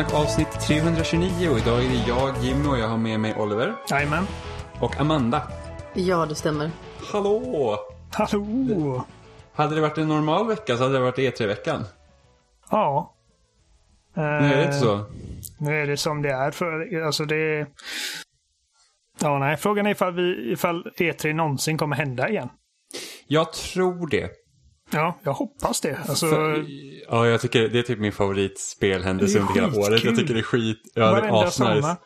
[0.00, 3.74] Spelsnack avsnitt 329 och idag är det jag, Jimmy och jag har med mig Oliver
[3.90, 4.24] Jajamän.
[4.80, 5.42] och Amanda.
[5.94, 6.70] Ja, det stämmer.
[7.12, 7.78] Hallå!
[8.12, 9.04] Hallå!
[9.52, 11.84] Hade det varit en normal vecka så hade det varit E3-veckan.
[12.70, 13.14] Ja.
[14.14, 15.04] Nu är det inte Eh, så.
[15.58, 16.50] Nu är det som det är.
[16.50, 17.66] För, alltså det...
[19.20, 19.56] Ja, nej.
[19.56, 22.48] Frågan är ifall, vi, ifall E3 någonsin kommer hända igen.
[23.26, 24.30] Jag tror det.
[24.92, 25.98] Ja, jag hoppas det.
[26.08, 26.64] Alltså, För,
[27.10, 30.04] ja, jag tycker det är typ min favoritspelhändelse under hela året.
[30.04, 30.78] Jag tycker det är skit.
[30.94, 31.96] Ja, det är asnice.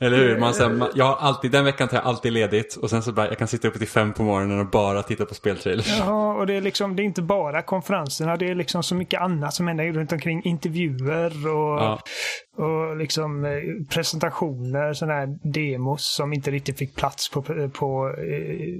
[0.00, 0.38] Eller hur?
[0.38, 3.12] Man, så här, jag har alltid, den veckan tar jag alltid ledigt och sen så
[3.12, 5.98] bara, jag kan sitta uppe till fem på morgonen och bara titta på speltrailers.
[5.98, 8.36] Ja, och det är liksom, det är inte bara konferenserna.
[8.36, 10.42] Det är liksom så mycket annat som händer runt omkring.
[10.44, 12.00] Intervjuer och, Ja.
[12.56, 13.50] och liksom eh,
[13.90, 18.78] presentationer, sådana här demos som inte riktigt fick plats på, på, eh,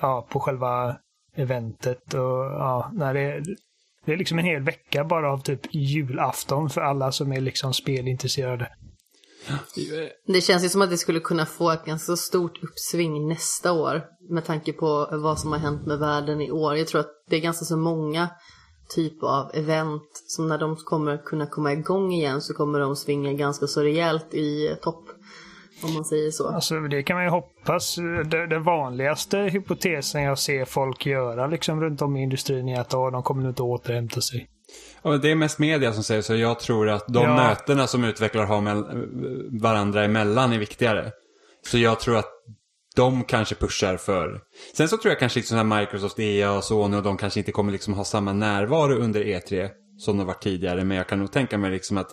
[0.00, 0.96] ja, på själva
[1.34, 2.14] eventet.
[2.14, 3.42] Och, ja, när det,
[4.04, 7.74] det är liksom en hel vecka bara av typ julafton för alla som är liksom
[7.74, 8.68] spelintresserade.
[10.26, 14.04] Det känns ju som att det skulle kunna få ett ganska stort uppsving nästa år
[14.30, 16.76] med tanke på vad som har hänt med världen i år.
[16.76, 18.28] Jag tror att det är ganska så många
[18.94, 23.32] typer av event som när de kommer kunna komma igång igen så kommer de svinga
[23.32, 25.04] ganska så rejält i topp.
[25.84, 26.48] Om man säger så.
[26.48, 27.96] Alltså det kan man ju hoppas.
[28.50, 33.12] Den vanligaste hypotesen jag ser folk göra liksom runt om i industrin är att oh,
[33.12, 34.48] de kommer inte återhämta sig.
[35.02, 36.34] Ja, det är mest media som säger så.
[36.34, 37.36] Jag tror att de Ja.
[37.36, 38.84] mötena som utvecklare har med
[39.62, 41.12] varandra emellan är viktigare.
[41.70, 42.30] Så jag tror att
[42.96, 44.40] de kanske pushar för...
[44.76, 47.52] Sen så tror jag kanske liksom här Microsoft, EA och Sony och de kanske inte
[47.52, 50.84] kommer liksom ha samma närvaro under E3 som det varit tidigare.
[50.84, 52.08] Men jag kan nog tänka mig liksom att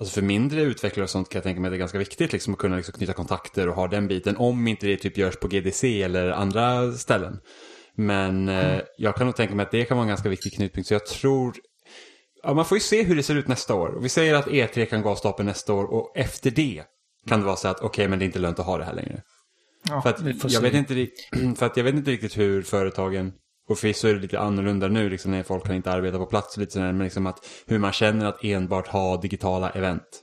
[0.00, 2.32] Alltså för mindre utvecklare och sånt kan jag tänka mig att det är ganska viktigt
[2.32, 4.36] liksom att kunna liksom knyta kontakter och ha den biten.
[4.36, 7.38] Om inte det typ görs på GDC eller andra ställen.
[7.96, 10.88] Men eh, jag kan nog tänka mig att det kan vara en ganska viktig knutpunkt.
[10.88, 11.54] Så jag tror
[12.46, 13.88] Ja, man får ju se hur det ser ut nästa år.
[13.88, 16.84] Och vi säger att E3 kan gå av stapeln nästa år och efter det
[17.28, 18.94] kan det vara så att okej, men det är inte lönt att ha det här
[18.94, 19.22] längre.
[19.88, 20.60] Ja, För att, jag se.
[20.60, 21.08] vet inte,
[21.56, 23.32] för att jag vet inte riktigt hur företagen,
[23.68, 26.56] och förvisso är det lite annorlunda nu, liksom när folk kan inte arbeta på plats
[26.56, 30.22] och lite sådär, men liksom att hur man känner att enbart ha digitala event.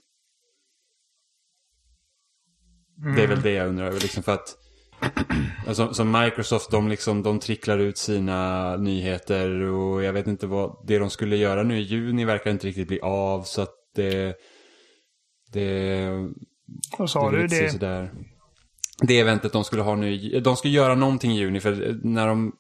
[3.16, 4.58] Det är väl det jag undrar över, liksom för att
[5.68, 10.86] Alltså, som Microsoft, de, liksom, de tricklar ut sina nyheter och jag vet inte vad,
[10.88, 14.36] det de skulle göra nu i juni verkar inte riktigt bli av så att det,
[15.54, 16.10] det,
[16.98, 17.48] Vad sa det du?
[17.48, 18.12] Det, sådär.
[19.02, 22.52] Det eventet de skulle ha nu, de skulle göra någonting i juni för när de,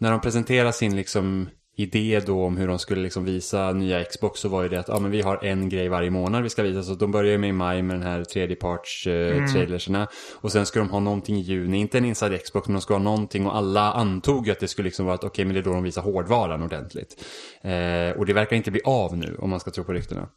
[0.00, 4.40] när de presenterar sin liksom idé då om hur de skulle liksom visa nya Xbox
[4.40, 6.62] så var ju det att ja, men vi har en grej varje månad vi ska
[6.62, 6.82] visa.
[6.82, 10.08] Så de börjar ju med i maj med den här tredjeparts eh, trailerserna.
[10.40, 12.94] Och sen ska de ha någonting i juni, inte en Inside Xbox men de ska
[12.94, 15.60] ha någonting och alla antog ju att det skulle liksom vara att okej men det
[15.60, 17.24] är då de visar hårdvaran ordentligt.
[17.62, 20.28] Eh, och det verkar inte bli av nu om man ska tro på ryktena.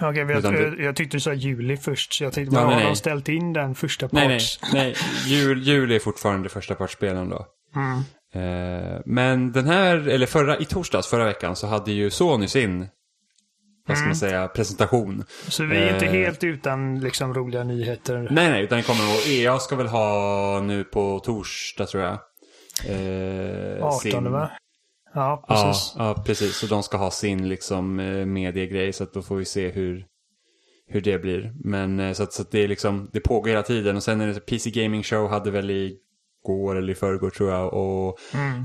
[0.00, 2.74] Okej, jag, jag, jag tyckte du sa juli först, så jag tänkte, Ja, men nej,
[2.74, 2.92] har nej.
[2.92, 4.60] de ställt in den första Nej, nej, parts?
[4.72, 4.94] nej.
[5.26, 7.46] Jul, jul är fortfarande första partsspelen då.
[7.76, 8.02] Mm.
[8.34, 12.86] Eh, men den här, eller förra, i torsdags förra veckan så hade ju Sony sin,
[13.88, 15.24] vad ska man säga, presentation.
[15.48, 16.12] Så vi är inte Eh.
[16.12, 18.28] helt utan liksom roliga nyheter.
[18.30, 22.18] Nej, nej, utan det kommer nog, EA ska väl ha nu på torsdag tror jag.
[22.88, 24.50] Eh, 18 va?
[25.14, 25.94] Ja, Ja, precis.
[25.98, 26.56] ja, precis.
[26.56, 30.06] Så de ska ha sin liksom eh, mediegrej så att då får vi se hur,
[30.88, 31.52] hur det blir.
[31.64, 34.20] Men eh, så att, så att det är liksom, det pågår hela tiden och sen
[34.20, 35.96] är det PC Gaming Show hade väl i
[36.42, 38.18] går eller i förrgår tror jag och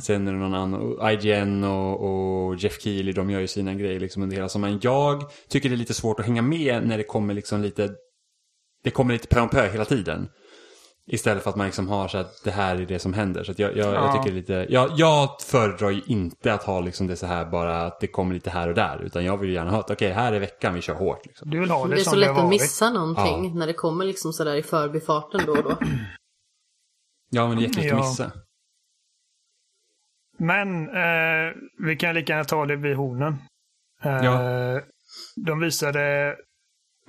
[0.03, 2.01] sen är det någon annan, och IGN och,
[2.47, 4.79] och Jeff Keely de gör ju sina grejer liksom under hela sommaren.
[4.81, 7.89] Jag tycker det är lite svårt att hänga med när det kommer liksom lite,
[8.83, 10.29] det kommer lite pö om pö hela tiden.
[11.09, 13.43] Istället för att man liksom har så att det här är det som händer.
[13.43, 14.11] Så att jag, jag, jag Ja.
[14.13, 17.45] tycker det är lite, jag, jag föredrar ju inte att ha liksom det så här
[17.45, 19.01] bara att det kommer lite här och där.
[19.05, 21.25] Utan jag vill ju gärna ha att okej, här är veckan vi kör hårt.
[21.25, 21.49] Liksom.
[21.49, 23.59] Du vill ha det, Det är som så lätt att missa någonting Ja.
[23.59, 25.77] när det kommer liksom sådär i förbifarten då och då.
[27.29, 27.99] Ja, men det är jättelätt Ja.
[27.99, 28.31] att missa.
[30.37, 33.35] Men eh, vi kan lika gärna ta det vid hornen.
[34.03, 34.81] Eh, Ja.
[35.45, 36.35] De visade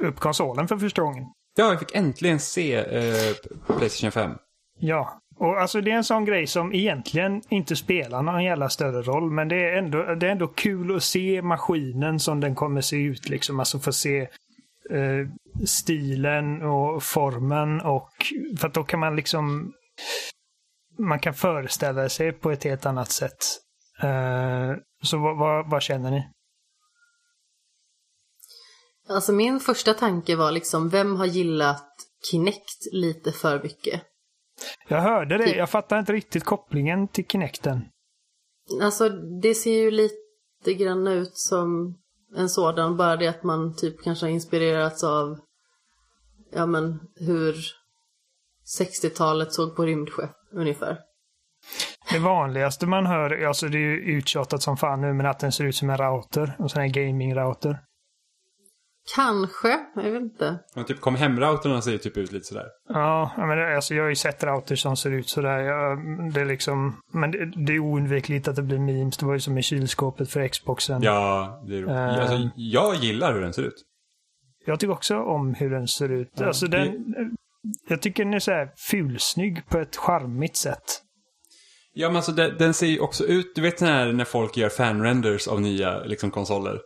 [0.00, 1.24] upp konsolen för första gången.
[1.56, 3.34] Ja, jag fick äntligen se eh,
[3.78, 4.30] Playstation 5.
[4.78, 9.02] Ja, och alltså det är en sån grej som egentligen inte spelar någon jävla större
[9.02, 9.30] roll.
[9.30, 12.96] Men det är ändå, det är ändå kul att se maskinen som den kommer se
[12.96, 13.28] ut.
[13.28, 13.58] Liksom.
[13.60, 14.20] Alltså få se
[14.90, 15.28] eh,
[15.66, 18.10] stilen och formen och
[18.58, 19.72] för att då kan man liksom
[20.98, 23.38] man kan föreställa sig på ett helt annat sätt.
[24.02, 24.72] Eh,
[25.02, 26.28] så vad, vad, vad känner ni?
[29.08, 31.94] Alltså min första tanke var liksom, vem har gillat
[32.30, 34.02] Kinect lite för mycket?
[34.88, 35.46] Jag hörde det.
[35.46, 35.56] Typ.
[35.56, 37.80] Jag fattar inte riktigt kopplingen till Kinecten.
[38.82, 39.08] Alltså
[39.42, 41.98] det ser ju lite grann ut som
[42.36, 42.96] en sådan.
[42.96, 45.38] Bara det att man typ kanske har inspirerats av
[46.52, 47.56] ja men hur
[48.80, 50.98] 60-talet såg på rymdskepp ungefär.
[52.12, 55.52] Det vanligaste man hör, alltså det är ju uttjatat som fan nu, men att den
[55.52, 56.52] ser ut som en router.
[56.58, 57.78] En sån här gaming-router.
[59.16, 60.58] Kanske, jag vet inte.
[60.74, 62.66] Ja, typ kom hem-routerna ser ju typ ut lite sådär.
[62.88, 65.58] Ja, men alltså jag har ju sett routers som ser ut sådär.
[65.58, 65.98] Jag,
[66.32, 69.16] det är liksom, men det, det är oundvikligt att det blir memes.
[69.16, 71.02] Det var ju som i kylskåpet för Xboxen.
[71.02, 71.90] Ja, det är roligt.
[71.90, 72.18] Eh.
[72.18, 73.84] Alltså, jag gillar hur den ser ut.
[74.66, 76.30] Jag tycker också om hur den ser ut.
[76.34, 77.36] Ja, alltså det- den,
[77.88, 81.02] Jag tycker den är så här fulsnygg på ett charmigt sätt.
[81.92, 84.68] Ja, men alltså den, den ser ju också ut, du vet när, när folk gör
[84.68, 86.78] fan-renders av nya liksom, konsoler?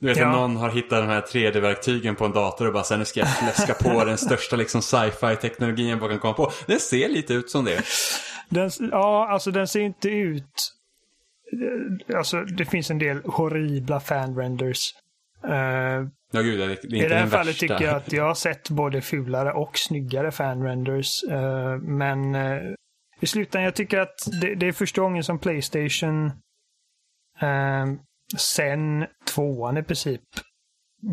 [0.00, 0.26] Du vet Ja.
[0.26, 3.20] att någon har hittat de här 3D-verktygen på en dator och bara sen nu ska
[3.20, 6.52] jag fläska på den största liksom sci-fi teknologin jag kan komma på.
[6.66, 7.82] Den ser lite ut som det.
[8.48, 10.72] Den, ja, alltså den ser inte ut...
[12.16, 14.94] Alltså det finns en del horribla fan-renders.
[15.44, 18.70] Eh, Ja gud, det är, I det här fallet tycker jag att jag har sett
[18.70, 21.22] både fulare och snyggare fan-renders.
[21.30, 22.62] eh, men eh,
[23.20, 26.26] i slutändan, jag tycker att det, det är första gången som Playstation
[27.40, 27.86] eh,
[28.36, 30.22] sen tvåan i princip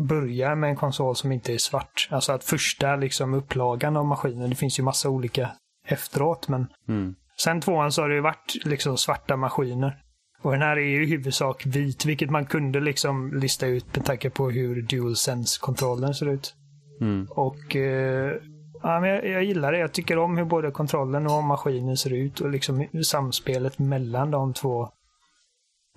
[0.08, 2.08] börjar med en konsol som inte är svart.
[2.10, 5.50] Alltså att första liksom upplagan av maskinen, det finns ju massa olika
[5.86, 7.14] efteråt, men Mm.
[7.40, 9.98] Sen tvåan så har det ju varit liksom svarta maskiner.
[10.42, 14.04] Och den här är ju i huvudsak vit, vilket man kunde liksom lista ut med
[14.04, 16.54] tanke på hur DualSense-kontrollen ser ut.
[17.00, 17.26] Mm.
[17.30, 18.34] Och eh,
[18.82, 19.78] ja, men jag, jag gillar det.
[19.78, 24.54] Jag tycker om hur både kontrollen och maskinen ser ut och liksom samspelet mellan de
[24.54, 24.88] två.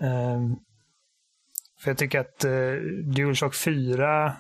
[0.02, 0.56] Ehm,
[1.84, 2.74] för jag tycker att eh,
[3.16, 4.34] DualShock 4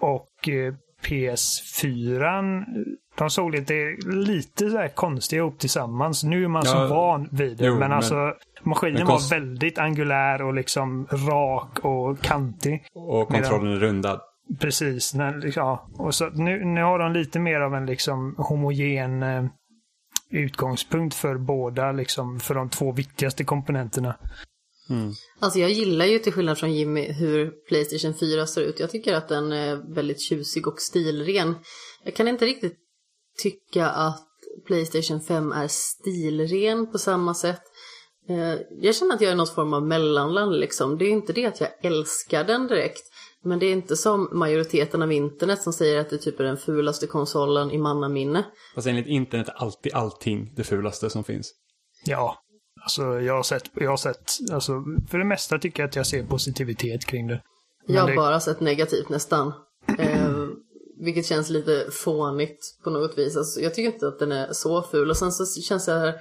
[0.00, 0.74] och eh,
[1.04, 2.64] PS4
[3.18, 6.24] de såg lite, lite så här konstiga ihop tillsammans.
[6.24, 7.66] Nu är man så Ja, van vid det.
[7.66, 12.86] jo, men, men- alltså maskinen var väldigt angulär och liksom rak och kantig.
[12.94, 14.20] Och kontrollen är rundad.
[14.58, 15.14] Precis.
[15.14, 15.88] När, liksom, ja.
[15.98, 19.44] och så, nu, nu har de lite mer av en liksom homogen eh,
[20.30, 24.16] utgångspunkt för båda, liksom, för de två viktigaste komponenterna.
[25.38, 28.80] Alltså jag gillar ju till skillnad från Jimmy hur Playstation 4 ser ut.
[28.80, 31.54] Jag tycker att den är väldigt tjusig och stilren.
[32.04, 32.76] Jag kan inte riktigt
[33.42, 34.26] tycka att
[34.66, 37.62] Playstation 5 är stilren på samma sätt.
[38.28, 40.98] Eh, Jag känner att jag är något form av mellanland liksom.
[40.98, 43.02] Det är inte det att jag älskar den direkt.
[43.44, 46.56] Men det är inte som majoriteten av internet som säger att det typ är den
[46.56, 48.44] fulaste konsolen i mannaminne.
[48.74, 51.52] Fast enligt internet är alltid allting det fulaste som finns.
[52.04, 52.36] Ja,
[52.84, 54.72] alltså jag har sett, jag har sett, alltså
[55.10, 57.42] för det mesta tycker jag att jag ser positivitet kring det.
[57.86, 59.52] Men Jag har det- bara sett negativt nästan.
[59.98, 60.30] Eh,
[61.04, 63.36] vilket känns lite fånigt på något vis.
[63.36, 65.10] Alltså, jag tycker inte att den är så ful.
[65.10, 66.14] Och sen så känns det här...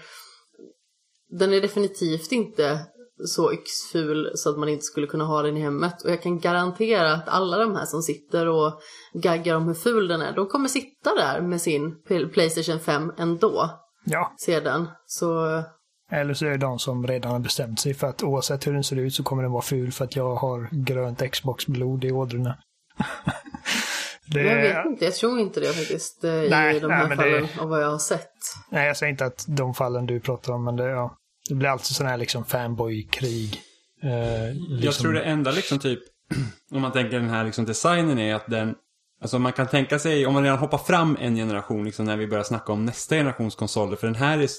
[1.39, 2.80] Den är definitivt inte
[3.25, 6.01] så yxful så att man inte skulle kunna ha den i hemmet.
[6.04, 8.80] Och jag kan garantera att alla de här som sitter och
[9.13, 13.12] gaggar om hur ful den är, de kommer sitta där med sin Pl- Playstation 5
[13.18, 13.70] ändå
[14.06, 14.88] Ja, sedan.
[15.06, 15.63] Så
[16.12, 18.84] eller så är det de som redan har bestämt sig för att oavsett hur den
[18.84, 22.58] ser ut så kommer den vara ful för att jag har grönt Xbox-blod i ådrorna.
[24.34, 27.08] det, jag vet inte, jag tror inte det faktiskt eh, Nej, i de nej, här
[27.08, 28.32] men det- fallen av vad jag har sett.
[28.70, 31.18] Nej, jag säger inte att de fallen du pratar om, men det, ja,
[31.50, 33.62] det blir alltid sån här liksom fanboy-krig.
[34.04, 36.00] Eh, liksom, Jag tror det enda liksom typ,
[36.72, 38.75] om man tänker den här liksom designen är att den,
[39.22, 42.28] alltså man kan tänka sig, om man redan hoppar fram en generation, liksom när vi
[42.28, 44.50] börjar snacka om nästa generations konsoler, för den här är,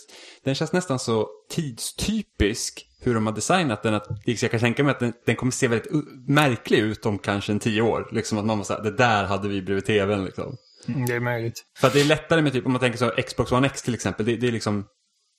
[0.45, 4.85] den känns nästan så tidstypisk hur de har designat den, att liksom, jag kan tänka
[4.85, 5.93] mig att den, den kommer se väldigt
[6.29, 8.09] märklig ut om kanske en tio år.
[8.13, 10.57] Liksom att man måste säga, det där hade vi bredvid tvn liksom.
[10.89, 11.65] Mm, Det är möjligt.
[11.79, 13.95] För att det är lättare med typ, om man tänker så, Xbox One X till
[13.95, 14.85] exempel, det, det är liksom,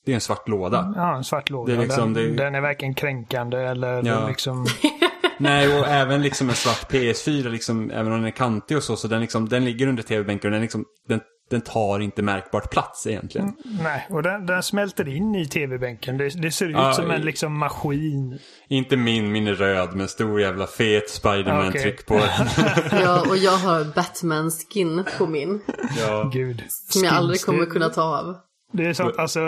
[0.08, 0.94] det är en svart låda.
[0.96, 1.72] Ja, en svart låda.
[1.74, 4.28] Det är liksom- den, det- den är varken kränkande eller Ja.
[4.28, 4.66] liksom...
[5.40, 8.96] Nej, och även liksom en svart PS4, liksom, även om den är kantig och så,
[8.96, 12.72] så den, liksom, den ligger under tv-bänken och den, liksom, den, den tar inte märkbart
[12.72, 13.54] plats egentligen.
[13.84, 16.18] Nej, och den, den smälter in i tv-bänken.
[16.18, 18.40] Det, det ser ut Ja, som en liksom maskin.
[18.70, 22.48] Inte min, min är röd med stor jävla fet Spiderman-tryck på den.
[23.04, 25.62] Ja, och jag har Batman-skin på min.
[26.00, 26.30] ja.
[26.34, 26.64] Gud.
[26.70, 28.36] Som jag aldrig kommer kunna ta av.
[28.74, 29.40] Det är sånt, alltså,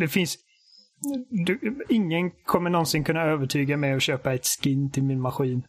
[0.00, 0.36] det finns...
[1.46, 5.62] Du, ingen kommer någonsin kunna övertyga mig att köpa ett skin till min maskin.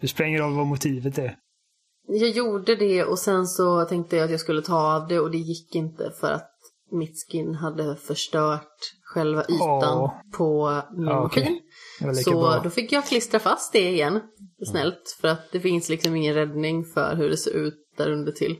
[0.00, 1.36] Det spelar ingen roll vad motivet är.
[2.08, 5.30] Jag gjorde det och sen så tänkte jag att jag skulle ta av det och
[5.30, 6.50] det gick inte för att
[6.92, 8.68] mitt skin hade förstört
[9.14, 10.12] själva ytan Åh.
[10.36, 11.60] på min Ja, okej.
[12.00, 12.24] maskin.
[12.24, 12.60] Så bra.
[12.64, 14.20] då fick jag klistra fast det igen,
[14.70, 15.16] snällt.
[15.20, 18.56] För att det finns liksom ingen räddning för hur det ser ut där under till.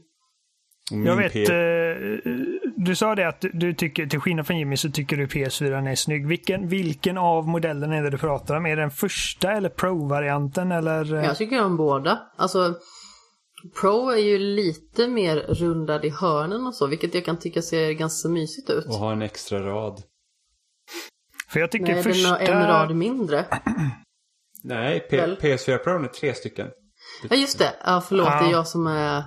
[0.90, 2.32] Min Jag vet, P- eh,
[2.76, 5.94] du sa det att du tycker, till skillnad från Jimmy, så tycker du PS4 är
[5.94, 6.26] snygg.
[6.26, 8.66] Vilken, vilken av modellerna är det du pratar om?
[8.66, 11.14] Är det den första eller Pro-varianten eller?
[11.14, 12.18] Jag tycker om båda.
[12.36, 12.74] Alltså,
[13.80, 17.90] Pro är ju lite mer rundad i hörnen och så, vilket jag kan tycka ser
[17.92, 18.86] ganska mysigt ut.
[18.86, 20.02] Och ha en extra rad.
[21.48, 22.38] För jag tycker Nej, första...
[22.38, 23.44] den har en rad mindre.
[24.64, 25.36] Nej, P- Väl?
[25.40, 26.68] PS4 Pro är tre stycken.
[27.30, 27.72] Ja, just det.
[27.84, 28.40] Ja, förlåt, Ja.
[28.42, 29.24] det är jag som är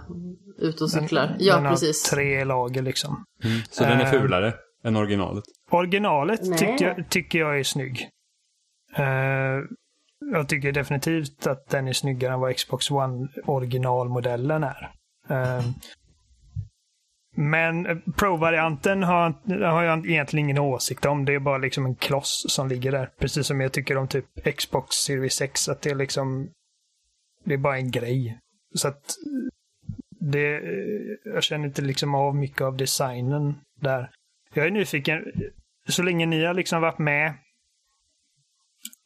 [0.58, 1.36] ute och cyklar.
[1.40, 2.04] ja, den har precis.
[2.04, 3.24] tre lager liksom.
[3.70, 4.12] Så den är Eh.
[4.12, 4.54] fulare
[4.84, 5.44] än originalet.
[5.72, 6.58] Originalet Nej.
[6.60, 8.10] tycker jag, tycker jag är snygg.
[8.96, 9.06] Eh,
[10.32, 14.92] jag tycker definitivt att den är snyggare än vad Xbox One originalmodellen är.
[15.30, 15.64] Eh,
[17.36, 19.34] men Pro-varianten har,
[19.66, 21.26] har jag egentligen ingen åsikt om.
[21.26, 23.10] Det är bara liksom en kloss som ligger där.
[23.20, 24.26] Precis som jag tycker om typ
[24.58, 25.70] Xbox Series X.
[25.70, 26.50] Att det är liksom...
[27.44, 28.40] Det är bara en grej.
[28.76, 29.16] Så att...
[30.22, 30.62] Det,
[31.24, 34.12] jag känner inte liksom av mycket av designen där.
[34.54, 35.24] Jag är nyfiken,
[35.88, 37.34] så länge ni har liksom varit med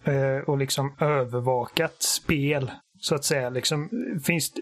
[0.03, 3.49] eh, och liksom övervakat spel, så att säga.
[3.49, 3.89] Liksom,
[4.25, 4.53] finns,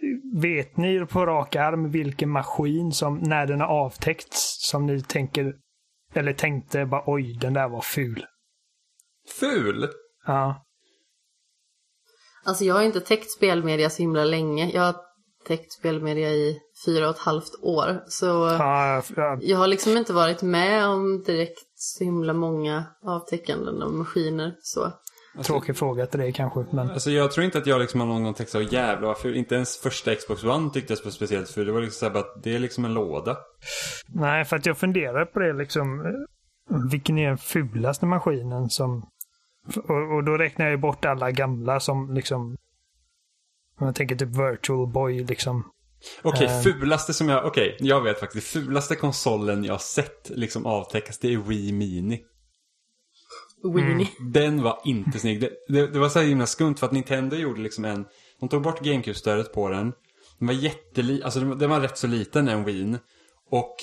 [0.41, 5.55] vet ni på rak arm vilken maskin som, när den har avtäckts, som ni tänker,
[6.13, 8.25] eller tänkte bara oj, den där var ful.
[9.39, 9.87] Ful?
[10.25, 10.65] Ja.
[12.43, 14.71] Alltså jag har inte täckt spelmedia så himla länge.
[14.73, 14.95] Jag har
[15.47, 18.03] täckt spelmedia i fyra och ett halvt år.
[18.07, 23.81] Så ja, ja jag har liksom inte varit med om direkt så himla många avtäckanden
[23.81, 24.55] av maskiner.
[24.61, 24.91] Så.
[25.43, 28.23] tråkig fråga till dig kanske, men Alltså jag tror inte att jag liksom har någon
[28.23, 29.35] gång tänkt så jävla vad ful.
[29.35, 31.65] Inte ens första Xbox One tycktes var speciellt ful.
[31.65, 33.37] Det var liksom så här att det är liksom en låda.
[34.07, 36.03] nej, för att jag funderar på det liksom.
[36.91, 39.07] Vilken är den fulaste maskinen som...
[39.87, 42.57] Och, och då räknar jag ju bort alla gamla som liksom...
[43.79, 45.71] Om jag tänker typ Virtual Boy liksom.
[46.21, 46.61] Okej, Eh.
[46.61, 48.47] fulaste som jag, okej, jag vet faktiskt.
[48.47, 52.21] Fulaste konsolen jag har sett liksom avtäckas, det är Wii Mini.
[53.75, 54.07] Weenie.
[54.33, 55.41] Den var inte snygg.
[55.41, 58.05] Det, det, det var så här himla skumt för att Nintendo gjorde liksom en,
[58.39, 59.93] de tog bort GameCube-stödet på den.
[60.39, 62.97] Den var jätteli, alltså den, var- den var rätt så liten en Wii.
[63.51, 63.75] Och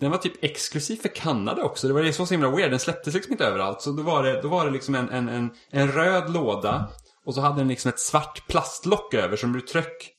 [0.00, 1.88] den var typ exklusiv för Kanada också.
[1.88, 2.70] Det var så himla weird.
[2.70, 3.82] Den släpptes liksom inte överallt.
[3.82, 6.88] Så då var det, då var det liksom en, en, en, en röd låda.
[7.26, 10.12] Och så hade den liksom ett svart plastlock över som du tryck.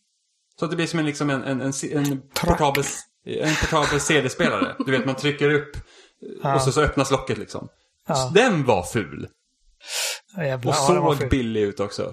[0.59, 2.83] Så att det blir som en, liksom en, en, en, en portabel,
[3.25, 4.75] en portabel CD-spelare.
[4.85, 5.77] Du vet, man trycker upp
[6.55, 7.67] och så, så öppnas locket liksom.
[8.07, 8.15] Ja.
[8.15, 9.27] Så den var ful.
[10.35, 11.29] Ja, jävlar, Och ja, såg fult.
[11.29, 12.11] billig ut också.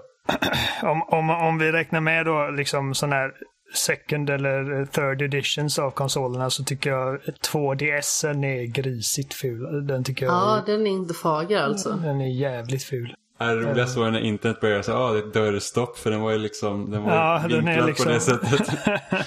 [0.83, 3.33] om, om, om vi räknar med då liksom sån här
[3.75, 7.21] second eller third editions av konsolerna så tycker jag
[7.53, 9.87] 2DSen är grisigt ful.
[9.87, 11.93] Den tycker jag Ja, den är inte fager alltså.
[11.93, 13.15] den är jävligt ful.
[13.39, 16.21] Det roligaste var när internet började säga att ah, det är ett dörrstopp för den
[16.21, 18.07] var ju liksom, den var Ja, den är vinklad liksom...
[18.07, 18.79] på det sättet.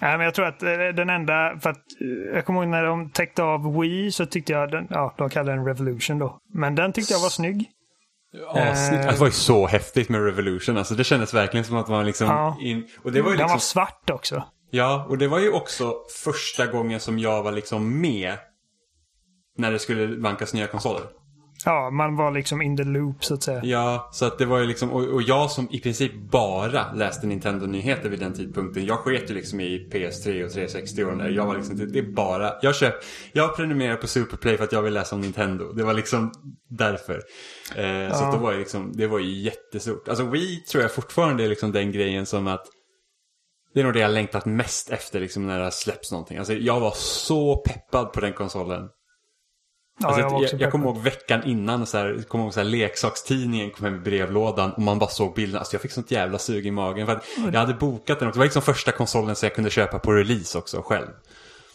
[0.00, 2.84] Nej, men jag tror att eh, den enda, för att eh, jag kommer ihåg när
[2.84, 6.38] de täckte av Wii så tyckte jag den, ja, de kallade den Revolution då.
[6.54, 7.70] Men den tyckte jag var snygg.
[8.54, 9.02] Ja, snyggt.
[9.10, 10.76] det var ju så häftigt med Revolution.
[10.78, 12.56] Alltså det kändes verkligen som att man liksom Ja.
[12.60, 12.88] in...
[13.02, 13.54] Och det var ju Den liksom...
[13.54, 14.44] var svart också.
[14.70, 18.38] Ja, och det var ju också första gången som jag var liksom med
[19.58, 21.02] när det skulle vankas nya konsoler.
[21.64, 23.60] Ja, man var liksom in the loop så att säga.
[23.64, 27.26] Ja, så att det var ju liksom, och, och jag som i princip bara läste
[27.26, 28.86] Nintendo-nyheter vid den tidpunkten.
[28.86, 31.28] Jag sket ju liksom i PS3 och 360 och den där.
[31.28, 32.94] Jag var liksom, det är bara, jag köp,
[33.32, 35.72] jag prenumererar på Superplay för att jag vill läsa om Nintendo.
[35.72, 36.32] Det var liksom
[36.68, 37.22] därför.
[37.76, 40.08] Eh, Så att då var det liksom, det var ju jättestort.
[40.08, 42.66] Alltså Wii tror jag fortfarande är liksom den grejen som att
[43.74, 46.38] det är nog det jag längtat mest efter liksom när det släpps någonting.
[46.38, 48.88] Alltså jag var så peppad på den konsolen.
[50.00, 52.64] Ja, Alltså, jag jag, jag, kommer ihåg veckan innan, så här, kommer ihåg så här,
[52.66, 55.58] leksakstidningen kom hem i brevlådan och man bara såg bilderna.
[55.58, 57.06] Alltså jag fick sånt jävla sug i magen.
[57.06, 57.20] För
[57.52, 58.36] jag hade bokat den också.
[58.36, 61.06] Det var liksom första konsolen som jag kunde köpa på release också själv.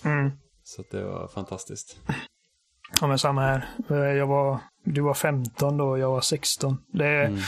[0.06, 0.32] Mm.
[0.64, 1.98] Så det var fantastiskt.
[3.02, 3.70] Ja, men samma här.
[3.90, 6.78] Eh, Jag var, du var 15 då och jag var 16.
[6.94, 7.40] Det, Mm.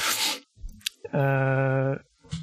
[1.13, 1.98] eh,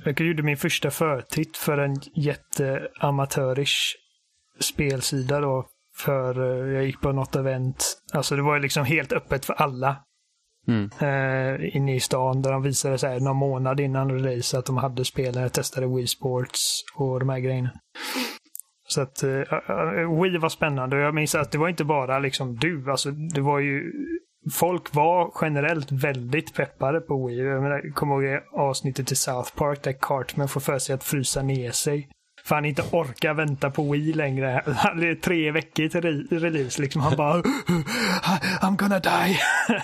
[0.04, 3.94] jag gjorde min första förtitt för en jätteamatörish
[4.60, 5.66] spelsida då.
[5.98, 7.84] För eh, jag gick på något event.
[8.12, 9.96] Alltså det var ju liksom helt öppet för alla.
[10.68, 10.90] Mm.
[11.00, 14.76] Eh, inne i stan där de visade så här någon månad innan release att de
[14.76, 15.04] hade.
[15.16, 17.70] Jag testade Wii Sports och de här grejerna.
[18.88, 22.56] Så att uh, Wii var spännande och jag minns att det var inte bara liksom
[22.56, 22.90] du.
[22.90, 23.92] Alltså det var ju
[24.52, 27.38] Folk var generellt väldigt peppade på Wii.
[27.38, 31.42] Jag menar, kommer ihåg avsnittet i South Park där Cartman får för sig att frysa
[31.42, 32.08] ner sig.
[32.48, 34.62] För han inte orkar vänta på Wii längre.
[34.76, 37.00] Han är tre veckor till re- release liksom.
[37.02, 37.42] Han bara
[38.60, 39.38] I'm gonna die.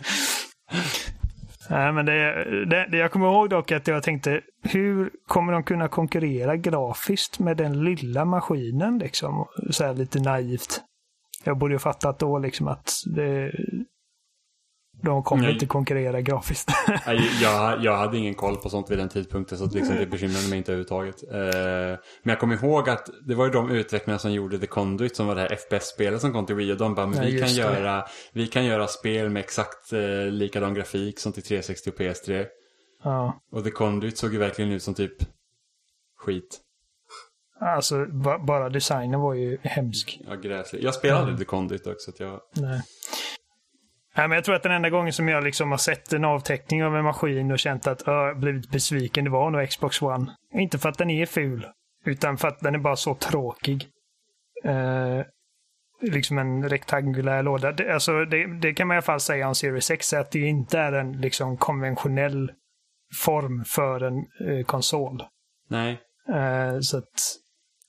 [1.69, 5.63] Nej, men det, det, det, jag kommer ihåg dock att jag tänkte, hur kommer de
[5.63, 9.45] kunna konkurrera grafiskt med den lilla maskinen liksom?
[9.69, 10.81] Så här lite naivt.
[11.43, 13.51] Jag borde ju fattat då liksom att det,
[15.05, 15.53] de kommer Nej.
[15.53, 16.71] inte konkurrera grafiskt.
[17.41, 20.57] jag, jag hade ingen koll på sånt vid den tidpunkten så liksom det bekymrade mig
[20.57, 21.23] inte överhuvudtaget.
[21.31, 25.15] Eh, men jag kommer ihåg att det var ju de utvecklarna som gjorde The Conduit
[25.15, 26.73] som var det här FPS-spelet som kom till Wii.
[26.73, 30.25] Och de bara, men ja, vi, kan göra, vi kan göra spel med exakt eh,
[30.31, 32.45] likadan grafik som till 360 och PS3.
[33.03, 33.41] Ja.
[33.51, 35.15] Och The Conduit såg ju verkligen ut som typ
[36.17, 36.61] skit.
[37.59, 38.05] Alltså
[38.47, 40.21] bara designen var ju hemsk.
[40.27, 40.83] Ja, gräslig.
[40.83, 41.37] Jag spelade mm.
[41.37, 42.11] The Conduit också.
[42.11, 42.39] Så jag...
[42.55, 42.81] Nej.
[44.17, 46.83] Nej, men jag tror att den enda gången som jag liksom har sett en avteckning
[46.83, 50.35] av en maskin och känt att jag blivit besviken, det var nog Xbox One.
[50.53, 51.67] Inte för att den är ful,
[52.05, 53.87] utan för att den är bara så tråkig.
[54.65, 55.23] Uh,
[56.01, 57.71] liksom en rektangulär låda.
[57.71, 60.39] Det, alltså, det, det, kan man i alla fall säga om Series X, att det
[60.39, 62.51] inte är en liksom, konventionell
[63.23, 65.23] form för en uh, konsol.
[65.69, 65.99] Nej.
[66.29, 67.05] Uh, så att...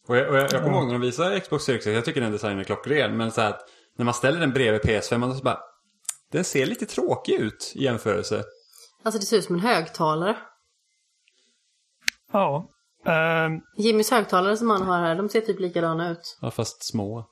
[0.08, 2.20] Och jag, och jag, jag kommer ihåg när de visade Xbox Series X, jag tycker
[2.20, 3.60] den designen är klockren, men så att
[3.98, 5.58] när man ställer den bredvid PS5 så bara
[6.32, 8.44] den ser lite tråkig ut i jämförelse.
[9.02, 10.36] Alltså det ser ut som en högtalare.
[12.32, 12.70] Ja.
[13.06, 16.38] Um, Jimmys högtalare som han har här, de ser typ likadana ut.
[16.40, 17.30] Ja, fast små.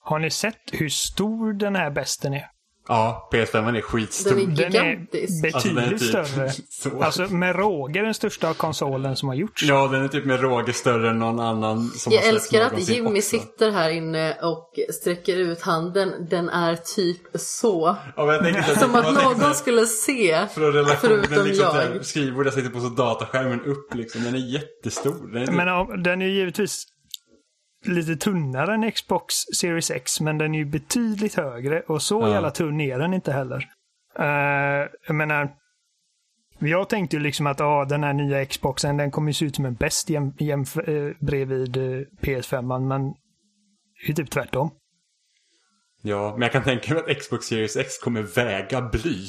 [0.00, 2.51] Har ni sett hur stor den här besten är?
[2.88, 4.30] Ja, PS5 är skitstor.
[4.30, 5.42] Den är gigantisk.
[5.42, 7.04] Den är betydligt alltså, den är typ större.
[7.04, 9.62] Alltså med råge den största konsolen som har gjorts.
[9.62, 12.88] Ja, den är typ med råge större än någon annan som Jag har älskar att
[12.88, 13.28] Jimmy också.
[13.28, 16.26] sitter här inne och sträcker ut handen.
[16.30, 17.96] Den är typ så.
[18.16, 20.46] Ja, jag som att någon skulle se.
[20.54, 22.04] förutom liksom jag.
[22.04, 24.24] Skrivbord jag sitter på så dataskärmen upp liksom.
[24.24, 25.32] Den är jättestor.
[25.32, 25.54] Den är, typ...
[25.54, 26.86] Men den är givetvis
[27.82, 32.28] lite tunnare än Xbox Series X, men den är ju betydligt högre och så ja.
[32.28, 33.68] jävla tunn är den inte heller.
[34.20, 35.48] Uh, jag menar,
[36.58, 39.64] jag tänkte ju liksom att ah, den här nya Xboxen den kommer se ut som
[39.64, 41.82] en bäst jäm, jäm, äh, bredvid äh,
[42.20, 43.14] PS5, men
[44.06, 44.70] det är typ tvärtom.
[46.02, 49.28] Ja, men jag kan tänka mig att Xbox Series X kommer väga bly.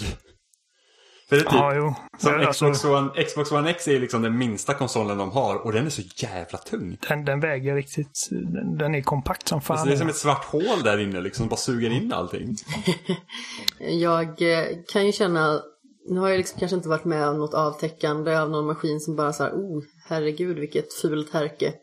[1.29, 1.93] För det är typ, ja, jo.
[2.17, 5.71] Som alltså, Xbox, One, Xbox One X är liksom den minsta konsolen de har och
[5.71, 6.97] den är så jävla tung.
[7.07, 9.77] Den, den väger riktigt, den, den, är kompakt som fan.
[9.77, 12.55] Alltså det är som ett svart hål där inne liksom, bara suger in allting.
[13.79, 15.61] jag eh, kan ju känna,
[16.09, 19.15] nu har jag liksom kanske inte varit med om något avtäckande av någon maskin som
[19.15, 21.73] bara så här, oh herregud vilket fult härke.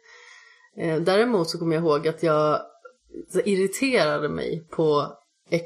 [0.78, 2.60] Eh, däremot så kommer jag ihåg att jag
[3.44, 5.06] irriterade mig på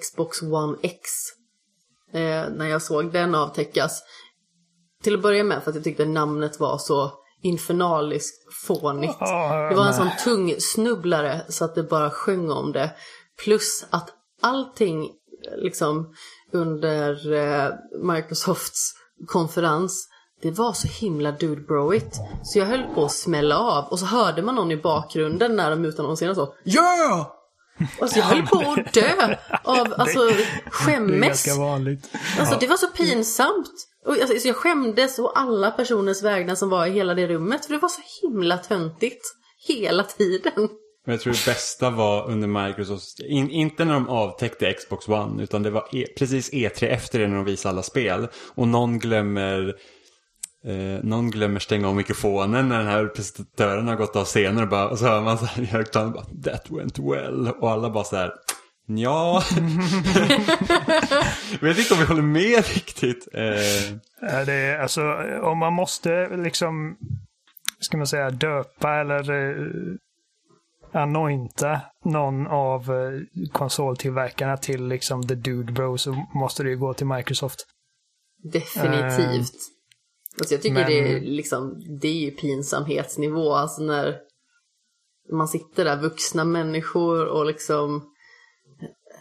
[0.00, 1.00] Xbox One X
[2.14, 4.02] eh, när jag såg den avtäckas.
[5.02, 9.20] Till att börja med för att jag tyckte namnet var så infernaliskt fånigt.
[9.20, 12.90] Oh, det var en sån tung snubblare så att det bara sjöng om det.
[13.44, 14.10] Plus att
[14.42, 15.10] allting
[15.56, 16.14] liksom
[16.52, 17.70] under eh,
[18.02, 18.92] Microsofts
[19.26, 20.08] konferens
[20.42, 22.16] det var så himla dude broigt.
[22.42, 25.70] Så jag höll på att smälla av och så hörde man någon i bakgrunden när
[25.70, 26.54] de utannonserade så.
[26.64, 27.26] Yeah!
[28.00, 30.30] Alltså jag höll på att dö av alltså,
[30.70, 31.42] skämmes.
[31.42, 32.10] Det är vanligt.
[32.38, 33.70] Alltså det var så pinsamt.
[34.06, 37.66] Och, alltså, jag skämdes och alla personers vägnar som var i hela det rummet.
[37.66, 39.22] För det var så himla töntigt.
[39.68, 40.68] Hela tiden.
[41.06, 45.42] Men jag tror det bästa var under Microsoft, in, inte när de avtäckte Xbox One,
[45.42, 48.28] utan det var e, precis E3 efter det när de visade alla spel.
[48.54, 49.74] Och någon glömmer
[50.66, 54.68] Eh, någon glömmer stänga av mikrofonen när den här presentatören har gått av scenen och,
[54.68, 57.90] bara, och så hör man så här i högtalaren bara That went well och alla
[57.90, 58.32] bara så här
[58.86, 59.42] Ja,
[61.60, 63.28] jag vet inte om vi håller med riktigt.
[63.32, 63.96] Eh.
[64.46, 65.02] Det är, alltså,
[65.42, 66.96] om man måste liksom,
[67.80, 69.66] ska man säga, döpa eller eh,
[70.92, 73.20] anointa någon av eh,
[73.52, 77.66] konsoltillverkarna till liksom the dude bro så måste det ju gå till Microsoft.
[78.52, 79.73] Definitivt.
[80.38, 80.86] Alltså jag tycker Men...
[80.86, 84.18] det, är liksom, det är ju pinsamhetsnivå, alltså när
[85.32, 88.10] man sitter där, vuxna människor och liksom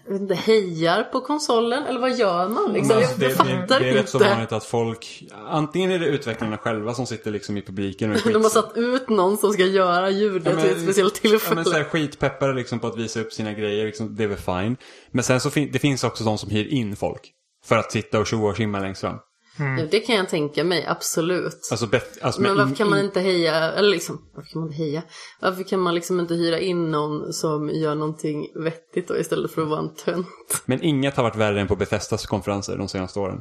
[0.09, 2.73] inte, hejar på konsolen eller vad gör man?
[2.73, 2.97] Liksom?
[2.97, 5.99] Alltså, det, jag fattar det, det, det är rätt så vanligt att folk, antingen är
[5.99, 9.53] det utvecklarna själva som sitter liksom i publiken och De har satt ut någon som
[9.53, 11.51] ska göra ljudet ja, vid ett speciellt tillfälle.
[11.51, 14.27] Ja, men så här skitpeppare liksom på att visa upp sina grejer, liksom, det är
[14.27, 14.77] väl fine.
[15.11, 17.31] Men sen så fin det finns också de som hyr in folk.
[17.65, 19.17] För att sitta och tjoa och skimma längst fram.
[19.59, 19.77] Mm.
[19.77, 21.67] Ja, det kan jag tänka mig, absolut.
[21.71, 21.87] Alltså,
[22.21, 25.03] alltså, men varför kan man inte heja, eller liksom, varför kan man inte heja?
[25.41, 29.61] Varför kan man liksom inte hyra in någon som gör någonting vettigt då istället för
[29.61, 30.27] att vara en tönt?
[30.65, 33.39] Men inget har varit värre än på Bethesdas konferenser de senaste åren.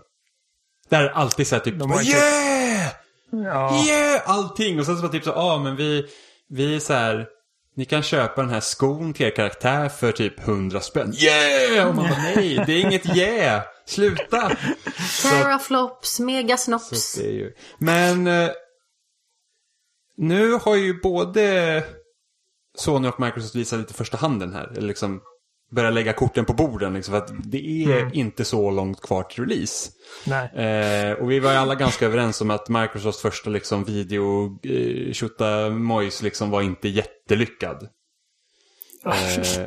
[0.90, 2.92] Där är alltid så här typ, yeah!
[3.30, 3.84] Ja.
[3.86, 4.22] Yeah!
[4.24, 4.78] Allting!
[4.78, 6.06] Och sen så var det typ så, ja ah, men vi,
[6.48, 7.26] vi är så här,
[7.74, 11.14] ni kan köpa den här skon till er karaktär för typ 100 spänn.
[11.16, 11.88] Yeah!
[11.88, 13.62] Och man bara nej, det är inget yeah!
[13.86, 14.56] Sluta!
[15.22, 17.18] Teraflops, megasnops.
[17.18, 17.54] Ju...
[17.78, 18.50] Men eh,
[20.16, 21.84] nu har ju både
[22.78, 24.72] Sony och Microsoft visat lite första handen här.
[24.76, 25.22] Eller liksom
[25.72, 26.94] börja lägga korten på borden.
[26.94, 28.10] Liksom, för att det är Mm.
[28.14, 29.90] inte så långt kvar till release.
[30.54, 34.58] Eh, och vi var ju alla ganska överens om att Microsofts första liksom, video
[35.40, 37.88] eh, mojs liksom var inte jättelyckad.
[39.06, 39.66] Eh,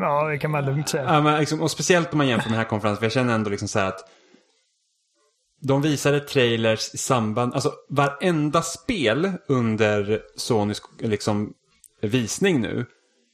[0.00, 1.04] Ja, det kan man lugnt säga.
[1.04, 2.98] ja, men, liksom, och speciellt om man jämför med den här konferensen.
[2.98, 4.08] För jag känner ändå liksom så här att
[5.62, 11.52] de visade trailers i samband, alltså varenda spel under Sonys liksom,
[12.02, 12.86] visning nu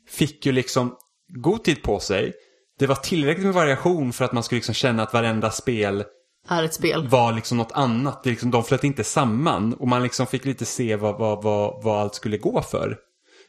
[0.08, 0.96] fick ju liksom
[1.28, 2.32] god tid på sig.
[2.78, 6.04] Det var tillräckligt med variation för att man skulle liksom känna att varenda spel
[6.48, 7.08] Är ett spel.
[7.08, 8.24] var liksom något annat.
[8.24, 11.84] Det liksom, de flöt inte samman och man liksom fick lite se vad, vad, vad,
[11.84, 12.98] vad allt skulle gå för.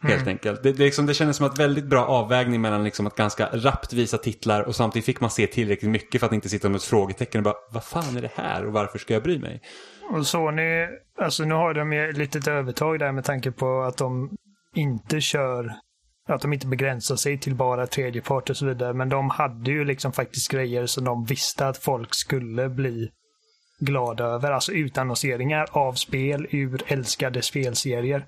[0.01, 0.63] Helt enkelt.
[0.63, 3.93] Det, det, liksom, det kändes som ett väldigt bra avvägning mellan liksom att ganska rappt
[3.93, 6.83] visa titlar och samtidigt fick man se tillräckligt mycket för att inte sitta med ett
[6.83, 9.61] frågetecken och bara vad fan är det här och varför ska jag bry mig?
[10.11, 10.87] Och Sony,
[11.21, 14.29] alltså nu har de ju lite ett övertag där med tanke på att de
[14.75, 15.73] inte kör,
[16.27, 18.93] att de inte begränsar sig till bara tredjepart och så vidare.
[18.93, 23.09] Men de hade ju liksom faktiskt grejer som de visste att folk skulle bli
[23.79, 24.51] glada över.
[24.51, 28.25] Alltså utannonseringar av spel ur älskade spelserier.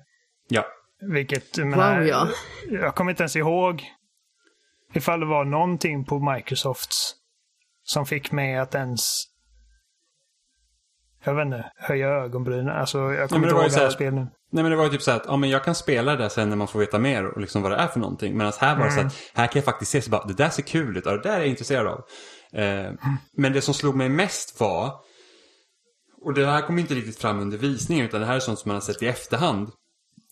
[0.48, 0.64] Ja,
[1.12, 2.28] Vilket, jag menar, Wow, ja.
[2.70, 3.84] jag kommer inte ens ihåg
[4.94, 7.14] ifall det var någonting på Microsofts
[7.82, 9.24] som fick mig att ens
[11.24, 12.68] jag vet inte, höja ögonbrynen.
[12.68, 14.26] Alltså, jag kommer det inte ihåg alla här- spel nu.
[14.52, 16.28] Nej men det var ju typ så att ja, men jag kan spela det där
[16.28, 18.36] sen när man får veta mer och liksom vad det är för någonting.
[18.36, 20.48] Medan här var det så att här kan jag faktiskt se så bara det där
[20.50, 22.04] ser kul ut och det där är jag intresserad av.
[22.60, 22.92] Eh,
[23.36, 24.94] men det som slog mig mest var
[26.22, 28.68] och det här kom inte riktigt fram under visningen utan det här är sånt som
[28.68, 29.70] man har sett i efterhand.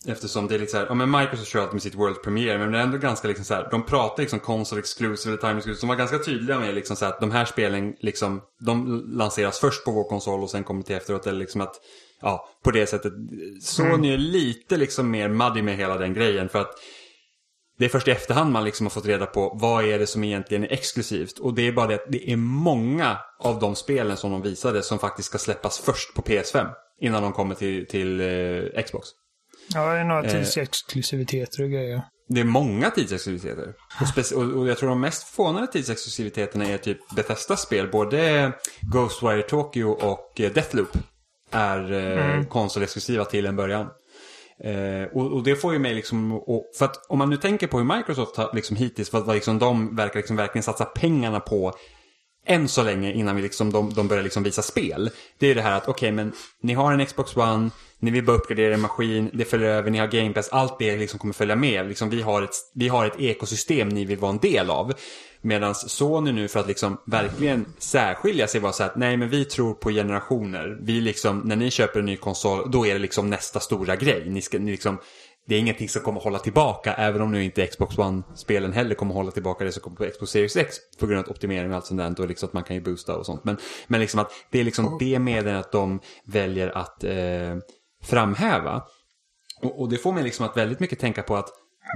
[0.07, 2.57] Eftersom det är lite så här, ja men Microsoft kör alltid med sitt World Premiere
[2.57, 5.57] men det är ändå ganska liksom så här, de pratar liksom console exclusive eller time
[5.57, 5.81] exclusive.
[5.81, 9.59] De var ganska tydliga med liksom så här att de här spelen liksom, de lanseras
[9.59, 11.27] först på vår konsol och sen kommer till efteråt.
[11.27, 11.75] Eller liksom att,
[12.21, 13.13] ja, på det sättet.
[13.61, 16.71] Sony är lite liksom mer muddy med hela den grejen för att
[17.79, 20.23] det är först i efterhand man liksom har fått reda på vad är det som
[20.23, 21.39] egentligen är exklusivt.
[21.39, 24.83] Och det är bara det att det är många av de spelen som de visade
[24.83, 26.69] som faktiskt ska släppas först på PS5.
[27.01, 29.07] Innan de kommer till, till eh, Xbox.
[29.73, 30.31] Ja, det är några Eh.
[30.31, 32.01] tidsexklusiviteter och grejer.
[32.29, 33.73] Det är många tidsexklusiviteter.
[34.35, 37.87] Och, och, jag tror de mest förvånande tidsexklusiviteterna är typ Bethesdas spel.
[37.91, 38.51] Både
[38.81, 40.97] Ghostwire Tokyo och eh, Deathloop
[41.51, 43.87] är eh, konsolexklusiva till en början.
[44.63, 47.67] Eh, och, och det får ju mig liksom, och, för att om man nu tänker
[47.67, 51.39] på hur Microsoft har liksom hittills, vad, vad liksom de verkar liksom verkligen satsa pengarna
[51.39, 51.73] på
[52.49, 55.09] än så länge innan vi liksom, de, de börjar liksom visa spel.
[55.37, 56.31] Det är det här att okej men
[56.61, 59.97] ni har en Xbox One, ni vill bara uppgradera er maskin, det följer över, ni
[59.97, 61.87] har Game Pass, allt det liksom kommer följa med.
[61.87, 64.93] Liksom, vi, har ett, vi har ett ekosystem ni vill vara en del av.
[65.41, 69.45] Medan Sony nu för att liksom verkligen särskilja sig var så att nej men vi
[69.45, 70.77] tror på generationer.
[70.81, 74.29] Vi liksom, när ni köper en ny konsol, då är det liksom nästa stora grej.
[74.29, 74.97] Ni ska, ni liksom,
[75.49, 79.13] det är ingenting som kommer hålla tillbaka, även om nu inte Xbox One-spelen heller kommer
[79.13, 81.85] hålla tillbaka det som kommer på Xbox Series X på grund av optimering och allt
[81.85, 82.23] sånt där.
[82.23, 83.43] Och liksom att man kan ju boosta och sånt.
[83.43, 83.57] Men,
[83.87, 87.57] men liksom att det är liksom det medel att de väljer att eh,
[88.03, 88.83] framhäva.
[89.61, 91.49] Och, och det får mig liksom att väldigt mycket tänka på att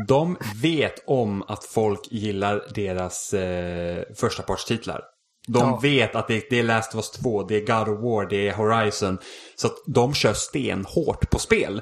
[0.07, 5.01] de vet om att folk gillar deras eh, första partstitlar.
[5.47, 5.79] De Ja.
[5.81, 8.47] vet att det, det är Last of Us 2, det är God of War, det
[8.49, 9.17] är Horizon.
[9.55, 11.81] Så att de kör stenhårt på spel.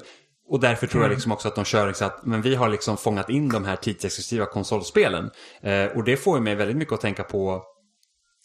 [0.52, 2.96] Och därför tror jag liksom också att de kör liksom att men vi har liksom
[2.96, 5.30] fångat in de här tidsexklusiva konsolspelen.
[5.60, 7.62] Eh, och det får mig väldigt mycket att tänka på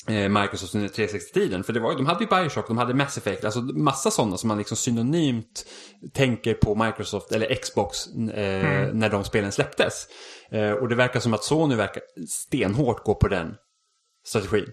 [0.07, 1.63] eh, Microsoft under 360-tiden.
[1.63, 4.47] För det var, de hade ju Bioshock, de hade Mass Effect, alltså massa sådana som
[4.47, 5.65] man liksom synonymt
[6.13, 10.07] tänker på Microsoft eller Xbox eh, när de spelen släpptes.
[10.51, 13.55] Eh, och det verkar som att Sony verkar stenhårt gå på den
[14.27, 14.67] strategin.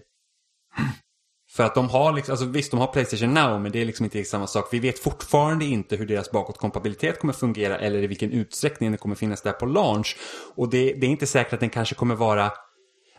[1.55, 4.03] För att de har liksom, alltså visst de har Playstation Now men det är liksom
[4.03, 4.67] inte riktigt samma sak.
[4.71, 9.15] Vi vet fortfarande inte hur deras bakåtkompatibilitet kommer fungera eller i vilken utsträckning det kommer
[9.15, 10.17] finnas där på launch.
[10.55, 12.51] Och det, det är inte säkert att den kanske kommer vara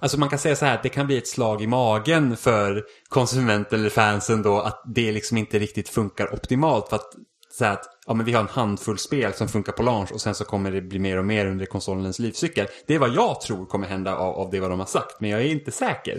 [0.00, 2.84] Alltså man kan säga så här att det kan bli ett slag i magen för
[3.08, 6.88] konsumenten eller fansen då att det liksom inte riktigt funkar optimalt.
[6.88, 7.10] För att
[7.58, 10.34] säga att ja, men vi har en handfull spel som funkar på launch och sen
[10.34, 12.66] så kommer det bli mer och mer under konsolens livscykel.
[12.86, 15.30] Det är vad jag tror kommer hända av, av det vad de har sagt, men
[15.30, 16.16] jag är inte säker.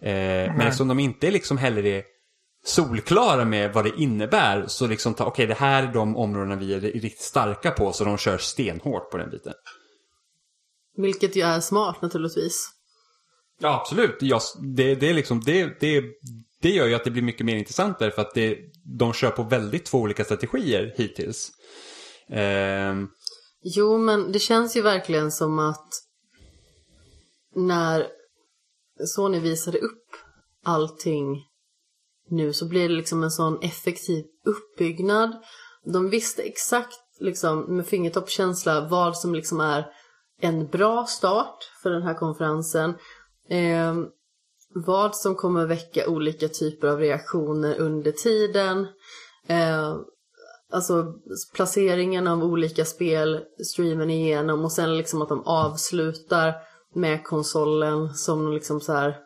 [0.00, 0.10] Eh,
[0.56, 2.02] men eftersom de inte liksom heller är
[2.64, 6.74] solklara med vad det innebär så liksom ta, okej det här är de områdena vi
[6.74, 9.52] är riktigt starka på så de kör stenhårt på den biten.
[10.96, 12.70] Vilket ju är smart naturligtvis.
[13.60, 14.16] Ja, absolut.
[14.20, 14.40] Jag,
[14.76, 16.04] det, det, är liksom, det, det,
[16.62, 18.58] det gör ju att det blir mycket mer intressant där för att det,
[18.98, 21.50] de kör på väldigt två olika strategier hittills.
[22.28, 22.94] Eh...
[23.62, 25.88] Jo, men det känns ju verkligen som att
[27.54, 28.06] när
[29.06, 30.06] Sony visade upp
[30.64, 31.44] allting
[32.30, 35.42] nu så blir det liksom en sån effektiv uppbyggnad.
[35.84, 39.86] De visste exakt liksom med fingertoppkänsla vad som liksom är
[40.40, 42.94] en bra start för den här konferensen.
[43.48, 43.94] Eh,
[44.74, 48.86] vad som kommer väcka olika typer av reaktioner under tiden.
[49.46, 49.96] Eh,
[50.72, 51.14] alltså
[51.54, 56.54] placeringen av olika spel, streamen igenom och sen liksom att de avslutar
[56.94, 59.16] med konsolen som liksom så här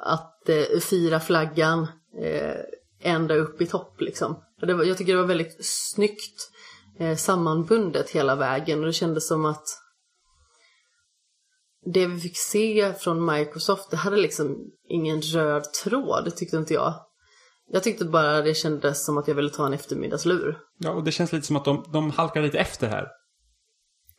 [0.00, 1.86] att eh, fira flaggan
[2.22, 2.60] eh,
[3.00, 4.36] ända upp i topp liksom.
[4.60, 6.50] Det var, jag tycker det var väldigt snyggt
[6.98, 9.68] eh, sammanbundet hela vägen och det kändes som att
[11.86, 16.74] det vi fick se från Microsoft, det hade liksom ingen röd tråd, det tyckte inte
[16.74, 16.94] jag.
[17.72, 20.58] Jag tyckte bara det kändes som att jag ville ta en eftermiddagslur.
[20.78, 23.08] Ja, och det känns lite som att de, de halkar lite efter här.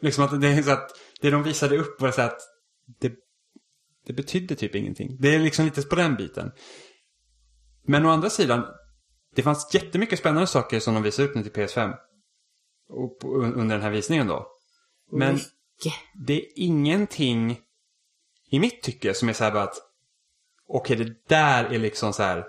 [0.02, 2.40] Liksom att det är så att det de visade upp var så att
[3.00, 3.14] det,
[4.06, 5.18] det betydde typ ingenting.
[5.20, 6.52] Det är liksom lite på den biten.
[7.84, 8.66] Men å andra sidan,
[9.36, 11.94] det fanns jättemycket spännande saker som de visade upp nu till PS5.
[12.90, 14.48] Och, under den här visningen då.
[15.12, 15.40] Men
[15.86, 16.00] mycket.
[16.14, 17.60] det är ingenting
[18.50, 19.78] i mitt tycke som är så här bara att
[20.68, 22.46] okej, okay, det där är liksom så här.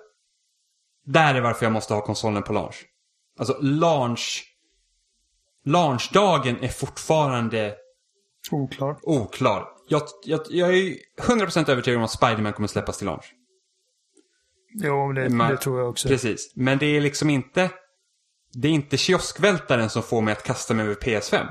[1.05, 2.85] Där är varför jag måste ha konsolen på launch.
[3.39, 4.49] Alltså launch.
[5.65, 7.77] Launchdagen är fortfarande
[8.51, 8.99] oklar.
[9.03, 9.69] oklar.
[9.89, 13.35] Jag, jag, jag är 100% övertygad om att Spiderman kommer släppas till launch.
[14.75, 16.09] Jo, det, Man, det tror jag också.
[16.09, 16.53] Precis.
[16.57, 17.71] Men det är liksom inte...
[18.53, 21.49] Det är inte kioskvältaren som får mig att kasta mig över PS5.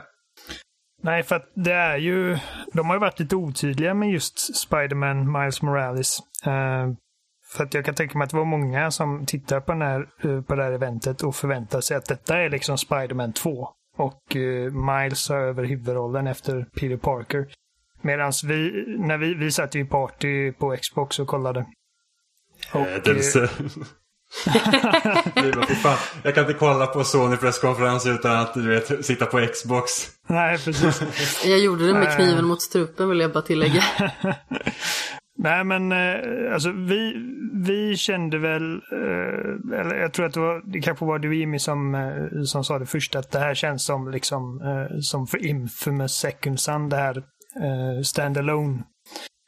[1.02, 2.38] Nej, för att det är ju...
[2.74, 6.20] De har ju varit lite otydliga med just Spiderman Miles Morales.
[6.48, 6.94] Uh,
[7.48, 10.08] för att jag kan tänka mig att det var många som tittar på, den här,
[10.26, 13.70] uh, på det här eventet och förväntar sig att detta är liksom Spiderman 2.
[13.98, 17.48] Och uh, Miles har över huvudrollen efter Peter Parker.
[18.02, 21.66] Medan vi, när vi, vi satt i party på Xbox och kollade.
[22.74, 23.48] Och, Ädelse.
[25.84, 29.92] fan, jag kan inte kolla på Sony presskonferens utan att du vet, sitta på Xbox.
[30.32, 31.46] Nej, precis.
[31.46, 33.84] jag gjorde det med kniven mot strupen vill jag bara tillägga.
[35.38, 37.14] Nej, men eh, alltså vi,
[37.54, 41.60] vi kände väl, eh, eller jag tror att det, var, det kanske var du Jimmy
[41.60, 44.62] som, eh, som sa det först, att det här känns som liksom
[45.02, 47.24] som för Infamous Second Sun, det här
[48.04, 48.84] standalone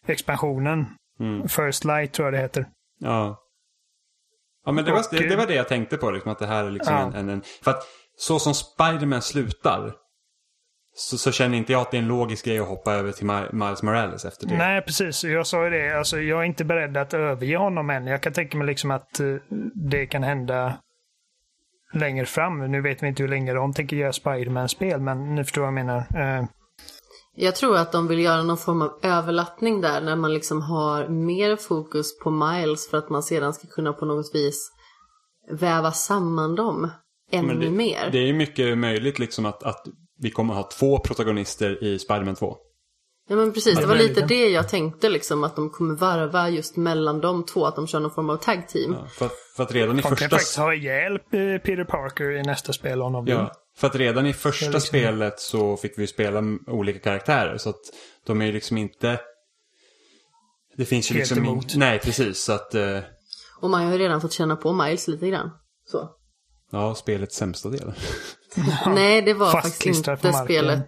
[0.08, 0.86] expansionen.
[1.20, 1.48] Mm.
[1.48, 2.66] First Light tror jag det heter.
[3.00, 3.40] Ja.
[4.66, 6.64] Ja men det var, det, det, var det jag tänkte på, liksom, att det här
[6.64, 7.02] är liksom ja.
[7.02, 7.84] en, en, en, För att
[8.18, 9.94] så som Spiderman slutar
[10.96, 13.26] så, så, känner inte jag att det är en logisk grej att hoppa över till
[13.52, 14.58] Miles Morales efter det.
[14.58, 15.24] Nej, precis.
[15.24, 15.98] Jag sa ju det.
[15.98, 18.08] Alltså, jag är inte beredd att överge honom än.
[18.08, 19.38] Jag kan tänka mig liksom att uh,
[19.90, 20.74] det kan hända
[21.94, 22.72] längre fram.
[22.72, 25.74] Nu vet vi inte hur länge de tänker göra Spiderman-spel, men ni förstår vad jag
[25.74, 26.00] menar.
[26.00, 26.46] Uh,
[27.36, 31.08] jag tror att de vill göra någon form av överlappning där när man liksom har
[31.08, 34.72] mer fokus på Miles för att man sedan ska kunna på något vis
[35.52, 36.92] väva samman dem
[37.32, 38.10] ännu det, mer.
[38.12, 39.88] Det är mycket möjligt liksom att, att
[40.24, 42.58] vi kommer ha två protagonister i Spiderman 2.
[43.30, 46.76] Ja men precis, det var lite det jag tänkte liksom att de kommer varva just
[46.76, 48.96] mellan de två, att de kör någon form av tag team.
[49.00, 50.16] Ja, för, för, att redan i de första...
[50.16, 51.20] De kan faktiskt ha ihjäl
[51.60, 53.34] Peter Parker i nästa spel om de vill.
[53.34, 54.82] Ja, för att redan i första liksom...
[54.82, 57.58] spelet så fick vi spela olika karaktärer.
[57.58, 57.82] Så att
[58.26, 59.20] de är ju liksom inte...
[60.78, 61.46] Det finns ju Helt liksom...
[61.46, 61.76] Emot.
[61.76, 62.44] Nej, precis.
[62.44, 62.76] Så att...
[62.76, 63.00] Uh...
[63.60, 65.52] Och man har ju redan fått känna på Miles lite grann.
[65.86, 66.10] Så.
[66.72, 67.94] Ja, spelets sämsta del.
[68.86, 70.88] Nej, det var faktiskt inte spelet.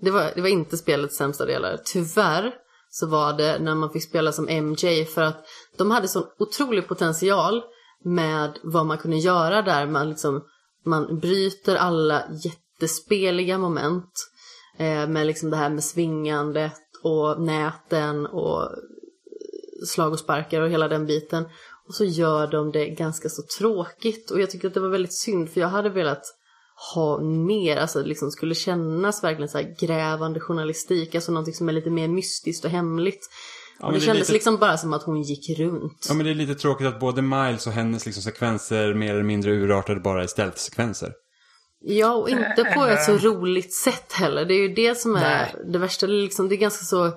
[0.00, 1.80] Det var, det var inte spelets sämsta delar.
[1.84, 2.54] Tyvärr
[2.90, 6.88] så var det när man fick spela som MJ för att de hade sån otrolig
[6.88, 7.62] potential
[8.04, 9.86] med vad man kunde göra där.
[9.86, 10.42] Man liksom
[10.84, 14.12] man bryter alla jättespeliga moment
[14.78, 18.70] eh, med liksom det här med svingandet och näten och
[19.86, 21.44] slag och sparkar och hela den biten.
[21.88, 25.18] Och så gör de det ganska så tråkigt och jag tycker att det var väldigt
[25.18, 26.22] synd för jag hade velat
[26.94, 31.72] ha mer, alltså liksom skulle kännas verkligen så här grävande journalistik, alltså någonting som är
[31.72, 33.28] lite mer mystiskt och hemligt.
[33.80, 34.32] Ja, och det, det kändes lite...
[34.32, 36.06] liksom bara som att hon gick runt.
[36.08, 39.22] Ja men det är lite tråkigt att både Miles och hennes liksom sekvenser mer eller
[39.22, 41.12] mindre urartade bara i stealth-sekvenser.
[41.82, 44.44] Ja, och inte på ett så roligt sätt heller.
[44.44, 45.72] Det är ju det som är Nej.
[45.72, 46.06] det värsta.
[46.06, 47.12] Det är, liksom, det är ganska så eh,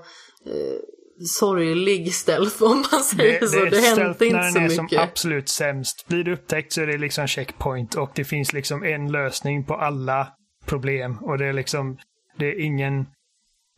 [1.19, 3.59] sorglig stealth om man säger det, så.
[3.59, 4.75] Det, det händer inte så mycket.
[4.75, 6.07] som absolut sämst.
[6.07, 9.75] Blir det upptäckt så är det liksom checkpoint och det finns liksom en lösning på
[9.75, 10.27] alla
[10.65, 11.17] problem.
[11.21, 11.97] Och det är liksom,
[12.37, 13.05] det är ingen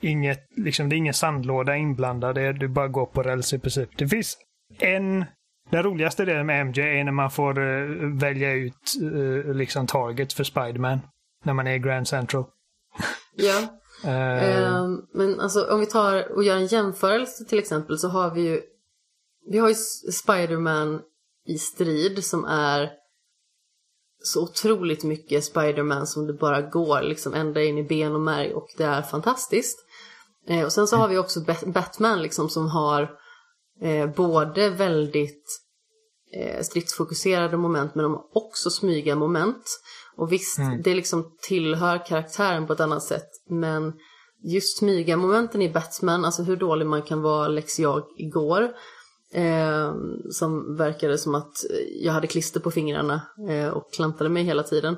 [0.02, 2.36] inget, liksom, det är ingen sandlåda inblandad.
[2.36, 3.90] Det är, du bara går på räls i princip.
[3.98, 4.38] Det finns
[4.80, 5.26] en...
[5.70, 10.34] Den roligaste delen med MJ är när man får uh, välja ut uh, liksom target
[10.34, 11.00] för Spiderman.
[11.44, 12.46] När man är i Grand Central.
[13.36, 13.80] Ja.
[14.06, 14.60] Eh.
[14.60, 18.42] Ehm, men alltså om vi tar och gör en jämförelse till exempel så har vi
[18.42, 18.62] ju
[19.48, 19.76] Vi har ju
[20.12, 21.02] Spiderman
[21.48, 22.92] i strid som är
[24.24, 28.54] så otroligt mycket Spiderman som det bara går liksom ända in i ben och märg
[28.54, 29.80] och det är fantastiskt.
[30.48, 33.12] Eh, och sen så har vi också Batman liksom som har
[33.82, 35.62] eh, både väldigt
[36.34, 39.66] eh, stridsfokuserade moment men de har också smyga moment.
[40.18, 40.82] Och visst, mm.
[40.82, 43.94] det liksom tillhör karaktären på ett annat sätt men
[44.44, 48.72] just smyga momenten i Batman, alltså hur dålig man kan vara läx jag igår.
[49.34, 49.94] Eh,
[50.32, 51.54] som verkade som att
[52.02, 54.98] jag hade klister på fingrarna eh, och klantade mig hela tiden.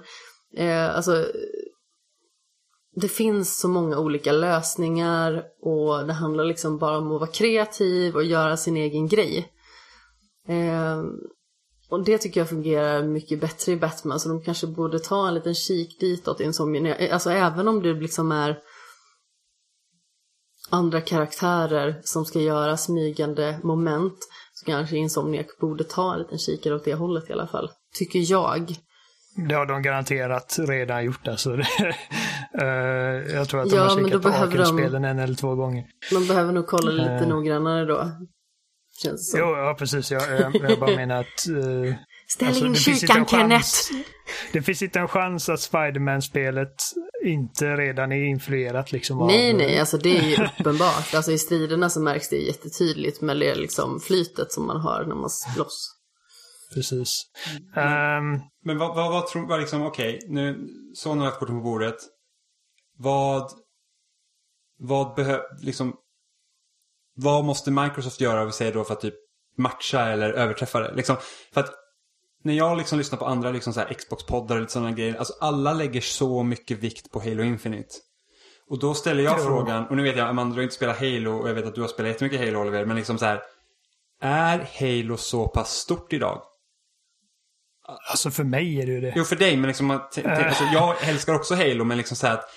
[0.58, 1.26] Eh, alltså,
[2.96, 8.16] det finns så många olika lösningar och det handlar liksom bara om att vara kreativ
[8.16, 9.52] och göra sin egen grej.
[10.48, 11.04] Eh,
[11.90, 15.34] och det tycker jag fungerar mycket bättre i Batman så de kanske borde ta en
[15.34, 18.60] liten kik ditåt i en sån Alltså även om det liksom är
[20.70, 24.18] andra karaktärer som ska göra smygande moment
[24.54, 27.70] så kanske Insomniac borde ta en liten kikare åt det hållet i alla fall.
[27.94, 28.76] Tycker jag.
[29.50, 31.54] Det har de garanterat redan gjort alltså.
[31.54, 31.64] uh,
[33.34, 35.08] jag tror att de ja, har kikat på Arkham-spelen de...
[35.08, 35.86] en eller två gånger.
[36.12, 38.12] De behöver nog kolla lite uh, noggrannare då.
[39.04, 39.36] Känns.
[39.38, 40.12] Jo, ja precis.
[40.12, 41.96] Jag, jag, jag bara menar att uh,
[42.30, 43.70] Ställ alltså, in kikan Kenneth!
[44.54, 46.76] Det finns inte en chans att Spiderman-spelet
[47.26, 49.58] inte redan är influerat liksom Nej, av...
[49.58, 51.14] nej, alltså det är ju uppenbart.
[51.14, 55.16] Alltså i striderna så märks det jättetydligt med det liksom flytet som man har när
[55.16, 55.94] man slåss.
[56.74, 57.24] Precis.
[57.76, 58.42] Men, um...
[58.66, 61.64] men vad, vad, vad tror, vad liksom, okej, okay, nu, så har jag korten på
[61.64, 61.98] bordet.
[62.98, 63.52] Vad,
[64.80, 65.94] vad behöver, liksom,
[67.18, 69.16] vad måste Microsoft göra, vi säger då, för att typ
[69.58, 70.94] matcha eller överträffa det?
[70.96, 71.16] Liksom,
[71.54, 71.72] för att
[72.44, 75.16] när jag liksom lyssnar på andra liksom så Xbox-poddar och lite sådana grejer.
[75.16, 77.96] Alltså alla lägger så mycket vikt på Halo Infinite.
[78.70, 79.46] Och då ställer jag jo.
[79.46, 81.76] frågan, och nu vet jag Amanda du har inte spelat Halo och jag vet att
[81.76, 82.86] du har spelat jättemycket Halo Oliver.
[82.86, 83.42] Men liksom så här.
[84.22, 86.42] Är Halo så pass stort idag?
[88.10, 89.14] Alltså för mig är det ju det.
[89.16, 92.50] Jo för dig men liksom, alltså, jag älskar också Halo men liksom så här att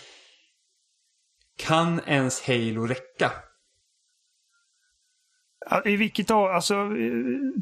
[1.58, 3.32] kan ens Halo räcka?
[5.84, 6.80] I vilket av, alltså, eh,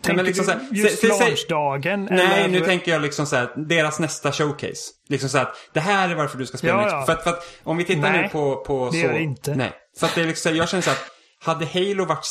[0.02, 2.08] tänker ja, liksom du just launchdagen?
[2.10, 2.48] Nej, eller?
[2.48, 4.92] nu tänker jag liksom så här, deras nästa showcase.
[5.08, 7.06] Liksom så här, det här är varför du ska spela ja, ja.
[7.06, 8.98] För, att, för att om vi tittar nej, nu på, på det så.
[8.98, 9.54] gör det inte.
[9.54, 12.26] Nej, för att det är liksom, jag känner så att hade Halo varit,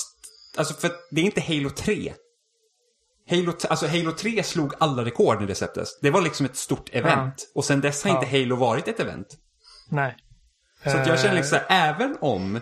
[0.57, 2.13] alltså för det är inte Halo 3.
[3.29, 5.99] Halo, alltså Halo 3 slog alla rekord när det släpptes.
[6.01, 7.35] Det var liksom ett stort event.
[7.37, 7.51] Ja.
[7.55, 9.27] Och sen dess har inte Halo varit ett event.
[9.89, 10.15] Nej.
[10.83, 12.59] Så att jag känner liksom så här, även om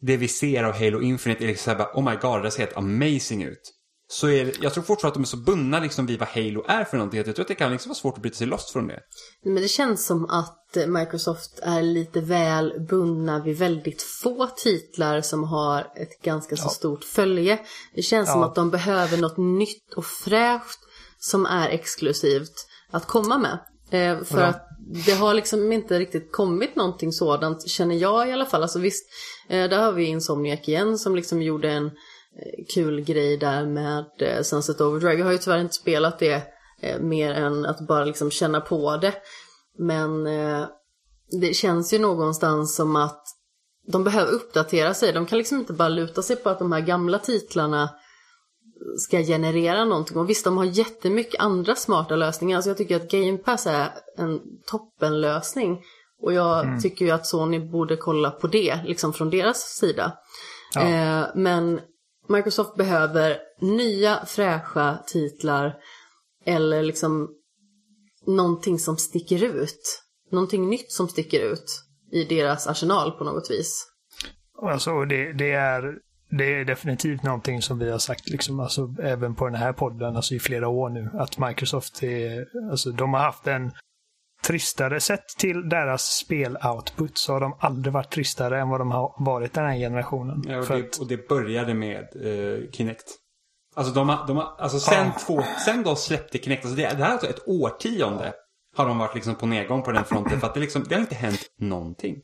[0.00, 2.76] det vi ser av Halo Infinite är liksom såhär, oh my god, det ser helt
[2.76, 3.76] amazing ut.
[4.12, 6.64] Så är det, jag tror fortfarande att de är så bundna liksom vid vad Halo
[6.68, 7.20] är för någonting.
[7.20, 9.00] Att jag tror att det kan liksom vara svårt att bryta sig loss från det.
[9.44, 15.44] Men det känns som att Microsoft är lite väl bundna vid väldigt få titlar som
[15.44, 16.68] har ett ganska så ja.
[16.68, 17.58] stort följe.
[17.94, 18.32] Det känns ja.
[18.32, 20.80] som att de behöver något nytt och fräscht
[21.18, 23.58] som är exklusivt att komma med.
[23.90, 24.46] Eh, för ja.
[24.46, 24.70] att
[25.06, 28.62] det har liksom inte riktigt kommit någonting sådant, känner jag i alla fall.
[28.62, 29.06] Alltså visst,
[29.48, 34.06] eh, där har vi Insomniac igen som liksom gjorde en eh, kul grej där med
[34.18, 35.18] eh, Sunset Overdrive.
[35.18, 36.42] Jag har ju tyvärr inte spelat det
[37.00, 39.14] mer än att bara liksom känna på det.
[39.78, 40.24] Men
[41.40, 43.24] det känns ju någonstans som att
[43.92, 45.12] de behöver uppdatera sig.
[45.12, 47.90] De kan liksom inte bara luta sig på att de här gamla titlarna
[48.98, 50.16] ska generera någonting.
[50.16, 52.56] Och visst, de har jättemycket andra smarta lösningar.
[52.56, 55.82] Alltså jag tycker att Game Pass är en toppenlösning.
[56.22, 56.80] Och jag mm.
[56.80, 60.12] tycker ju att Sony borde kolla på det, liksom från deras sida.
[60.74, 60.80] Ja.
[60.80, 61.80] Eh, men
[62.28, 65.74] Microsoft behöver nya fräscha titlar
[66.46, 67.28] eller liksom
[68.26, 70.02] någonting som sticker ut.
[70.30, 73.86] Någonting nytt som sticker ut i deras arsenal på något vis.
[74.62, 75.98] Alltså det, det är
[76.30, 80.16] det är definitivt någonting som vi har sagt, liksom, alltså, även på den här podden,
[80.16, 83.72] alltså, i flera år nu, att Microsoft är, alltså, de har haft en
[84.46, 89.14] tristare sett till deras speloutput så har de aldrig varit tristare än vad de har
[89.18, 90.42] varit den här generationen.
[90.46, 90.96] Ja, och, det, att...
[90.96, 93.04] och det började med uh, Kinect.
[93.74, 95.18] Alltså, de har, de har, alltså sen, ah.
[95.26, 98.32] två, sen de släppte Kinect, alltså det, det här är alltså ett årtionde
[98.76, 100.40] har de varit liksom på nedgång på den fronten.
[100.40, 102.16] För att det, liksom, det har inte hänt någonting.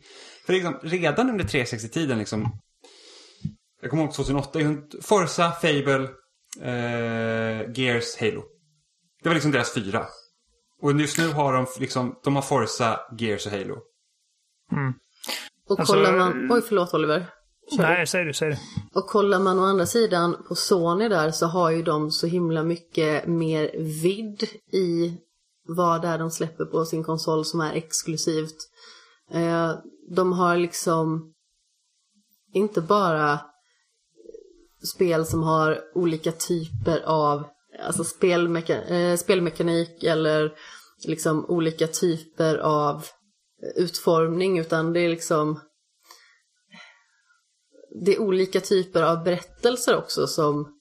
[0.46, 2.58] För liksom, redan under 360-tiden liksom,
[3.86, 4.58] jag kommer ihåg 2008.
[5.02, 6.08] Forza, Fable,
[6.60, 8.42] eh, Gears, Halo.
[9.22, 10.06] Det var liksom deras fyra.
[10.82, 13.76] Och just nu har de liksom, de har Forza, Gears och Halo.
[14.72, 14.94] Mm.
[15.68, 17.26] Och alltså, kollar man, oj förlåt Oliver.
[17.76, 18.56] Kör nej, säg du, säg du.
[18.94, 22.62] Och kollar man å andra sidan på Sony där så har ju de så himla
[22.62, 23.70] mycket mer
[24.02, 25.16] vidd i
[25.68, 28.56] vad det är de släpper på sin konsol som är exklusivt.
[29.30, 29.72] Eh,
[30.10, 31.32] de har liksom
[32.52, 33.40] inte bara
[34.86, 37.44] spel som har olika typer av
[37.86, 40.52] alltså spelmeka eh, spelmekanik eller
[41.06, 43.06] liksom olika typer av
[43.76, 45.60] utformning utan det är liksom
[48.04, 50.72] det är olika typer av berättelser också som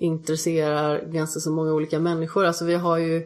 [0.00, 2.44] intresserar ganska så många olika människor.
[2.44, 3.16] Alltså vi har ju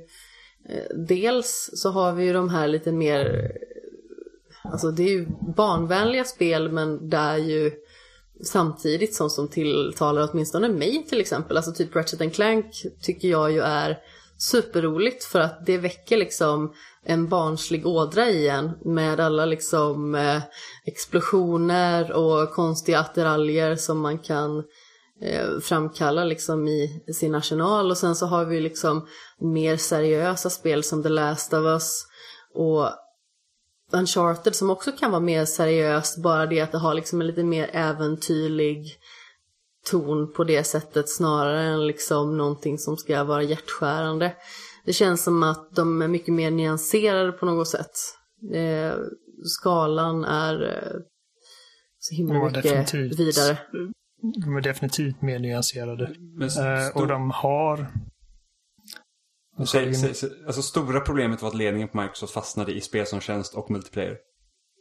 [0.68, 3.52] eh, dels så har vi ju de här lite mer
[4.72, 7.72] Alltså det är ju barnvänliga spel men där ju
[8.44, 11.56] samtidigt som som tilltalar åtminstone mig till exempel.
[11.56, 12.66] Alltså typ Ratchet Clank
[13.00, 13.98] tycker jag ju är
[14.38, 16.74] superroligt för att det väcker liksom
[17.04, 20.42] en barnslig ådra i en med alla liksom eh,
[20.84, 24.58] explosioner och konstiga attiraljer som man kan
[25.22, 29.06] eh, framkalla liksom i sin arsenal och sen så har vi liksom
[29.40, 32.06] mer seriösa spel som The Last of Us
[32.54, 32.90] och
[33.92, 37.42] Uncharted som också kan vara mer seriöst, bara det att det har liksom en lite
[37.44, 38.86] mer äventyrlig
[39.90, 44.34] ton på det sättet snarare än liksom någonting som ska vara hjärtskärande.
[44.84, 47.90] Det känns som att de är mycket mer nyanserade på något sätt.
[48.54, 48.92] Eh,
[49.44, 51.00] skalan är eh,
[51.98, 53.20] så himla Ja, mycket definitivt.
[53.20, 53.58] vidare.
[54.44, 56.04] De är definitivt mer nyanserade.
[56.04, 57.86] Eh, och de har...
[59.64, 63.20] Säg- säg- säg- Alltså stora problemet var att ledningen på Microsoft fastnade i spel som
[63.20, 64.16] tjänst och multiplayer.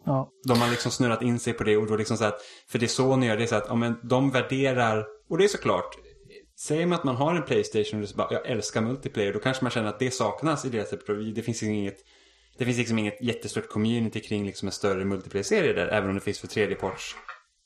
[0.05, 2.80] Ja, De har liksom snurrat in sig på det och då liksom så att, för
[2.80, 5.43] det är så ni gör, det är så att, ja men de värderar, och det
[5.43, 5.95] är såklart,
[6.59, 9.63] säger man att man har en Playstation och så bara, jag älskar multiplayer, då kanske
[9.63, 11.15] man känner att det saknas i deras repertoar.
[11.36, 11.97] Det finns inget,
[12.57, 16.21] det finns liksom inget jättestort community kring liksom en större multiplayer-serie där, även om det
[16.21, 17.15] finns för tredjeparts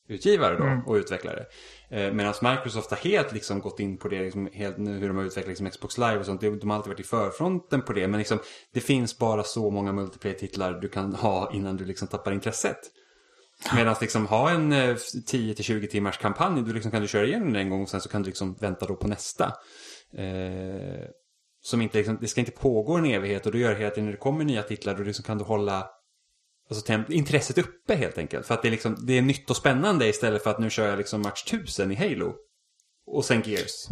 [0.09, 1.45] utgivare då och utvecklare.
[1.91, 5.17] Eh, medan Microsoft har helt liksom gått in på det, liksom, helt nu hur de
[5.17, 6.41] har utvecklat liksom Xbox Live och sånt.
[6.41, 8.07] De har alltid varit i förfronten på det.
[8.07, 8.39] Men liksom,
[8.73, 12.79] det finns bara så många multiplayer-titlar du kan ha innan du liksom tappar intresset.
[13.75, 17.61] Medan liksom ha en eh, 10-20 timmars kampanj, då liksom kan du köra igenom den
[17.61, 19.45] en gång och sen så kan du liksom vänta då på nästa.
[20.13, 21.05] Eh,
[21.61, 24.11] som inte liksom, det ska inte pågå en evighet och du gör hela tiden när
[24.11, 25.89] det kommer nya titlar då liksom kan du hålla
[26.69, 28.45] alltså, intresset uppe helt enkelt.
[28.47, 30.87] För att det är, liksom, det är nytt och spännande istället för att nu kör
[30.87, 32.33] jag liksom match 1000 i Halo.
[33.07, 33.87] Och sen Gears.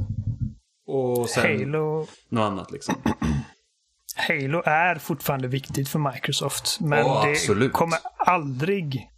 [0.88, 2.96] Och sen Halo, något annat liksom.
[4.16, 6.78] Halo är fortfarande viktigt för Microsoft.
[6.82, 7.74] Men Ja, det absolut.
[7.74, 9.10] kommer aldrig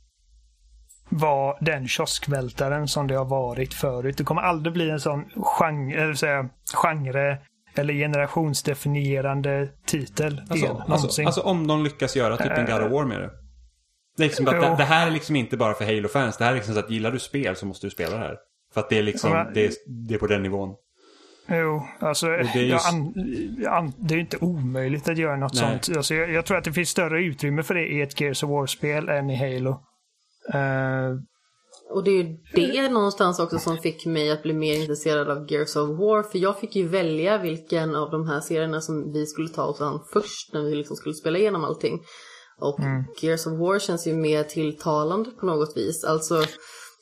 [1.10, 4.18] vara den kioskvältaren som det har varit förut.
[4.18, 7.38] Det kommer aldrig bli en sån genre, eller säga, genre
[7.76, 12.92] eller generationsdefinierande titel Alltså, igen, alltså, alltså om de lyckas göra typ en God of
[12.92, 13.30] War med det.
[14.20, 16.38] Det, är liksom att det, det här är liksom inte bara för Halo-fans.
[16.38, 18.38] Det här är liksom så att gillar du spel så måste du spela det här.
[18.74, 19.72] För att det är liksom, Men- det är,
[20.08, 20.76] det är på den nivån.
[21.52, 23.14] Jo, alltså det är just- an,
[23.70, 25.80] an, det är inte omöjligt att göra något Nej.
[25.84, 25.98] sånt.
[25.98, 28.50] Alltså, jag, jag tror att det finns större utrymme för det i ett Gears of
[28.50, 29.70] War-spel än i Halo.
[30.54, 31.16] Eh,
[31.92, 32.24] Och det är
[32.60, 36.24] ju det någonstans också som fick mig att bli mer intresserad av Gears of War.
[36.32, 39.82] För jag fick ju välja vilken av de här serierna som vi skulle ta oss
[39.82, 42.00] an först när vi liksom skulle spela igenom allting.
[42.60, 42.80] Och
[43.22, 46.04] Gears of War känns ju mer tilltalande på något vis.
[46.04, 46.44] Alltså,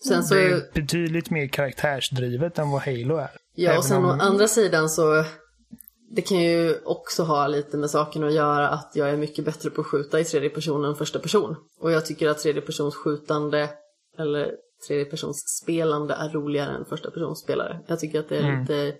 [0.08, 0.36] sen så...
[0.36, 3.30] det är betydligt mer karaktärsdrivet än vad Halo är.
[3.56, 5.24] Ja, och sen om- å andra sidan så
[6.16, 9.70] det kan ju också ha lite med saken att göra att jag är mycket bättre
[9.70, 11.56] på att skjuta i tredje person än första person.
[11.80, 13.70] Och jag tycker att tredje persons skjutande
[14.20, 14.52] eller
[14.88, 17.80] tredje persons spelande är roligare än första persons spelare.
[17.88, 18.94] Jag tycker att det är lite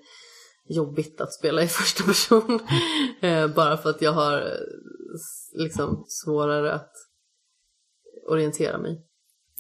[0.70, 2.60] jobbigt att spela i första person.
[3.22, 4.44] Eh, Bara för att jag har
[5.58, 6.92] liksom svårare att
[8.28, 9.04] orientera mig.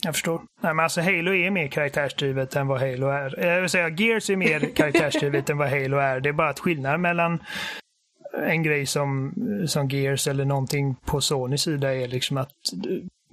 [0.03, 0.41] Jag förstår.
[0.61, 3.45] Nej, men alltså Halo är mer karaktärsdrivet än vad Halo är.
[3.45, 6.19] Jag vill säga, Gears är mer karaktärsdrivet än vad Halo är.
[6.19, 7.43] Det är bara att skillnaden mellan
[8.33, 9.33] en grej som,
[9.67, 12.51] som Gears eller någonting på Sonys sida är liksom att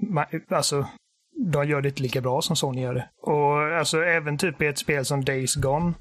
[0.01, 0.87] ma- alltså,
[1.37, 3.09] de gör det inte lika bra som Sony gör det.
[3.21, 5.93] Och alltså även typ i ett spel som Days Gone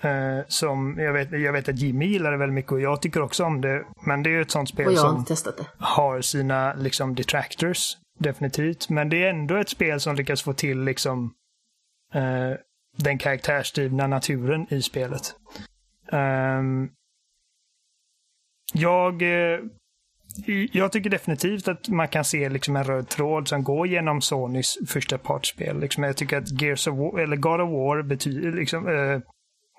[0.00, 3.22] eh, som jag vet, jag vet att Jimmy gillar det väldigt mycket och jag tycker
[3.22, 3.84] också om det.
[4.06, 5.24] Men det är ju ett sånt spel som
[5.78, 7.96] har sina liksom detractors.
[8.18, 8.88] Definitivt.
[8.88, 11.34] Men det är ändå ett spel som lyckas få till liksom
[12.14, 12.52] eh,
[12.96, 15.34] den karaktärsdrivna naturen i spelet.
[16.12, 16.88] Ehm,
[18.72, 19.60] jag, eh,
[20.72, 24.78] jag tycker definitivt att man kan se liksom en röd tråd som går genom Sonys
[24.86, 25.80] första partsspel.
[25.80, 29.20] Liksom jag tycker att Gears of War, eller God of War betyder liksom eh,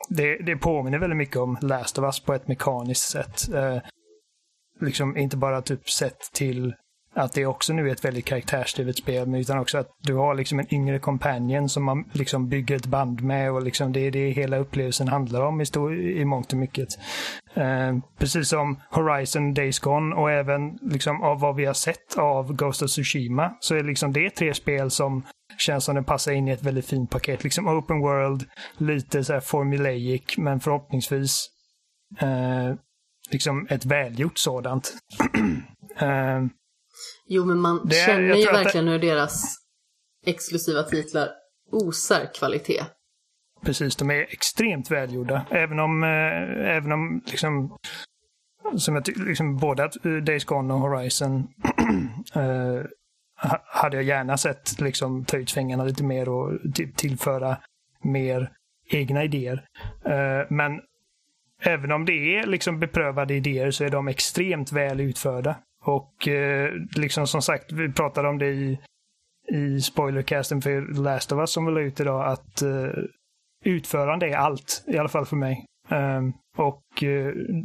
[0.10, 3.54] det, det påminner väldigt mycket om Last of Us på ett mekaniskt sätt.
[3.54, 3.78] Eh,
[4.82, 6.74] liksom inte bara typ sett till
[7.18, 10.36] att det också nu är ett väldigt karaktärsdrivet spel, men utan också att du har
[10.36, 14.12] liksom en yngre companion som man liksom bygger ett band med och liksom det är
[14.12, 16.88] det hela upplevelsen handlar om i, stor, i mångt och mycket.
[17.54, 22.54] Eh, precis som Horizon Days Gone och även liksom av vad vi har sett av
[22.54, 25.24] Ghost of Tsushima så är liksom det tre spel som
[25.58, 27.43] känns som det passar in i ett väldigt fint paket.
[27.43, 28.45] Liksom open world,
[28.78, 31.47] lite så här formulaic, men förhoppningsvis
[32.20, 32.76] eh,
[33.32, 34.93] liksom ett välgjort sådant.
[35.99, 36.41] eh,
[37.28, 39.43] Jo, men man är- känner ju att det- verkligen hur deras
[40.26, 41.30] exklusiva titlar
[41.72, 42.84] osar kvalitet.
[43.66, 45.45] Precis, de är extremt välgjorda.
[45.49, 47.78] Även om, eh, även om liksom,
[48.78, 51.39] som jag tycker, liksom både att eh, Days Gone och Horizon
[52.36, 52.82] eh,
[53.66, 57.58] hade jag gärna sett liksom ta ut svängarna lite mer och typ tillföra
[58.02, 58.52] mer
[58.90, 59.66] egna idéer.
[60.06, 60.82] Eh, men
[61.62, 65.56] även om det är liksom beprövade idéer så är de extremt väl utförda.
[65.84, 68.80] Och eh, liksom som sagt, vi pratade om det i,
[69.48, 72.90] i spoilercasten för The Last of Us som vi la ut idag, att eh,
[73.66, 75.66] utförande är allt, i alla fall för mig.
[75.90, 76.84] Ehm, och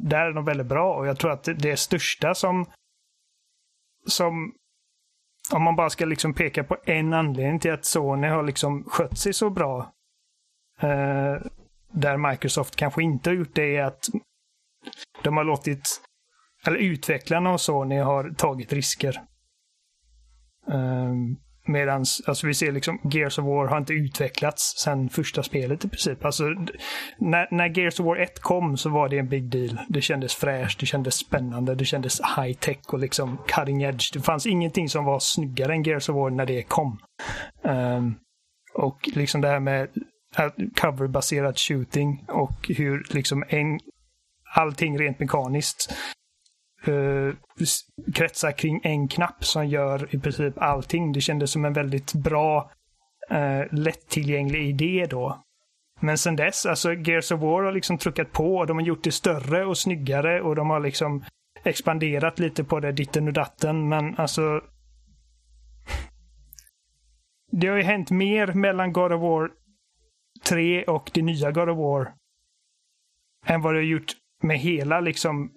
[0.03, 2.67] där är de väldigt bra och jag tror att det, det största som,
[4.07, 4.53] som
[5.53, 9.19] om man bara ska liksom peka på en anledning till att Sony har liksom skött
[9.19, 9.93] sig så bra
[10.81, 11.47] eh,
[11.93, 14.05] där Microsoft kanske inte har gjort det är att
[15.23, 16.01] de har låtit,
[16.67, 19.23] eller utvecklarna av Sony har tagit risker.
[20.69, 21.13] Eh,
[21.65, 25.89] Medan alltså vi ser liksom Gears of War har inte utvecklats sedan första spelet i
[25.89, 26.25] princip.
[26.25, 26.45] Alltså,
[27.19, 29.79] när, när Gears of War 1 kom så var det en big deal.
[29.89, 34.13] Det kändes fräscht, det kändes spännande, det kändes high tech och liksom cutting edge.
[34.13, 36.99] Det fanns ingenting som var snyggare än Gears of War när det kom.
[37.63, 38.15] Um,
[38.75, 39.89] och liksom det här med äh,
[40.37, 43.81] coverbaserad coverbaserat shooting och hur liksom en,
[44.55, 45.95] allting rent mekaniskt
[46.89, 47.35] eh,
[48.15, 51.13] kretsar kring en knapp som gör i princip allting.
[51.13, 52.71] Det kändes som en väldigt bra,
[53.33, 55.43] uh, lättillgänglig idé då.
[56.01, 59.05] Men sen dess, alltså Gears of War har liksom truckat på och de har gjort
[59.05, 61.25] det större och snyggare och de har liksom
[61.65, 64.61] expanderat lite på det ditten och datten, men alltså
[67.53, 69.51] det har ju hänt mer mellan God of War
[70.45, 72.15] 3 och det nya God of War
[73.47, 74.13] än vad det har gjort
[74.43, 75.53] med hela liksom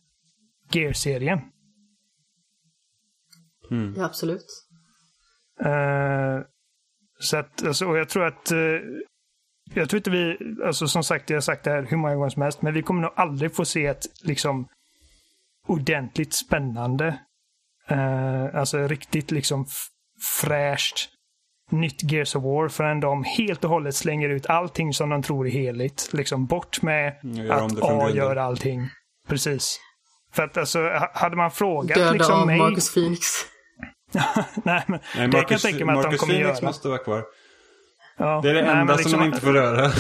[0.71, 1.39] Gear-serien.
[3.97, 4.45] Ja, absolut.
[5.65, 6.39] Eh,
[7.19, 8.57] så att, alltså, och jag tror att eh,
[9.73, 12.29] jag tror inte vi, alltså som sagt, jag har sagt det här hur många gånger
[12.29, 14.67] som helst, men vi kommer nog aldrig få se ett liksom
[15.67, 17.19] ordentligt spännande,
[17.87, 19.65] eh, alltså riktigt liksom
[20.41, 21.09] fräscht
[21.71, 25.47] nytt Gears of War förrän de helt och hållet slänger ut allting som de tror
[25.47, 26.09] är heligt.
[26.13, 28.15] Liksom bort med Mm, att A grunden.
[28.15, 28.89] gör allting.
[29.27, 29.79] Precis.
[30.35, 32.57] För att alltså, ha- hade man frågat Döda liksom av mig...
[32.59, 33.21] Marcus Phoenix.
[34.63, 36.69] nej, men Nej, det kan jag Marcus, tänka mig att de Marcus kommer Phoenix göra.
[36.69, 37.23] måste vara kvar.
[38.17, 39.85] Ja, Det är det nej, enda liksom- som man inte får röra.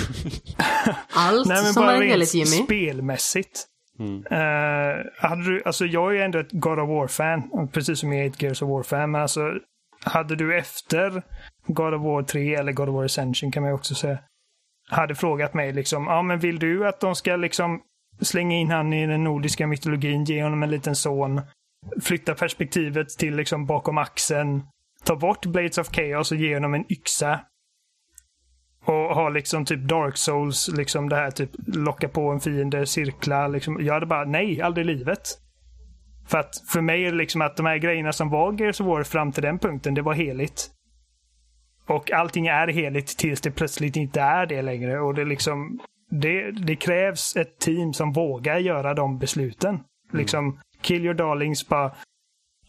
[1.15, 2.45] Allt Nej, men som bara är rent Jimmy.
[2.65, 3.65] spelmässigt.
[3.99, 4.23] Mm.
[4.31, 8.25] Eh, hade du, alltså jag är ju ändå ett God of War-fan, precis som jag
[8.25, 9.11] är ett Gears of War-fan.
[9.11, 9.51] Men alltså,
[10.03, 11.23] hade du efter
[11.67, 14.17] God of War 3 eller God of War Ascension kan man ju också säga,
[14.89, 17.81] hade frågat mig liksom, ja men vill du att de ska liksom
[18.21, 21.41] slänga in han i den nordiska mytologin, ge honom en liten son,
[22.01, 24.63] flytta perspektivet till liksom bakom axeln,
[25.03, 27.39] ta bort Blades of Chaos och ge honom en yxa
[28.85, 33.47] och ha liksom typ Dark Souls, liksom det här typ locka på en fiende, cirkla.
[33.47, 33.77] Liksom.
[33.81, 35.21] Jag hade bara nej, aldrig i livet.
[36.27, 38.87] För att för mig är det liksom att de här grejerna som var Gears of
[38.87, 40.69] War fram till den punkten, det var heligt.
[41.87, 44.99] Och allting är heligt tills det plötsligt inte är det längre.
[44.99, 45.79] Och det liksom,
[46.21, 49.79] det, det krävs ett team som vågar göra de besluten.
[50.13, 51.95] Liksom, kill your darlings, bara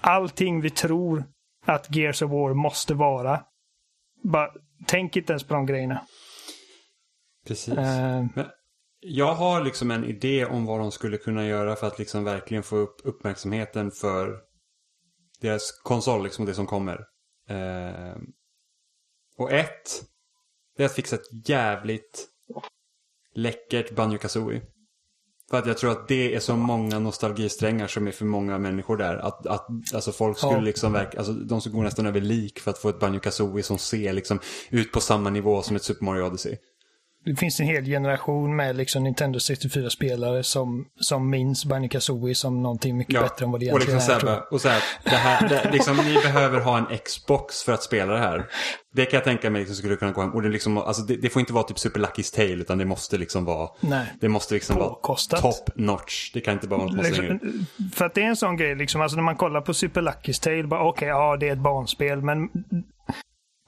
[0.01, 1.25] allting vi tror
[1.67, 3.45] att Gears of War måste vara.
[4.23, 4.51] Bara,
[4.87, 6.07] tänk inte ens på de grejerna.
[7.47, 7.75] Precis.
[8.35, 8.47] Men
[9.01, 12.63] jag har liksom en idé om vad de skulle kunna göra för att liksom verkligen
[12.63, 14.37] få upp uppmärksamheten för
[15.41, 17.05] deras konsol, liksom det som kommer.
[17.49, 18.17] Eh,
[19.39, 20.03] och ett,
[20.77, 22.29] det är att fixa ett jävligt
[23.37, 24.63] läckert Banjo Kazooie.
[25.51, 28.97] För att jag tror att det är så många nostalgisträngar som är för många människor
[28.97, 29.17] där.
[29.17, 30.61] Att, att alltså folk skulle Ja.
[30.61, 33.63] liksom verka, alltså de som går nästan över lik för att få ett Banjo Kazooie
[33.63, 36.57] som ser liksom ut på samma nivå som ett Super Mario Odyssey.
[37.27, 42.63] Det finns en hel generation med liksom Nintendo 64-spelare som, som minns Banjo Kazooie som
[42.63, 44.53] någonting mycket bättre än vad det och egentligen liksom är.
[44.53, 48.13] och så här, det här, det, liksom, ni behöver ha en Xbox för att spela
[48.13, 48.47] det här.
[48.95, 50.31] Det kan jag tänka mig liksom, skulle kunna gå hem.
[50.31, 52.85] Och det, liksom, alltså, det, det får inte vara typ Super Lucky's Tale utan det
[52.85, 54.07] måste liksom vara, Nej.
[54.21, 55.43] det måste liksom vara Påkostat.
[55.43, 56.31] top notch.
[56.35, 57.33] Det kan inte bara vara något man slänger.
[57.33, 60.03] Liksom, för att det är en sån grej, liksom, alltså när man kollar på Super
[60.03, 62.49] Lucky's Tale, bara okej, ja det är ett barnspel, men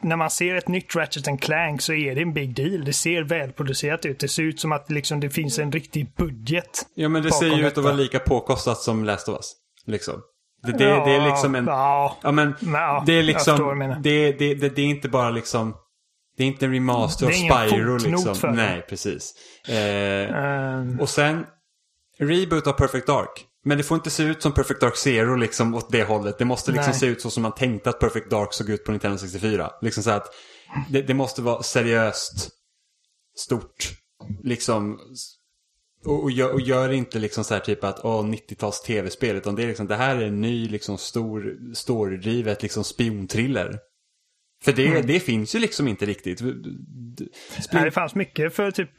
[0.03, 2.85] när man ser ett nytt Ratchet and Clank så är det en big deal.
[2.85, 4.21] Det ser välproducerat ut.
[4.21, 6.87] Det ser ut som att liksom, det finns en riktig budget.
[6.95, 9.53] Ja men det ser ju ut att vara lika påkostat som Last of Us.
[9.87, 10.23] Liksom.
[10.63, 11.67] Det, det, det är liksom en...
[11.67, 15.75] Ja, Ja men Ja, det är liksom, det, det, det, det är inte bara liksom,
[16.37, 18.35] det är inte en remaster av Spyro liksom.
[18.35, 18.51] för.
[18.51, 19.35] Nej, precis.
[19.69, 21.47] Eh, ehm, och sen,
[22.19, 23.48] reboot av Perfect Dark.
[23.65, 26.39] Men det får inte se ut som Perfect Dark Zero liksom åt det hållet.
[26.39, 27.01] Det måste liksom Nej.
[27.01, 29.71] se ut så som man tänkte att Perfect Dark såg ut på Nintendo 64.
[29.83, 30.35] Liksom så att
[30.91, 32.51] det, det måste vara seriöst,
[33.37, 33.93] stort,
[34.43, 34.99] liksom.
[36.05, 39.37] Och, och, gör, och gör inte liksom så här typ att åh, 90-tals tv-spel.
[39.37, 43.79] Utan det är liksom, det här är en ny liksom stor, storydrivet liksom spionthriller.
[44.65, 45.07] För det, Mm.
[45.07, 46.41] det finns ju liksom inte riktigt.
[47.73, 48.91] nej, det fanns mycket för typ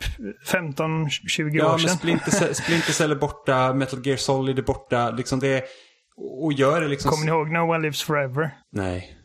[0.47, 1.97] 15-20 Ja, år men sedan.
[1.97, 5.12] Splinter, Cell- Splinter Cell är borta, Metal Gear Solid är borta.
[5.12, 5.64] Liksom det,
[6.43, 7.12] och gör det liksom...
[7.12, 8.51] Kommer ni ihåg No One Lives Forever?
[8.72, 9.16] Nej.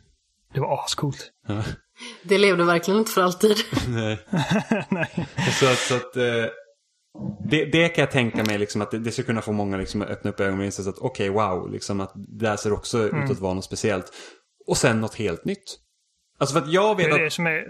[0.53, 1.31] Det var ascoolt.
[1.47, 1.63] Ja,
[2.23, 3.57] Det levde verkligen inte för alltid.
[3.89, 4.19] nej.
[4.89, 5.27] nej.
[5.59, 6.45] Så, att- så att, eh,
[7.49, 10.01] det, det kan jag tänka mig liksom att det, det skulle kunna få många liksom
[10.01, 13.23] att öppna upp ögonen och att okej, wow, liksom att det här ser också Mm.
[13.23, 14.05] ut att vara något speciellt.
[14.67, 15.79] Och sen något helt nytt.
[16.45, 17.33] Alltså för att jag Det vet är det att...
[17.33, 17.57] som är...
[17.57, 17.63] eh,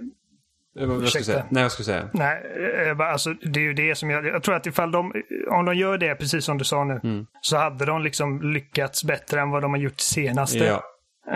[0.88, 1.26] Vad jag ursäkta.
[1.26, 1.46] säga?
[1.50, 2.10] Nej, jag säga?
[2.14, 2.44] Nej,
[2.88, 4.26] jag bara, alltså, det är ju det som jag...
[4.26, 5.14] Jag tror att ifall de...
[5.50, 7.26] Om de gör det, precis som du sa nu, Mm.
[7.42, 10.58] så hade de liksom lyckats bättre än vad de har gjort senaste.
[10.66, 10.84] Ja.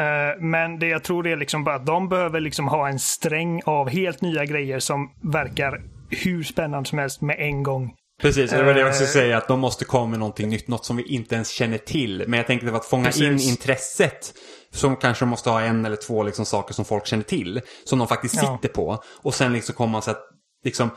[0.02, 3.62] Eh, Men det jag tror är liksom bara att de behöver liksom ha en sträng
[3.66, 5.82] av helt nya grejer som verkar
[6.24, 7.94] hur spännande som helst med en gång.
[8.22, 9.14] Precis, det var det jag skulle Eh.
[9.14, 9.38] säga.
[9.38, 10.68] Att de måste komma med någonting nytt.
[10.68, 12.24] Något som vi inte ens känner till.
[12.28, 13.22] Men jag tänkte för att fånga Precis.
[13.24, 14.34] in intresset.
[14.74, 17.62] Så kanske måste ha en eller två liksom saker som folk känner till.
[17.84, 18.58] Som de faktiskt Ja.
[18.58, 19.04] sitter på.
[19.22, 20.24] Och sen liksom kommer man så att
[20.64, 20.90] liksom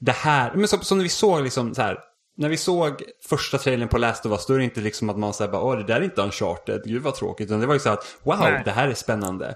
[0.00, 0.52] det här.
[0.54, 1.98] Men som, som vi såg liksom så här.
[2.36, 4.46] När vi såg första trailern på Last of Us.
[4.46, 6.82] Då är det inte liksom att man säger bara åh det där är inte Uncharted.
[6.84, 7.46] Gud vad tråkigt.
[7.46, 8.62] Utan det var ju så att wow Nej.
[8.64, 9.54] det här är spännande.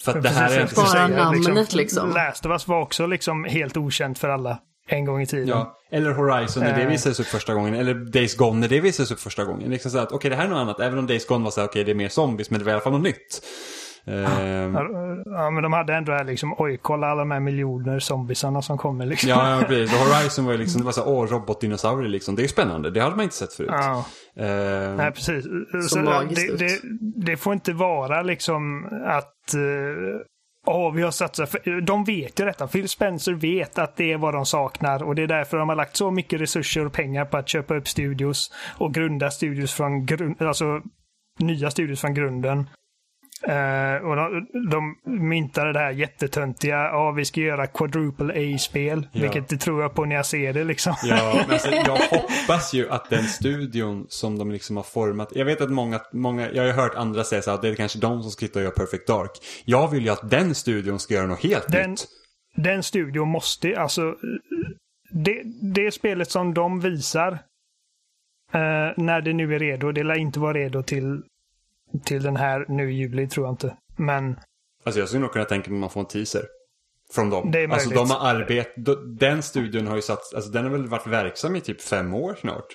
[0.00, 2.10] För att det här är inte skulle Bara namnet, liksom.
[2.10, 4.58] Last of Us var också liksom helt okänt för alla
[4.90, 5.48] en gång i tiden.
[5.48, 6.88] Ja, eller Horizon när det Eh.
[6.88, 7.74] visades upp första gången.
[7.74, 9.70] Eller Days Gone när det visades upp första gången.
[9.70, 10.80] Liksom så att okej det här är något annat.
[10.80, 12.70] Även om Days Gone var så här, okej det är mer zombies men det var
[12.70, 13.42] i alla fall något nytt.
[14.06, 14.86] Ehm, Ja,
[15.24, 18.62] Ja, men de hade ändå det här liksom, oj, kolla alla de här miljoner zombisarna
[18.62, 19.30] som kommer liksom.
[19.30, 19.98] ja, ja, precis.
[19.98, 22.36] Horizon var ju liksom, det var så här, åh robotdinosaurier liksom.
[22.36, 22.90] Det är ju spännande.
[22.90, 23.70] Det hade man inte sett förut.
[23.72, 24.04] Ja.
[24.36, 25.44] Ehm, Nej, precis.
[25.96, 26.58] magiskt det, ut.
[26.58, 26.78] det,
[27.32, 29.60] det får inte vara liksom att uh,
[30.66, 31.56] Åh, vi har satsat.
[31.82, 32.66] De vet ju detta.
[32.66, 35.76] Phil Spencer vet att det är vad de saknar och det är därför de har
[35.76, 40.06] lagt så mycket resurser och pengar på att köpa upp studios och grunda studios från
[40.06, 40.82] grund, alltså
[41.38, 42.68] nya studios från grunden.
[43.42, 49.08] Eh, och de, de myntade det här jättetöntiga, ja vi ska göra quadruple A-spel.
[49.12, 49.22] Ja.
[49.22, 50.94] Vilket det tror jag på när jag ser det liksom.
[51.02, 55.28] Ja, alltså, jag hoppas ju att den studion som de liksom har format.
[55.34, 57.74] Jag vet att många, många jag har hört andra säga så här, att det är
[57.74, 59.30] kanske de som ska hitta och göra Perfect Dark.
[59.64, 62.06] Jag vill ju att den studion ska göra något helt Den- nytt.
[62.56, 64.14] den studion måste, alltså
[65.10, 65.42] det,
[65.74, 67.32] det spelet som de visar
[68.52, 71.22] eh, när det nu är redo, det lär inte vara redo till,
[72.04, 73.76] till den här nu i juli tror jag inte.
[73.96, 74.36] Men
[74.84, 76.42] Alltså jag skulle nog kunna tänka mig att man får en teaser.
[77.14, 77.50] Från dem.
[77.50, 78.08] Det är alltså möjligt.
[78.08, 78.68] de har arbetat,
[79.18, 82.34] den studion har ju satt, alltså den har väl varit verksam i typ fem år
[82.40, 82.66] snart.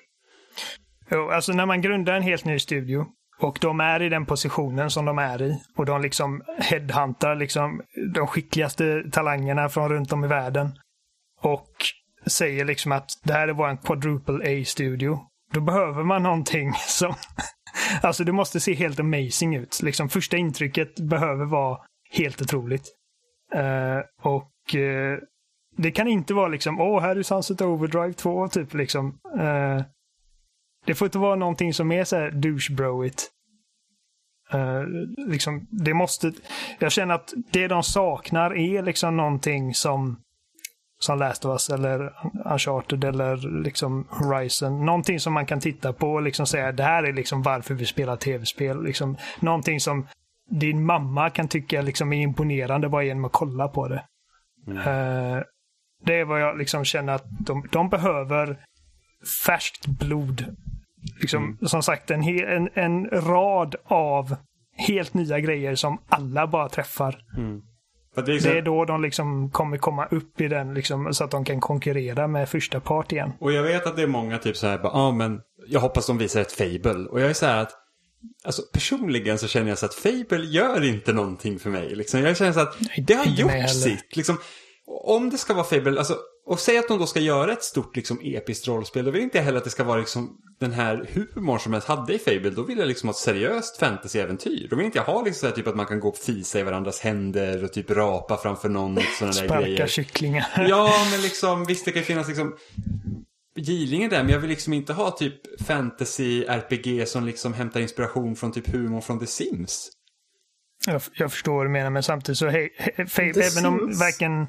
[1.11, 3.05] jo, alltså när man grundar en helt ny studio
[3.39, 7.81] och de är i den positionen som de är i och de liksom headhuntar liksom
[8.13, 10.71] de skickligaste talangerna från runt om i världen
[11.41, 11.71] och
[12.25, 15.19] säger liksom att det här är vår quadruple A-studio.
[15.53, 17.13] Då behöver man någonting som...
[18.01, 19.81] alltså det måste se helt amazing ut.
[19.83, 21.79] Liksom första intrycket behöver vara
[22.11, 22.91] helt otroligt.
[23.55, 25.17] Uh, och uh,
[25.77, 29.19] det kan inte vara liksom, åh, här är Sunset Overdrive 2, typ liksom.
[29.35, 29.83] Uh,
[30.85, 33.31] det får inte vara någonting som är så här douchebroigt.
[34.53, 34.83] Uh,
[35.27, 36.33] liksom, det måste...
[36.79, 40.21] Jag känner att det de saknar är liksom någonting som
[40.99, 42.13] som Last of Us eller
[42.45, 44.85] Uncharted eller liksom Horizon.
[44.85, 47.85] Någonting som man kan titta på och liksom säga det här är liksom varför vi
[47.85, 48.83] spelar tv-spel.
[48.83, 50.07] Liksom, någonting som
[50.49, 54.03] din mamma kan tycka liksom är imponerande bara genom att kolla på det.
[54.85, 55.43] Eh,
[56.05, 58.59] det är vad jag liksom känner att de, de behöver
[59.45, 60.55] färskt blod.
[61.21, 64.35] Liksom, Som sagt, en, en, en rad av
[64.87, 67.19] helt nya grejer som alla bara träffar.
[67.35, 67.74] För
[68.21, 71.31] det, är det är då de liksom kommer komma upp i den liksom, så att
[71.31, 73.31] de kan konkurrera med första part igen.
[73.39, 76.07] Och jag vet att det är många typ så här, ja ah, men jag hoppas
[76.07, 77.09] de visar ett Fable.
[77.09, 77.71] Och jag är så här att,
[78.45, 81.95] alltså personligen så känner jag så att Fable gör inte någonting för mig.
[81.95, 82.19] Liksom.
[82.19, 84.15] Jag känner så att det har gjort sitt.
[84.15, 84.37] Liksom,
[84.87, 87.95] om det ska vara Fable, alltså och säg att de då ska göra ett stort
[87.95, 89.05] liksom, episkt rollspel.
[89.05, 91.81] Då vill inte jag heller att det ska vara liksom, den här humorn som jag
[91.81, 92.49] hade i Fable.
[92.49, 94.67] Då vill jag liksom ha ett seriöst fantasyäventyr.
[94.69, 96.59] Då vill inte jag ha liksom så här, typ att man kan gå och fisa
[96.59, 98.99] i varandras händer och typ rapa framför någon.
[99.19, 99.87] Såna där Sparka grejer.
[99.87, 100.45] kycklingar.
[100.69, 102.55] Ja, men liksom visst det kan finnas liksom
[103.57, 108.51] Gilingen där, men jag vill liksom inte ha typ fantasy-RPG som liksom hämtar inspiration från
[108.51, 109.89] typ humor från The Sims.
[110.87, 114.47] Jag, jag förstår vad du menar, men samtidigt så, hej, hej, även om varken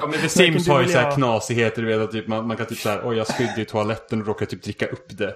[0.00, 2.66] Ja men Sims har ju så här knasigheter, du vet att typ, man, man kan
[2.66, 5.34] typ så här, oj jag spydde i toaletten och råkade typ dricka upp det.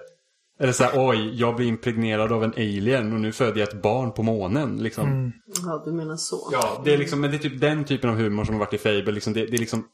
[0.61, 3.83] Eller så här, oj, jag blir impregnerad av en alien och nu föder jag ett
[3.83, 4.76] barn på månen.
[4.76, 5.09] Liksom.
[5.09, 5.33] Mm.
[5.64, 6.49] Ja, du menar så.
[6.53, 8.74] Ja, det är liksom, men det är typ den typen av humor som har varit
[8.74, 9.12] i Fable.
[9.12, 9.85] Liksom, det, det är liksom,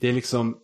[0.00, 0.56] det är liksom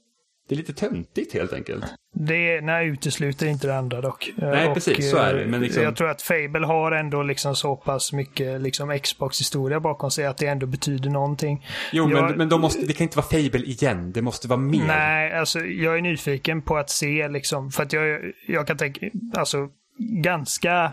[0.49, 1.85] det är lite töntigt helt enkelt.
[2.15, 4.33] Det nej, utesluter inte det andra dock.
[4.37, 5.11] Nej, och, precis.
[5.11, 5.47] Så är det.
[5.47, 5.83] Men liksom...
[5.83, 10.37] Jag tror att Fable har ändå liksom så pass mycket liksom Xbox-historia bakom sig att
[10.37, 11.67] det ändå betyder någonting.
[11.93, 12.23] Jo, jag...
[12.23, 14.13] men, men då måste, det kan inte vara Fable igen.
[14.13, 14.85] Det måste vara mer.
[14.87, 17.71] Nej, alltså jag är nyfiken på att se liksom.
[17.71, 19.69] För att jag, jag kan tänka, alltså
[20.23, 20.93] ganska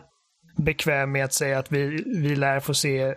[0.57, 3.13] bekväm med att säga att vi, vi lär få se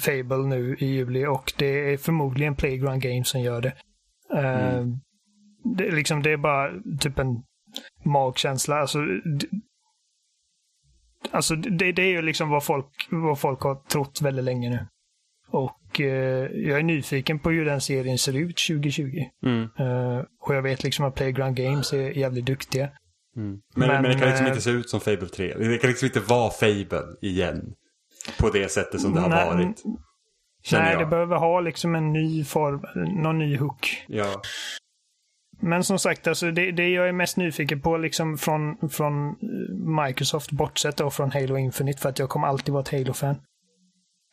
[0.00, 3.72] Fable nu i juli och det är förmodligen Playground Games som gör det.
[4.32, 5.00] Mm.
[5.64, 7.42] Det, liksom, det är bara typ en
[8.04, 8.76] magkänsla.
[8.76, 9.46] Alltså, det,
[11.30, 14.86] alltså det, det är ju liksom vad folk, vad folk har trott väldigt länge nu.
[15.48, 19.04] Och eh, jag är nyfiken på hur den serien ser ut 2020.
[19.46, 19.62] Mm.
[19.80, 22.90] Uh, och jag vet liksom att Playground Games är jävligt duktiga.
[23.36, 23.60] Mm.
[23.74, 25.54] Men, men, men, det kan liksom äh, inte se ut som Fable 3.
[25.58, 27.74] Det kan liksom inte vara Fable igen.
[28.38, 29.82] På det sättet som det har nej, varit.
[30.72, 31.00] Nej, jag.
[31.00, 32.86] det behöver ha liksom en ny form,
[33.22, 34.04] någon ny hook.
[34.08, 34.42] Ja.
[35.60, 40.04] Men som sagt, alltså det, det jag är mest nyfiken på liksom från, från eh,
[40.04, 43.36] Microsoft, bortsett då från Halo Infinite, för att jag kommer alltid vara ett Halo-fan,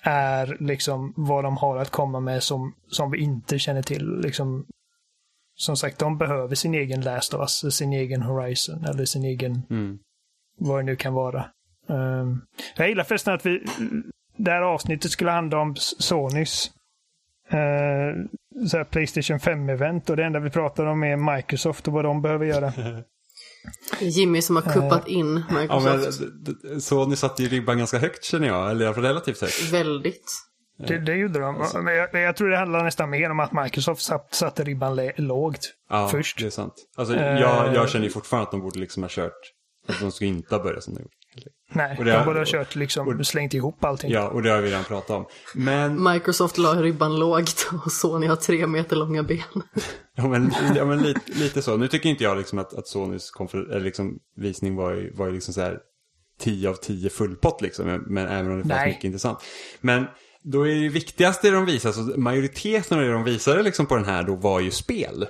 [0.03, 4.19] är liksom vad de har att komma med som, som vi inte känner till.
[4.19, 4.65] Liksom,
[5.55, 9.61] som sagt, de behöver sin egen Last of Us, sin egen Horizon eller sin egen,
[9.69, 9.99] mm.
[10.59, 11.45] vad det nu kan vara.
[11.87, 12.41] Um,
[12.75, 13.63] jag gillar förresten att vi,
[14.37, 16.71] det här avsnittet skulle handla om Sonys
[18.69, 22.21] så här Playstation 5-event och det enda vi pratar om är Microsoft och vad de
[22.21, 22.73] behöver göra.
[23.99, 26.21] Jimmy som har kuppat uh, in Microsoft.
[26.21, 29.41] Ja, men, Sony satte ju ribban ganska högt känner jag, eller i alla fall relativt
[29.41, 29.71] högt.
[29.71, 30.31] Väldigt.
[30.87, 31.55] Det, det gjorde de.
[31.55, 31.81] Alltså.
[31.81, 35.73] Men jag, jag, tror det handlar nästan mer om att Microsoft satt, satte ribban lågt
[35.89, 36.39] ja, först.
[36.39, 36.73] det är sant.
[36.95, 39.51] Alltså, jag, jag känner ju fortfarande att de borde liksom ha kört.
[39.87, 41.11] Att de ska inte ha börjat som de gjort.
[41.73, 44.11] Nej, och det de borde ha kört liksom, och, slängt ihop allting.
[44.11, 45.25] Ja, och det har vi redan pratat om.
[45.55, 46.03] Men...
[46.03, 49.39] Microsoft la ribban lågt och Sony har tre meter långa ben.
[50.15, 51.77] ja, men, ja, men lite, lite så.
[51.77, 53.31] Nu tycker inte jag liksom att, att Sonys
[53.69, 55.79] liksom, visning var ju, var ju liksom så här
[56.39, 58.03] 10 av 10 fullpott liksom.
[58.07, 59.39] Men även om det fanns mycket intressant.
[59.81, 60.05] Men
[60.43, 64.05] då är det viktigaste de visar, så majoriteten av det de visade liksom på den
[64.05, 65.25] här då var ju spel.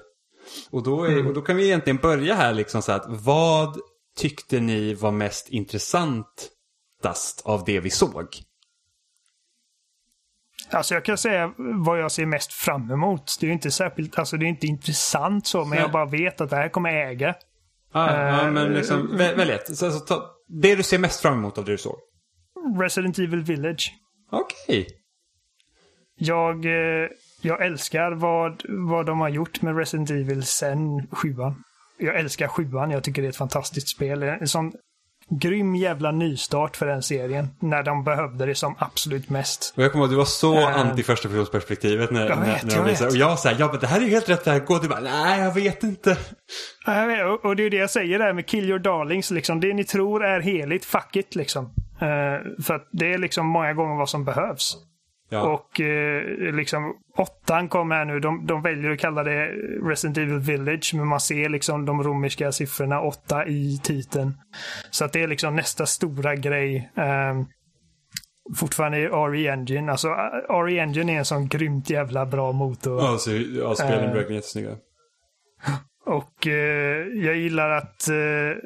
[0.70, 1.28] Och då, är, mm.
[1.28, 3.78] och då kan vi egentligen börja här liksom så att vad
[4.22, 8.28] tyckte ni var mest intressantast av det vi såg?
[10.69, 13.38] Alltså jag kan säga vad jag ser mest fram emot.
[13.39, 15.80] Det är inte särskilt, alltså det är inte intressant så, men Nej.
[15.80, 17.36] jag bara vet att det här kommer äga.
[17.91, 19.78] Ah, uh, ja, men liksom, välj, välj ett.
[19.78, 21.97] Så, så, ta, det du ser mest fram emot av det du såg?
[22.80, 23.93] Resident Evil Village.
[24.32, 24.82] Okej.
[24.82, 24.86] Okay.
[26.15, 27.09] Jag, eh,
[27.41, 31.63] jag älskar vad, vad de har gjort med Resident Evil sen sjuan
[32.02, 32.91] jag älskar sjuan.
[32.91, 34.24] Jag tycker det är ett fantastiskt spel.
[34.24, 34.72] En sån
[35.30, 37.49] grym jävla nystart för den serien.
[37.60, 39.74] När de behövde det som absolut mest.
[39.78, 42.64] Och jag kommer ihåg att du var så uh, anti första perspektivet när, jag vet,
[42.64, 43.10] när, när de visade.
[43.10, 44.78] Och jag sa, ja men det här är helt rätt väg gå.
[44.78, 46.18] Du bara, nej jag vet inte.
[46.86, 49.32] Jag vet, och det är det jag säger där med Kill Your Darlings.
[49.32, 49.60] Liksom.
[49.60, 51.66] Det ni tror är heligt, fuck it liksom.
[51.66, 54.78] Uh, för att det är liksom många gånger vad som behövs.
[55.32, 55.41] Ja.
[55.41, 58.19] Och eh, liksom åttan kom här nu.
[58.19, 59.45] De, de väljer att kalla det
[59.84, 60.91] Resident Evil Village.
[60.95, 64.34] Men man ser liksom de romerska siffrorna åtta i titeln.
[64.89, 66.91] Så att det är liksom nästa stora grej.
[66.95, 67.45] Um,
[68.55, 69.91] fortfarande i RE Engine.
[69.91, 70.07] Alltså
[70.49, 73.01] RE Engine är en sån grymt jävla bra motor.
[73.01, 74.75] Ja, så, ja spelen uh, verkligen jättesnygga.
[76.05, 76.53] Och uh,
[77.25, 78.57] jag gillar att uh,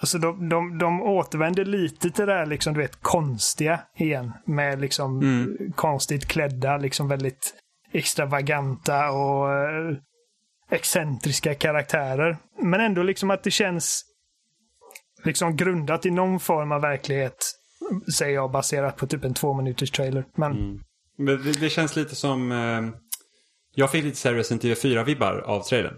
[0.00, 4.32] Alltså de, de, de återvänder lite till det där liksom, du vet, konstiga igen.
[4.44, 5.72] Med liksom mm.
[5.74, 7.54] konstigt klädda, liksom väldigt
[7.92, 9.96] extravaganta och eh,
[10.70, 12.36] excentriska karaktärer.
[12.62, 14.04] Men ändå liksom att det känns
[15.24, 17.36] liksom grundat i någon form av verklighet.
[18.16, 20.24] Säger jag baserat på typ en två minuters trailer.
[20.34, 20.80] Men mm.
[21.18, 22.52] Men det, det känns lite som...
[22.52, 22.82] Eh,
[23.74, 25.94] jag fick lite så här Resident Evil 4-vibbar av trailern.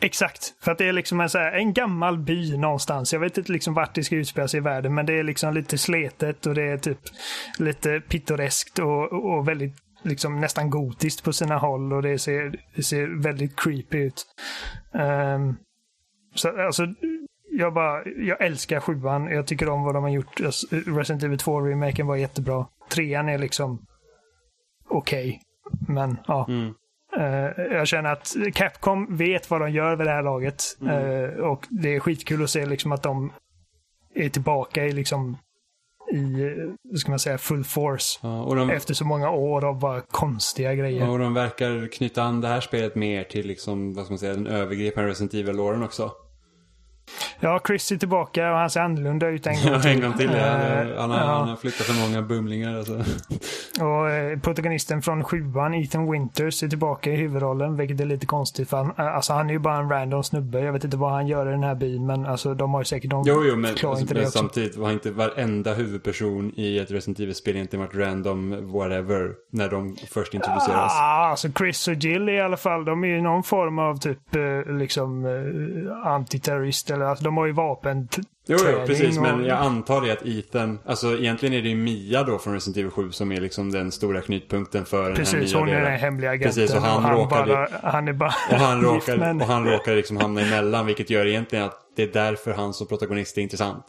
[0.00, 3.12] Exakt, för att det är liksom en, så här, en gammal by någonstans.
[3.12, 5.54] Jag vet inte liksom vart det ska utspela sig i världen, men det är liksom
[5.54, 6.98] lite sletet och det är typ
[7.58, 12.82] lite pittoreskt och, och väldigt liksom nästan gotiskt på sina håll och det ser, det
[12.82, 14.26] ser väldigt creepy ut.
[14.92, 15.56] Um,
[16.34, 16.86] så alltså,
[17.50, 19.26] jag bara, jag älskar sjuan.
[19.26, 20.40] Jag tycker om vad de har gjort.
[20.44, 22.66] Alltså, Resident Evil 2-remaken var jättebra.
[22.90, 23.86] Trean är liksom
[24.88, 25.28] okej.
[25.28, 25.94] Okay.
[25.94, 26.46] Men ja.
[26.48, 26.74] Mm.
[27.22, 30.62] Uh, jag känner att Capcom vet vad de gör vid det här laget.
[30.80, 30.96] Mm.
[30.96, 33.32] Uh, och det är skitkul att se liksom att de
[34.14, 35.36] är tillbaka i liksom
[36.12, 38.18] i, ska man säga, full force.
[38.22, 41.10] Ja, de, efter så många år av bara konstiga grejer.
[41.10, 44.34] Och de verkar knyta an det här spelet mer till liksom, vad ska man säga,
[44.34, 46.12] den övergripande Resident Evil-låren också.
[47.40, 49.90] Ja, Chris är tillbaka och han ser annorlunda ut en gång till.
[49.90, 50.30] Ja, en gång till.
[50.34, 51.00] Ja.
[51.00, 51.24] Han, har, ja.
[51.24, 52.78] han har flyttat för många bumlingar.
[52.78, 53.04] Alltså.
[53.80, 58.70] Och eh, protagonisten från sjuan, Ethan Winters, är tillbaka i huvudrollen, vilket är lite konstigt.
[58.70, 60.60] För han, eh, alltså, han är ju bara en random snubbe.
[60.60, 62.84] Jag vet inte vad han gör i den här byn, men alltså, de har ju
[62.84, 67.20] säkert någon Jo, jo, men, alltså, men samtidigt var inte varenda huvudperson i ett Resident
[67.20, 70.92] Evil-spel egentligen varit random whatever när de först introduceras.
[70.92, 74.36] Ah, alltså Chris och Jill i alla fall, de är ju någon form av typ
[74.36, 75.26] eh, liksom
[76.04, 78.08] antiterrorist eller alltså, de har ju vapen
[78.46, 79.16] Jo, jo precis.
[79.16, 79.22] Och...
[79.22, 82.76] Men jag antar det att Ethan, alltså egentligen är det ju Mia då från Resident
[82.76, 85.90] Evil 7 som är liksom den stora knutpunkten för precis, den här nya hon är
[85.90, 86.62] den hemliga agenten.
[86.62, 89.40] Precis, och han, och han råkar, bara, han är bara och han råkar, men...
[89.40, 92.86] och han råkar liksom hamna emellan, vilket gör egentligen att det är därför han som
[92.86, 93.84] protagonist är intressant.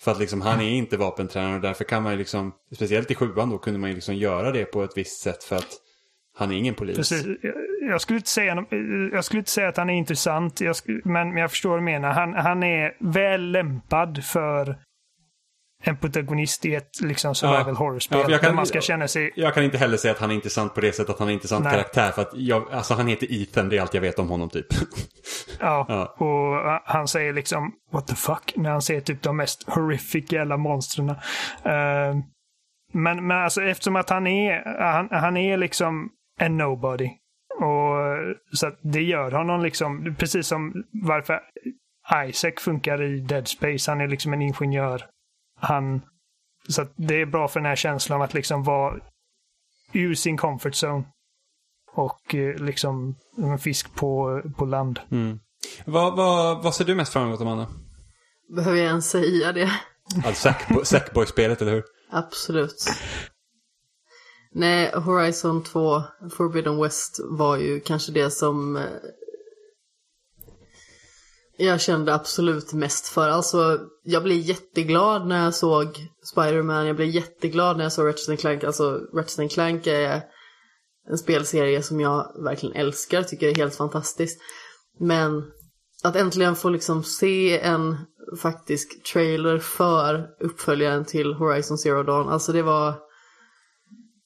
[0.00, 3.14] För att liksom han är inte vapentränare och därför kan man ju liksom, speciellt i
[3.14, 5.68] sjuan då, kunde man ju liksom göra det på ett visst sätt för att
[6.38, 6.96] han är ingen polis.
[6.96, 7.26] Precis.
[7.88, 8.64] Jag skulle inte säga,
[9.12, 11.82] jag skulle inte säga att han är intressant, jag skulle, men, jag förstår vad du
[11.82, 12.12] menar.
[12.12, 14.76] Han, han är väl lämpad för
[15.82, 17.74] en protagonist i ett liksom, survival ja.
[17.74, 18.24] horror-spel.
[18.28, 19.32] Ja, kan, man ska känna sig...
[19.34, 21.32] Jag kan inte heller säga att han är intressant på det sättet att han är
[21.32, 21.72] intressant Nej.
[21.72, 22.10] karaktär.
[22.10, 24.66] För att jag, alltså, han heter Ethan, det är allt jag vet om honom typ.
[25.60, 29.68] Ja, ja, och han säger liksom what the fuck när han ser typ de mest
[29.68, 31.10] horrific jävla monstren.
[31.10, 31.16] Uh,
[32.92, 36.10] men, men alltså eftersom att han är, han, han är liksom
[36.40, 37.10] en nobody.
[37.60, 37.96] Och,
[38.52, 41.40] så det gör honom liksom, precis som varför
[42.28, 43.90] Isaac funkar i Dead Space.
[43.90, 45.06] Han är liksom en ingenjör.
[45.60, 46.02] Han,
[46.68, 49.00] så det är bra för den här känslan att liksom vara
[49.92, 51.04] ur sin comfort zone.
[51.92, 55.00] Och eh, liksom en fisk på, på land.
[55.10, 55.40] Mm.
[55.84, 57.66] Vad, vad, vad ser du mest fram emot, Amanda?
[58.56, 59.70] Behöver jag ens säga det?
[60.24, 61.84] Alltså Sackboy-spelet, eller hur?
[62.10, 62.90] Absolut.
[64.58, 68.82] Nej, Horizon 2 Forbidden West var ju kanske det som eh,
[71.58, 73.28] jag kände absolut mest för.
[73.28, 75.86] Alltså, jag blev jätteglad när jag såg
[76.32, 76.86] Spiderman.
[76.86, 78.64] Jag blev jätteglad när jag såg Ratchet Clank.
[78.64, 80.22] Alltså, Ratchet Clank är
[81.10, 83.22] en spelserie som jag verkligen älskar.
[83.22, 84.40] Tycker är helt fantastiskt.
[85.00, 85.44] Men
[86.02, 87.96] att äntligen få liksom se en
[88.42, 92.28] faktisk trailer för uppföljaren till Horizon Zero Dawn.
[92.28, 93.05] Alltså det var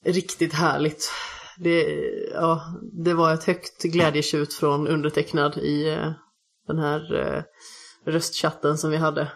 [0.04, 1.12] riktigt härligt.
[1.58, 1.84] Det,
[2.32, 2.62] ja,
[3.04, 6.12] det var ett högt glädjetjut från undertecknad i eh,
[6.66, 7.42] den här eh,
[8.12, 9.32] röstchatten som vi hade.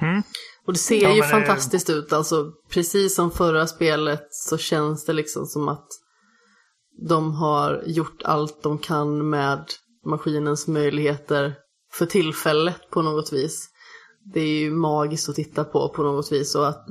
[0.00, 0.22] Mm.
[0.66, 1.92] Och det ser ja, ju fantastiskt det...
[1.92, 5.88] ut, alltså precis som förra spelet så känns det liksom som att
[7.08, 9.64] de har gjort allt de kan med
[10.06, 11.54] maskinens möjligheter
[11.92, 13.68] för tillfället på något vis.
[14.34, 16.86] Det är ju magiskt att titta på på något vis och att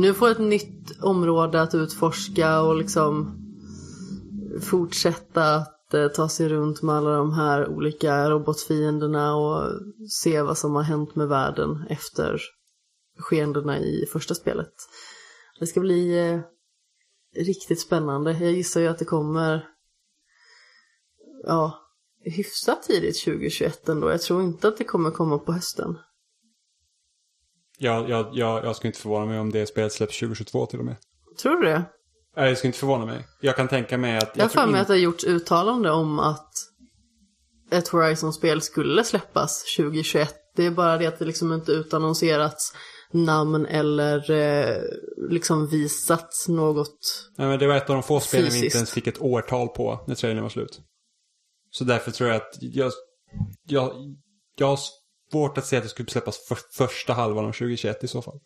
[0.00, 3.36] nu få ett nytt område att utforska och liksom
[4.60, 9.80] fortsätta att eh, ta sig runt med alla de här olika robotfienderna och
[10.10, 12.40] se vad som har hänt med världen efter
[13.18, 14.72] skeendena i första spelet.
[15.60, 16.40] Det ska bli eh,
[17.44, 18.32] riktigt spännande.
[18.32, 19.68] Jag gissar ju att det kommer
[21.44, 21.78] ja,
[22.24, 24.10] hyfsat tidigt 2021 ändå.
[24.10, 25.98] Jag tror inte att det kommer komma på hösten.
[27.82, 30.84] Ja, jag, jag, jag skulle inte förvåna mig om det spelet släpps 2022 till och
[30.84, 30.96] med.
[31.42, 31.84] Tror du det?
[32.36, 33.26] Nej, det skulle inte förvåna mig.
[33.40, 34.36] Jag kan tänka mig att...
[34.36, 34.80] Jag har för mig in...
[34.80, 36.52] att det har gjorts uttalande om att
[37.70, 40.34] ett Horizon-spel skulle släppas 2021.
[40.56, 42.72] Det är bara det att det liksom inte utannonserats
[43.10, 44.82] namn eller eh,
[45.30, 48.90] liksom visats något Nej, men det var ett av de få spelen vi inte ens
[48.90, 50.80] fick ett årtal på när trailern var slut.
[51.70, 52.92] Så därför tror jag att jag,
[53.68, 53.92] jag,
[54.56, 54.78] jag har
[55.30, 58.38] svårt att se att det skulle släppas för första halvan av 2021 i så fall.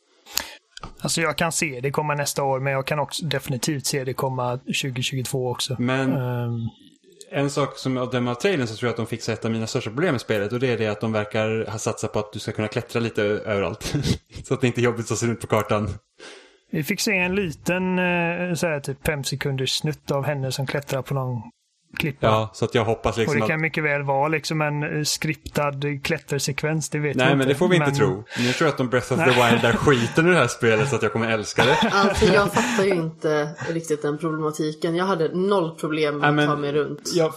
[1.01, 4.14] Alltså jag kan se det komma nästa år, men jag kan också definitivt se det
[4.14, 5.76] komma 2022 också.
[5.78, 6.70] Men um...
[7.30, 9.51] en sak som jag dömer av trailern så tror jag att de fixar ett av
[9.51, 12.18] mina största problem med spelet och det är det att de verkar ha satsat på
[12.18, 13.95] att du ska kunna klättra lite överallt.
[14.45, 15.89] så att det inte är jobbigt att se runt på kartan.
[16.70, 20.66] Vi fick se en liten eh, så här, typ fem sekunders snutt av henne som
[20.66, 21.43] klättrar på någon
[21.95, 22.26] klippa.
[22.26, 23.61] Ja, så att jag hoppas liksom Och det kan att...
[23.62, 25.72] mycket väl vara liksom en eh, skriptad
[26.03, 28.24] klättersekvens, det vet Nej, vi men det får vi inte men- tro.
[28.38, 30.88] Nu tror jag att de Breath of the Wild där skiten i det här spelet
[30.88, 31.78] så att jag kommer älska det.
[31.92, 34.97] Alltså jag fattar ju inte riktigt den problematiken.
[34.97, 37.11] Jag hade noll problem med Nej, att ta mig runt.
[37.14, 37.32] Ja,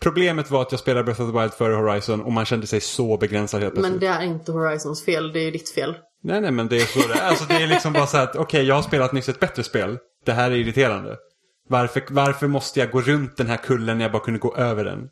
[0.00, 2.80] problemet var att jag spelade Breath of the Wild före Horizon och man kände sig
[2.80, 3.92] så begränsad helt plötsligt.
[3.92, 5.94] Men det är inte Horizons fel, det är ju ditt fel.
[6.24, 7.28] Nej, nej, men det är så det är.
[7.28, 9.98] Alltså det är liksom bara så att okej, jag har spelat nyss ett bättre spel.
[10.26, 11.16] Det här är irriterande.
[11.72, 14.84] Varför, varför måste jag gå runt den här kullen när jag bara kunde gå över
[14.84, 15.08] den?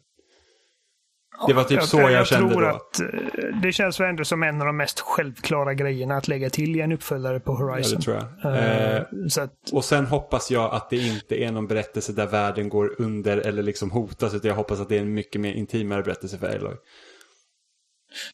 [1.47, 2.69] Det var typ så jag, kände tror då.
[2.69, 6.51] att eh, det känns väl ändå som en av de mest självklara grejerna att lägga
[6.51, 7.99] till i en uppföljare på Ja, Horizon.
[7.99, 8.97] det tror jag.
[8.97, 12.69] Eh, så att, och sen hoppas jag att det inte är någon berättelse där världen
[12.69, 14.35] går under eller liksom hotas.
[14.35, 16.75] Utan jag hoppas att det är en mycket mer intimare berättelse för Aloy.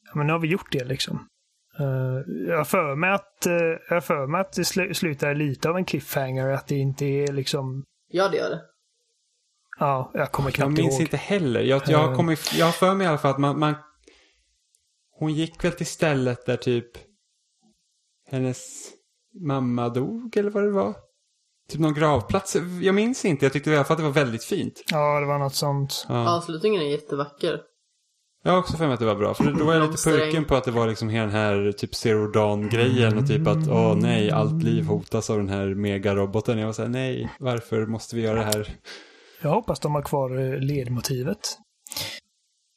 [0.04, 1.26] ja, men nu har vi gjort det liksom.
[1.78, 3.54] Eh, jag för mig att, eh,
[3.90, 6.48] jag för mig att det sl- slutar lite av en cliffhanger.
[6.48, 7.84] Att det inte är liksom...
[8.08, 8.60] Ja, det gör det.
[9.78, 11.00] Ja, jag kommer Jag knappt minns ihåg.
[11.00, 11.60] inte heller.
[11.60, 12.16] Jag, jag, Eh.
[12.16, 13.74] kommer, jag har för mig i alla fall att man, man...
[15.18, 16.90] Hon gick väl till stället där typ
[18.30, 18.90] hennes
[19.40, 20.94] mamma dog eller vad det var.
[21.68, 22.56] Typ någon gravplats.
[22.82, 23.44] Jag minns inte.
[23.44, 24.82] Jag tyckte i alla fall att det var väldigt fint.
[24.90, 26.06] Ja, det var något sånt.
[26.08, 26.36] Ja.
[26.36, 27.60] Avslutningen är jättevacker.
[28.46, 29.34] Jag har också för mig att det var bra.
[29.34, 31.94] För då var jag lite purken på att det var liksom hela den här typ
[31.94, 33.18] Zero Dawn-grejen.
[33.18, 36.58] Och typ att åh nej, allt liv hotas av den här megaroboten.
[36.58, 38.68] Jag var såhär, nej, varför måste vi göra det här?
[39.42, 41.38] Jag hoppas de har kvar eh, ledmotivet.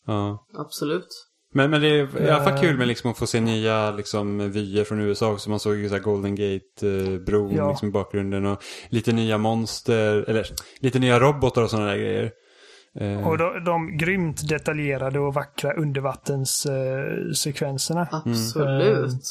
[0.06, 0.46] Ja.
[0.58, 1.08] Absolut.
[1.54, 2.62] Men, men det är i alla fall Eh.
[2.62, 5.50] kul med liksom att få se nya liksom, vyer från USA också.
[5.50, 7.70] Man såg ju så här Golden Gate-bron Ja.
[7.70, 8.46] liksom, i bakgrunden.
[8.46, 10.46] Och lite nya monster, eller
[10.80, 12.32] lite nya robotar och sådana där grejer.
[13.00, 18.08] Eh, Och de, de grymt detaljerade och vackra undervattenssekvenserna.
[18.12, 19.22] Absolut.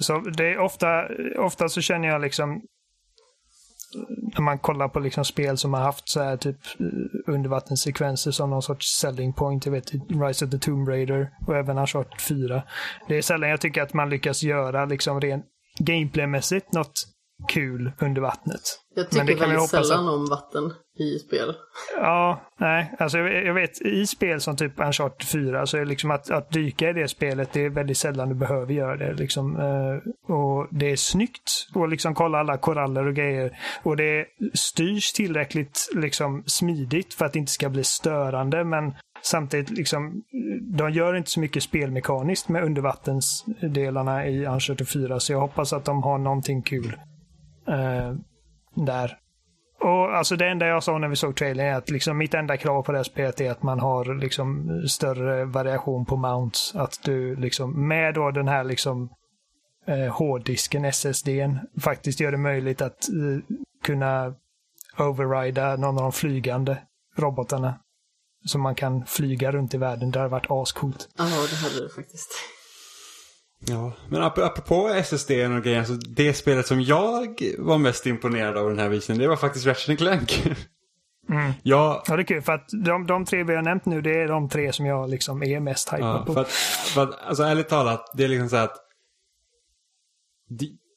[0.00, 1.02] Så det är ofta,
[1.38, 2.62] ofta så känner jag liksom
[4.34, 6.86] när man kollar på liksom spel som har haft så här typ eh,
[7.34, 9.66] undervattenssekvenser som någon sorts selling point.
[9.66, 9.92] Jag vet
[10.26, 12.62] Rise of the Tomb Raider och även Uncharted 4.
[13.08, 15.44] Det är sällan jag tycker att man lyckas göra liksom rent
[15.78, 16.92] gameplaymässigt något
[17.48, 18.60] kul under vattnet.
[18.94, 21.54] Jag Men det tycker kan vi väldigt hoppas sällan om vatten i spel.
[21.96, 22.94] Ja, nej.
[22.98, 26.30] Alltså jag, jag vet i spel som typ Uncharted 4 så är det liksom att,
[26.30, 29.12] att dyka i det spelet, det är väldigt sällan du behöver göra det.
[29.12, 29.56] Liksom.
[29.56, 33.58] Eh, och det är snyggt och liksom kolla alla koraller och grejer.
[33.82, 38.64] Och det styrs tillräckligt liksom smidigt för att det inte ska bli störande.
[38.64, 40.22] Men samtidigt, liksom,
[40.60, 45.20] de gör inte så mycket spelmekaniskt med undervattensdelarna i Uncharted 4.
[45.20, 46.96] Så jag hoppas att de har någonting kul
[47.68, 48.14] eh,
[48.74, 49.18] där.
[49.80, 52.56] Och alltså det enda jag sa när vi såg trailern är att liksom mitt enda
[52.56, 56.76] krav på det här spelet är att man har liksom större variation på mounts.
[56.76, 59.08] Att du liksom med då den här liksom
[59.86, 64.34] eh, hårddisken, SSDn, faktiskt gör det möjligt att eh, kunna
[64.98, 66.78] overrida någon av de flygande
[67.16, 67.74] robotarna.
[68.44, 70.10] Så man kan flyga runt i världen.
[70.10, 71.08] Det har varit ascoolt.
[71.18, 72.30] Ja, det hade det faktiskt.
[73.66, 78.56] Ja, men ap apropå SSD och grejer, så det spelet som jag var mest imponerad
[78.56, 80.42] av den här visningen, det var faktiskt Ratchet Clank.
[81.30, 81.52] Mm.
[81.62, 84.20] jag, Ja, det är kul för att de, de tre vi har nämnt nu, det
[84.22, 86.34] är de tre som jag liksom är mest hypad ja, på.
[86.34, 86.48] för att,
[86.94, 88.76] för att, alltså ärligt talat, det är liksom så att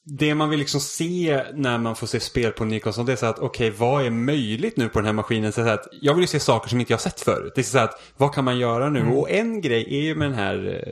[0.04, 3.12] det, man vill liksom se när man får se spel på en ny konsol, det
[3.12, 5.52] är så att okej, vad är möjligt nu på den här maskinen?
[5.52, 7.52] Så att, jag vill ju se saker som inte jag har sett förut.
[7.54, 9.06] Det är så att, vad kan man göra nu?
[9.06, 10.82] Och en grej är ju med den här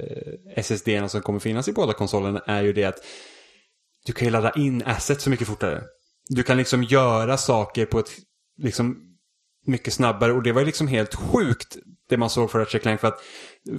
[0.46, 2.98] eh, SSDn som kommer finnas i båda konsolerna, är ju det att
[4.06, 5.82] du kan ju ladda in assets så mycket fortare.
[6.28, 8.10] Du kan liksom göra saker på ett
[8.62, 8.96] liksom
[9.66, 11.76] mycket snabbare och det var ju liksom helt sjukt
[12.08, 13.22] det man såg för Ratchet Clank för att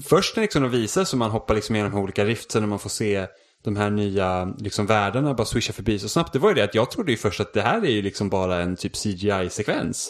[0.04, 2.90] först när liksom de visar så man hoppar liksom igenom olika riftsen och man får
[2.90, 3.28] se
[3.64, 6.34] de här nya liksom världarna bara swisha förbi så snabbt.
[6.34, 8.30] Det var ju det att jag trodde ju först att det här är ju liksom
[8.30, 10.10] bara en typ CGI-sekvens.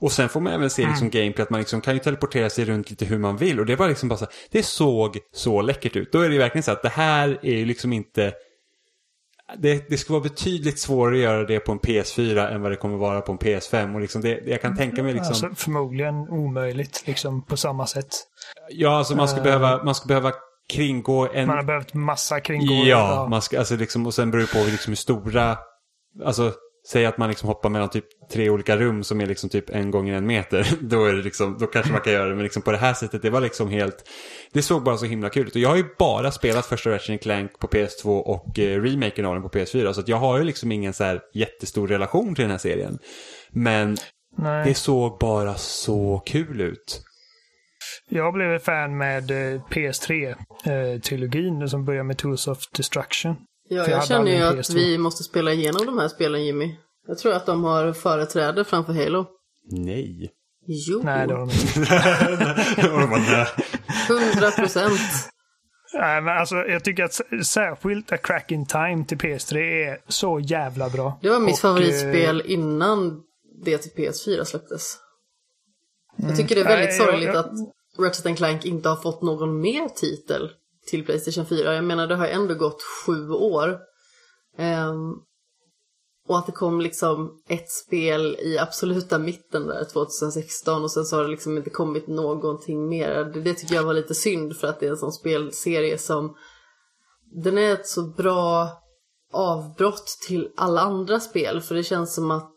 [0.00, 2.64] Och sen får man även se liksom gameplay att man liksom kan ju teleportera sig
[2.64, 5.62] runt lite hur man vill och det var liksom bara så här, det såg så
[5.62, 6.12] läckert ut.
[6.12, 8.32] Då är det ju verkligen så att det här är ju liksom inte
[9.56, 12.76] det, det skulle vara betydligt svårare att göra det på en PS4 än vad det
[12.76, 13.94] kommer vara på en PS5.
[13.94, 15.28] Och liksom det, jag kan tänka mig liksom...
[15.28, 18.08] Alltså, förmodligen omöjligt liksom på samma sätt.
[18.70, 20.32] ja, alltså man ska, behöva, man ska behöva
[20.72, 21.46] kringgå en...
[21.46, 22.88] Man har behövt massa kringgående.
[22.88, 25.58] Ja, man ska, alltså liksom, och sen beror det på liksom hur stora...
[26.24, 26.52] Alltså,
[26.88, 29.90] säg att man liksom hoppar mellan typ tre olika rum som är liksom typ en
[29.90, 30.66] gånger en meter.
[30.80, 32.94] Då, är det liksom, då kanske man kan göra det, men liksom på det här
[32.94, 34.08] sättet, det var liksom helt...
[34.52, 35.54] Det såg bara så himla kul ut.
[35.54, 39.34] Och jag har ju bara spelat första Ratchet Clank på PS2 och eh, remaken av
[39.34, 39.92] den på PS4.
[39.92, 42.98] Så jag har ju liksom ingen så här jättestor relation till den här serien.
[43.50, 43.96] Men
[44.36, 44.68] Nej.
[44.68, 47.02] det såg bara så kul ut.
[48.08, 53.36] Jag blev ett fan med eh, PS3-trilogin som börjar med Tools of Destruction.
[53.68, 54.74] Ja, jag jag känner ju att PS2.
[54.74, 56.76] vi måste spela igenom de här spelen Jimmy.
[57.06, 59.26] Jag tror att de har företräde framför Halo.
[59.70, 60.30] Nej.
[60.66, 63.46] Jo, Nej, det har de inte.
[64.34, 65.00] 100 procent.
[65.94, 70.40] Nej, men alltså, jag tycker att särskilt A Crack in Time till PS3 är så
[70.40, 71.18] jävla bra.
[71.22, 73.22] Det var mitt Och, favoritspel innan
[73.64, 74.96] det till PS4 släpptes.
[76.16, 77.52] Jag tycker det är väldigt sorgligt att
[77.98, 80.50] Ratchet Clank inte har fått någon mer titel
[80.86, 81.74] till Playstation 4.
[81.74, 83.78] Jag menar, det har ändå gått sju år.
[84.58, 85.22] Um,
[86.28, 91.16] och att det kom liksom ett spel i absoluta mitten där 2016 och sen så
[91.16, 93.24] har det liksom inte kommit någonting mer.
[93.24, 96.36] Det, det tycker jag var lite synd för att det är en sån spelserie som
[97.44, 98.70] den är ett så bra
[99.32, 102.54] avbrott till alla andra spel för det känns som att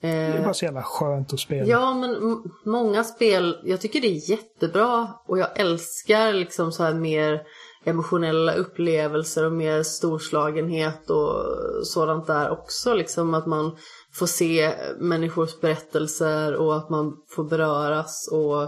[0.00, 1.66] det är eh, bara så jävla skönt att spela.
[1.66, 6.94] Ja, men många spel, jag tycker det är jättebra och jag älskar liksom så här
[6.94, 7.42] mer
[7.84, 11.44] emotionella upplevelser och mer storslagenhet och
[11.82, 12.94] sådant där också.
[12.94, 13.76] Liksom att man
[14.12, 18.62] får se människors berättelser och att man får beröras och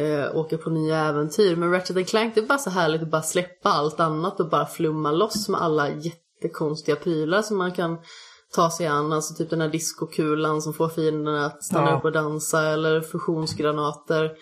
[0.00, 1.56] eh, åka på nya äventyr.
[1.56, 4.66] Men Ratchet Clank det är bara så härligt att bara släppa allt annat och bara
[4.66, 7.98] flumma loss med alla jättekonstiga prylar som man kan
[8.54, 9.12] ta sig an.
[9.12, 11.96] Alltså typ den här diskokulan som får fienderna att stanna Ja.
[11.98, 14.32] upp och dansa eller fusionsgranater.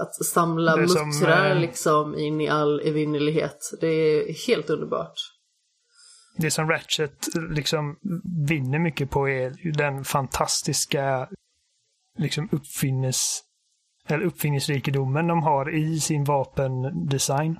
[0.00, 3.58] Att samla muttrar eh, liksom in i all evinnerlighet.
[3.80, 5.14] Det är helt underbart.
[6.36, 7.96] Det som Ratchet liksom
[8.48, 11.28] vinner mycket på är den fantastiska
[12.18, 13.40] liksom uppfinnes,
[14.08, 17.56] eller uppfinningsrikedomen de har i sin vapendesign.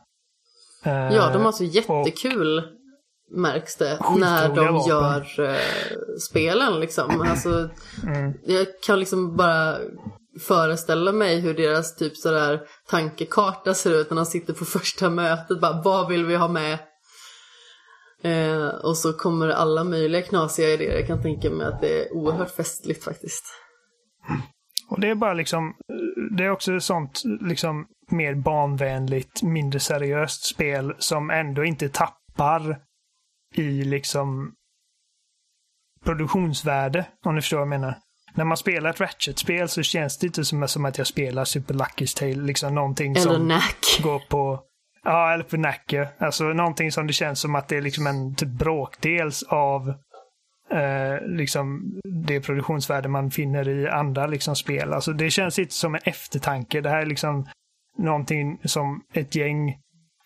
[0.84, 2.62] Eh, Ja, de har så jättekul
[3.36, 4.88] märks det när de vapen.
[4.88, 5.56] gör eh,
[6.30, 7.20] spelen liksom.
[7.20, 7.68] Alltså,
[8.06, 8.32] Mm.
[8.46, 9.76] jag kan liksom bara
[10.40, 12.60] föreställa mig hur deras typ sådär
[12.90, 15.60] tankekarta ser ut när de sitter på första mötet.
[15.60, 16.78] Bara, vad vill vi ha med?
[18.24, 20.98] Eh, och så kommer alla möjliga knasiga idéer.
[20.98, 23.44] Jag kan tänka mig att det är oerhört festligt faktiskt.
[24.90, 25.72] Och det är bara liksom,
[26.36, 32.78] det är också sånt liksom mer barnvänligt, mindre seriöst spel som ändå inte tappar
[33.54, 34.52] i liksom
[36.04, 37.94] produktionsvärde, om ni förstår vad jag menar.
[38.34, 41.74] När man spelar ett Ratchet-spel så känns det inte som, som att jag spelar Super
[41.74, 44.00] Lucky's Tale, liksom någonting Eller som Knack.
[44.02, 44.62] går på
[45.04, 46.08] Ja, eller på Nacke.
[46.18, 49.88] Alltså någonting som det känns som att det är liksom en typ bråkdels av
[50.70, 51.82] eh, liksom
[52.24, 54.92] det produktionsvärde man finner i andra liksom spel.
[54.92, 56.80] Alltså det känns inte som en eftertanke.
[56.80, 57.48] Det här är liksom
[57.98, 59.78] någonting som ett gäng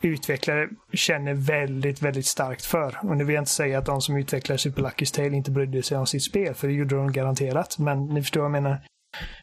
[0.02, 2.98] utvecklare känner väldigt, väldigt starkt för.
[3.02, 5.82] Och nu vill jag inte säga att de som utvecklar Super Lucky's Tale inte brydde
[5.82, 7.78] sig om sitt spel, för det gjorde de garanterat.
[7.78, 8.78] Men ni förstår vad jag menar.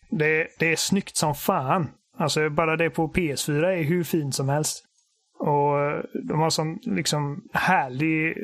[0.10, 1.90] Det, det är snyggt som fan.
[2.18, 4.84] Alltså bara det på PS4 är hur fint som helst.
[5.40, 8.38] Och de har sån liksom härlig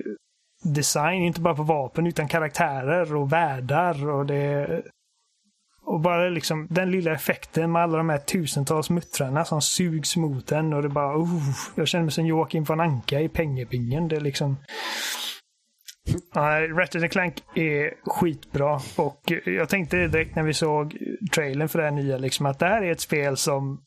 [0.63, 4.81] design, inte bara på vapen utan karaktärer och världar och det
[5.89, 10.51] och bara liksom den lilla effekten med alla de här tusentals muttrarna som sugs mot
[10.51, 11.27] en och det bara uh,
[11.75, 14.07] jag känner mig som Joakim von Anka i Pengepingen.
[14.07, 14.57] Det är liksom
[16.35, 20.97] Nej, Ratchet Clank är skitbra och jag tänkte direkt när vi såg
[21.31, 23.81] trailern för det här nya liksom att det här är ett spel som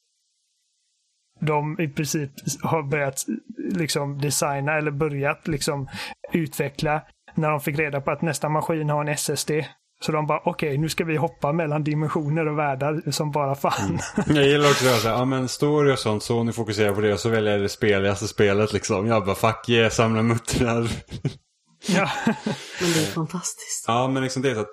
[1.41, 2.31] de i princip
[2.63, 3.25] har börjat
[3.57, 5.89] liksom designa eller börjat liksom
[6.33, 7.03] utveckla
[7.35, 9.51] när de fick reda på att nästa maskin har en SSD.
[10.03, 13.99] Så de bara okej, nu ska vi hoppa mellan dimensioner och världar som bara fan.
[14.27, 17.13] Jag gillar också det här, ja men story och sånt, så ni fokuserar på det
[17.13, 19.07] och så väljer jag det speligaste spelet liksom.
[19.07, 20.89] Jag bara fuck yeah, samla muttrar.
[21.87, 22.11] ja.
[22.81, 23.85] Men det är fantastiskt.
[23.87, 24.69] ja men liksom det är så att,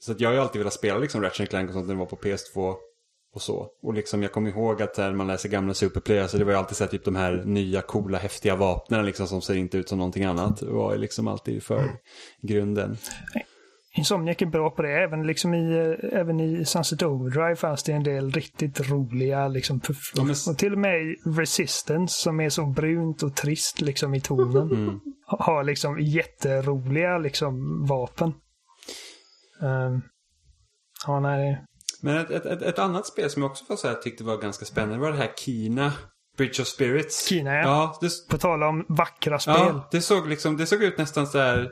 [0.00, 1.98] så att jag har ju alltid velat spela liksom Ratchet Clank och sånt när det
[1.98, 2.74] var på PS2
[3.34, 3.68] och så.
[3.82, 6.58] Och liksom jag kommer ihåg att när man läser gamla Superplay, så det var ju
[6.58, 9.88] alltid så här, typ de här nya coola häftiga vapnen liksom som ser inte ut
[9.88, 10.60] som någonting annat.
[10.60, 11.90] Det var ju liksom alltid för
[12.42, 12.96] grunden.
[13.96, 14.92] Insomniac är bra på det.
[15.02, 19.80] Även, liksom i, eh, även i Sunset Overdrive fanns det en del riktigt roliga liksom.
[20.14, 24.20] Ja, men- Och till och med Resistance som är så brunt och trist liksom, i
[24.20, 25.00] tonen.
[25.26, 28.32] Har liksom jätteroliga liksom, vapen.
[29.60, 30.02] Um,
[31.06, 31.64] ja, nej.
[32.02, 34.64] Men ett, ett, ett, ett annat spel som jag också får säga tyckte var ganska
[34.64, 35.92] spännande var det här Kina,
[36.36, 37.28] Bridge of Spirits.
[37.28, 37.60] Kina, ja.
[37.62, 39.54] Ja, det, På tal om vackra spel.
[39.58, 41.70] ja det, såg liksom, det såg ut nästan så här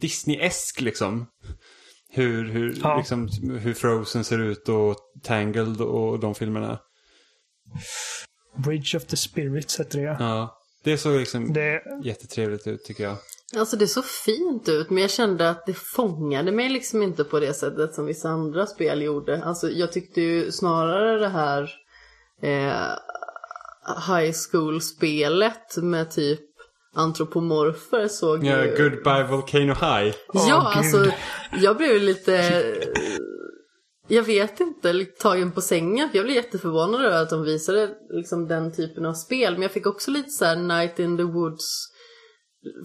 [0.00, 1.26] Disney-esk liksom.
[2.08, 2.96] Hur, hur, Ja.
[2.96, 3.28] liksom,
[3.62, 6.78] hur Frozen ser ut och Tangled och de filmerna.
[8.56, 10.16] Bridge of the Spirits heter det.
[10.20, 13.16] Ja, det såg liksom Det, jättetrevligt ut tycker jag.
[13.56, 17.40] Alltså det såg fint ut men jag kände att det fångade mig liksom inte på
[17.40, 19.44] det sättet som vissa andra spel gjorde.
[19.44, 21.70] Alltså jag tyckte ju snarare det här
[22.42, 22.96] eh,
[24.16, 26.40] high school-spelet med typ
[26.94, 28.76] antropomorfer såg Ja, ju...
[28.76, 30.14] Goodbye Volcano High.
[30.32, 31.12] Ja, Åh, alltså gud.
[31.52, 32.64] jag blev lite...
[34.08, 36.10] Jag vet inte, lite tagen på sängen.
[36.12, 39.52] Jag blev jätteförvånad över att de visade liksom den typen av spel.
[39.52, 41.64] Men jag fick också lite så här Night in the Woods,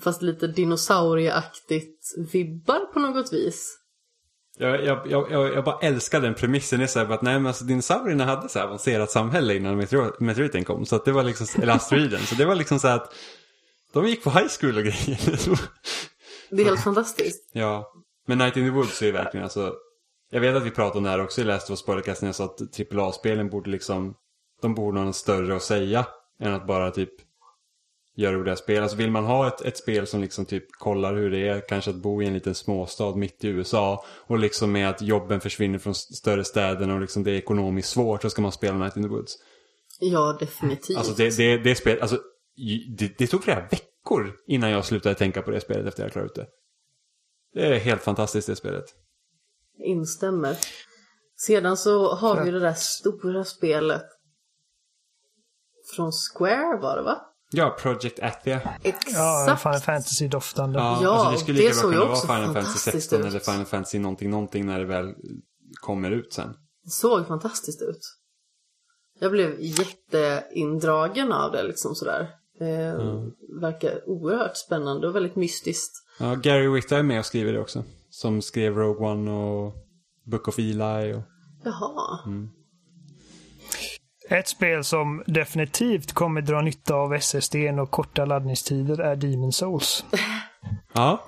[0.04, 1.98] fast lite dinosaurieaktigt
[2.34, 3.78] vibbar på något vis.
[4.58, 6.80] Jag, jag, jag, jag jag bara älskar den premissen.
[6.80, 9.82] Det är så här, att nej, men alltså, dinosaurierna hade så här avancerat samhälle innan
[9.82, 10.86] meteor- meteoriten kom.
[10.86, 12.20] Så att det var liksom, eller asteroiden.
[12.20, 13.14] så det var liksom så här att
[13.94, 15.60] de gick på high school och grejer.
[16.52, 17.50] Det är helt fantastiskt.
[17.54, 17.92] ja,
[18.28, 19.74] men Night in the Woods är ju verkligen alltså.
[20.32, 22.36] Jag vet att vi pratade om det här också i Last of Us när jag
[22.36, 24.16] sa att AAA-spelen borde liksom,
[24.62, 26.06] de borde ha något större att säga.
[26.42, 27.14] Än att bara typ
[28.16, 28.84] göra roliga spel.
[28.84, 31.90] Alltså vill man ha ett, ett spel som liksom typ kollar hur det är, kanske
[31.92, 34.06] att bo i en liten småstad mitt i USA.
[34.08, 38.22] Och liksom med att jobben försvinner från större städerna och liksom det är ekonomiskt svårt,
[38.22, 39.38] så ska man spela Night in the Woods.
[40.00, 40.98] Ja, definitivt.
[40.98, 42.20] Alltså det, det, det spel, alltså
[42.98, 46.30] det, det tog flera veckor innan jag slutade tänka på det spelet efter jag klarat
[46.32, 46.48] ut det.
[47.54, 48.86] Det är helt fantastiskt det spelet.
[49.86, 50.58] Instämmer.
[51.36, 54.04] Sedan så har vi det där stora spelet.
[55.96, 57.22] Från Square var det va?
[57.52, 58.62] Ja, Project Athia.
[58.84, 59.14] Exakt.
[59.14, 60.80] Ja, Final Fantasy-doftande.
[60.80, 63.10] Ja, Ja, alltså det skulle lika bra såg ju kunna vara också Final Fantasy fantastiskt
[63.10, 63.26] 16 ut.
[63.26, 65.14] eller Final Fantasy någonting, någonting när det väl
[65.82, 66.54] kommer ut sen.
[66.84, 68.00] Det såg fantastiskt ut.
[69.20, 72.39] Jag blev jätteindragen av det liksom sådär.
[72.60, 72.96] Det
[73.62, 75.92] verkar oerhört spännande och väldigt mystiskt.
[76.20, 77.84] Ja, Gary Whitta är med och skriver det också.
[78.10, 79.74] Som skrev Rogue One och
[80.26, 81.14] Book of Eli.
[81.14, 81.22] Och...
[81.64, 82.20] Jaha.
[84.30, 90.06] Ett spel som definitivt kommer dra nytta av SSD och korta laddningstider är Demon Souls.
[90.94, 91.24] Ja,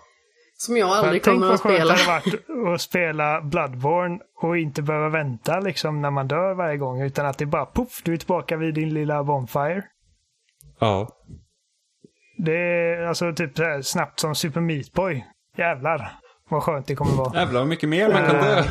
[0.57, 1.93] Som jag aldrig Tänk kommer vad att skönt spela.
[1.93, 2.21] det hade
[2.57, 7.01] varit att spela Bloodborne och inte behöva vänta liksom när man dör varje gång.
[7.01, 9.83] Utan att det bara poff, du är tillbaka vid din lilla bonfire.
[10.81, 11.07] Ja.
[12.37, 15.25] Det är alltså typ så här snabbt som Super Meat Boy.
[15.57, 16.11] Jävlar
[16.49, 17.39] vad skönt det kommer vara.
[17.39, 18.63] Jävlar vad mycket mer man kan dö.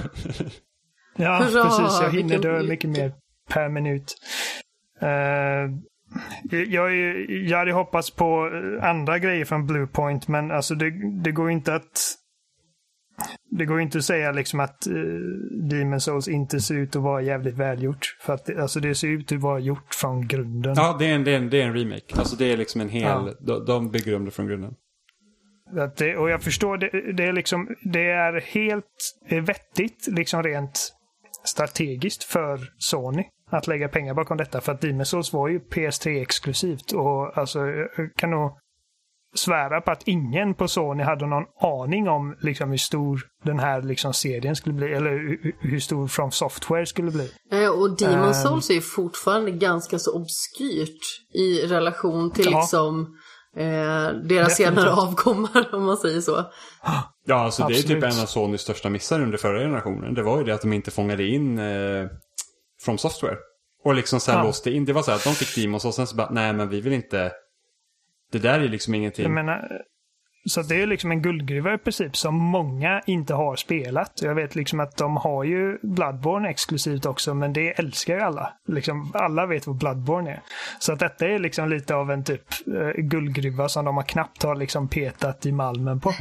[1.16, 2.01] Ja, Hurra, precis.
[2.03, 3.12] Jag hinner dö mycket mer
[3.49, 4.15] per minut.
[5.01, 5.09] Eh,
[6.69, 8.51] jag, är- jag hade hoppats på
[8.81, 10.91] eh, andra grejer från Bluepoint, men alltså det,
[11.23, 12.15] det går inte att
[13.51, 15.21] det går inte att säga liksom att uh,
[15.69, 18.17] Demon Souls inte ser ut att vara jävligt välgjort.
[18.21, 20.75] För att det, alltså det ser ut att vara gjort från grunden.
[20.77, 22.15] Ja, det är, en, det, är en, det är en remake.
[22.17, 23.35] Alltså det är liksom en hel, Ja.
[23.41, 24.75] de, de bygger om det från grunden.
[25.79, 28.85] Att det, och jag förstår, det, det, är liksom, det är helt
[29.29, 30.93] eh, vettigt, liksom rent
[31.45, 34.61] strategiskt för Sony att lägga pengar bakom detta.
[34.61, 36.93] För att Demon's Souls var ju PS3-exklusivt.
[36.95, 38.53] Och alltså, jag kan nog
[39.35, 43.82] svära på att ingen på Sony hade någon aning om liksom, hur stor den här
[43.82, 44.93] liksom, serien skulle bli.
[44.94, 47.31] Eller hur, hur stor From Software skulle bli.
[47.52, 48.35] Eh, Och Demon Ehm.
[48.35, 50.98] Souls är ju fortfarande ganska så obskyrt
[51.35, 52.61] i relation till Ja.
[52.61, 53.16] liksom
[53.57, 54.57] eh, deras Definitivt.
[54.57, 56.44] senare avkommar om man säger så.
[57.27, 58.02] Ja, alltså det är Absolut.
[58.02, 60.15] typ en av Sonys största missar under förra generationen.
[60.15, 62.07] Det var ju det att de inte fångade in eh,
[62.85, 63.36] From Software.
[63.85, 64.44] Och liksom så här Ja.
[64.44, 64.85] låste in.
[64.85, 66.81] Det var så här att de fick Demons och sen så bara, nej men vi
[66.81, 67.32] vill inte.
[68.31, 69.23] Det där är liksom ingenting.
[69.23, 69.81] Jag menar,
[70.48, 74.23] så det är liksom en guldgruva i princip som många inte har spelat.
[74.23, 78.52] Jag vet liksom att de har ju Bloodborne exklusivt också, men det älskar ju alla.
[78.69, 80.40] Liksom, alla vet vad Bloodborne är.
[80.78, 82.43] Så att detta är liksom lite av en typ
[82.77, 86.12] eh, guldgruva som de har knappt har liksom petat i malmen på.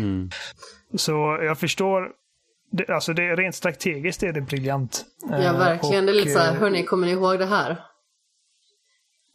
[0.96, 2.08] Så jag förstår.
[2.72, 5.06] Det, alltså det, rent strategiskt är det briljant.
[5.30, 6.06] Ja, Eh, verkligen.
[6.06, 7.78] Det är lite och, så här, eh, hörni, kommer ni ihåg det här?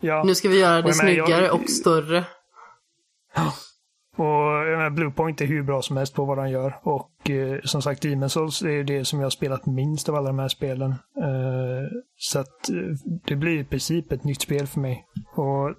[0.01, 0.23] Ja.
[0.27, 2.25] Nu ska vi göra det Och jag menar, jag- snyggare och större.
[4.17, 6.79] Och Bluepoint är hur bra som helst på vad de gör.
[6.83, 10.27] Och eh, som sagt, Demon's Souls är det som jag har spelat minst av alla
[10.27, 10.91] de här spelen.
[10.91, 12.77] Eh, så att eh,
[13.25, 15.05] det blir i princip ett nytt spel för mig.
[15.35, 15.75] Och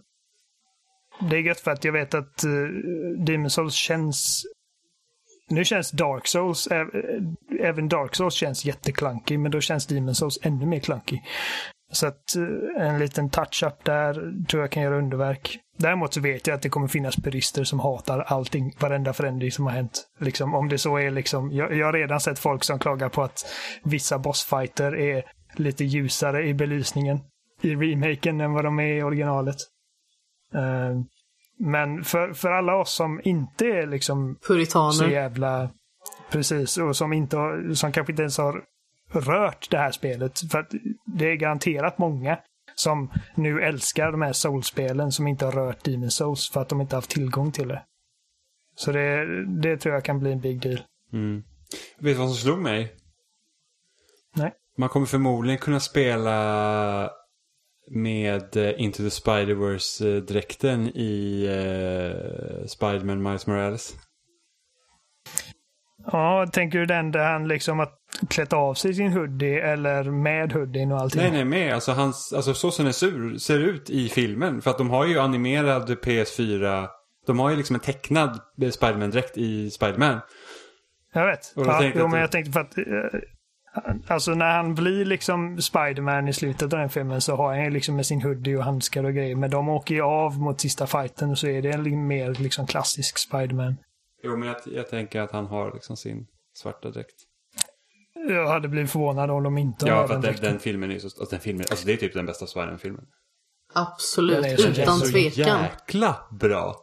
[1.30, 2.50] det är gött för att jag vet att eh,
[3.18, 4.44] Demon's Souls känns...
[5.50, 10.14] Nu känns Dark Souls, eh, eh, även Dark Souls känns jätteklankig, men då känns Demon's
[10.14, 11.24] Souls ännu mer klankig.
[11.92, 14.14] Så att eh, en liten touch-up där
[14.50, 15.60] tror jag kan göra underverk.
[15.78, 19.66] Däremot så vet jag att det kommer finnas purister som hatar allting, varenda förändring som
[19.66, 20.08] har hänt.
[20.20, 23.24] Liksom, om det så är liksom, jag, jag har redan sett folk som klagar på
[23.24, 23.46] att
[23.84, 25.24] vissa bossfighter är
[25.56, 27.20] lite ljusare i belysningen
[27.62, 29.58] i remaken än vad de är i originalet.
[30.54, 31.02] Eh,
[31.60, 35.08] men för, för alla oss som inte är liksom så Puritaner.
[35.08, 35.70] jävla...
[36.32, 38.64] Precis, och som, inte har, som kanske inte ens har
[39.12, 40.52] rört det här spelet.
[40.52, 40.72] För att
[41.06, 42.40] det är garanterat många
[42.76, 46.82] som nu älskar de här Souls-spelen som inte har rört Demon Souls för att de
[46.82, 47.84] inte har haft tillgång till det.
[48.76, 49.26] Så det,
[49.62, 50.82] det tror jag kan bli en big deal.
[51.14, 51.44] Mm.
[51.98, 52.96] Vet du vad som slog mig?
[54.36, 54.54] Nej.
[54.78, 57.12] Man kommer förmodligen kunna spela
[57.88, 63.96] med eh, Into the Spider-Verse-dräkten i uh, Spider-Man Miles Morales.
[66.12, 67.90] Ja, tänker du den där han liksom har
[68.30, 71.22] klätt av sig sin hoodie eller med hoodien och allting?
[71.22, 71.74] Nej, nej, med.
[71.74, 74.62] Alltså, hans, alltså så som den ser, ser ut i filmen.
[74.62, 76.88] För att de har ju animerad PS4.
[77.28, 78.40] De har ju liksom en tecknad
[78.72, 80.20] Spiderman-dräkt i Spiderman.
[81.14, 81.54] Jag vet.
[81.56, 82.78] Ja, jo, men jag tänkte för att...
[82.78, 83.20] Eh,
[84.08, 87.70] alltså när han blir liksom Spiderman i slutet av den filmen så har han ju
[87.70, 89.36] liksom med sin hoodie och handskar och grejer.
[89.36, 92.68] Men de åker ju av mot sista fighten och så är det en mer liksom
[92.68, 93.76] klassisk Spiderman.
[94.26, 97.16] Jo, men jag, jag tänker att han har liksom sin svarta dräkt.
[98.30, 100.94] Jag hade blivit förvånad om de inte ja, har den Ja, för den, filmen är
[100.94, 101.06] ju så...
[101.06, 103.06] Alltså, den filmen, alltså det är typ den bästa Spiderman-filmen.
[103.74, 104.82] Absolut, utan tvekan.
[104.86, 106.76] Den är så jäkla bra.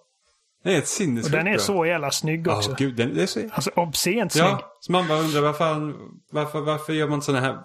[0.64, 2.70] Den är ett sinnessjukt Och den är så jävla snygg också.
[2.70, 3.40] Ja, gud, den är så...
[3.52, 4.44] Alltså obscent snygg.
[4.44, 5.94] Ja, så man bara undrar varför,
[6.32, 7.58] varför, varför gör man sådana här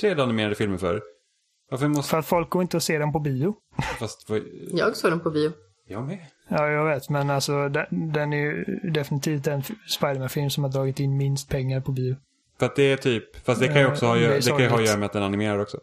[0.00, 1.02] 3D-animerade filmer för?
[1.70, 2.10] Varför måste...
[2.10, 3.54] För att folk går inte och ser den på bio.
[3.98, 4.42] Fast, vad...
[4.72, 5.52] Jag såg den på bio.
[5.86, 6.18] Jag med.
[6.48, 7.08] Ja, jag vet.
[7.08, 11.80] Men alltså den, den är ju definitivt en Spiderman-film som har dragit in minst pengar
[11.80, 12.16] på bio.
[12.58, 14.68] För att det är typ, fast det kan ju också ha, det, det kan ju
[14.68, 15.78] ha att göra med att den animerar också.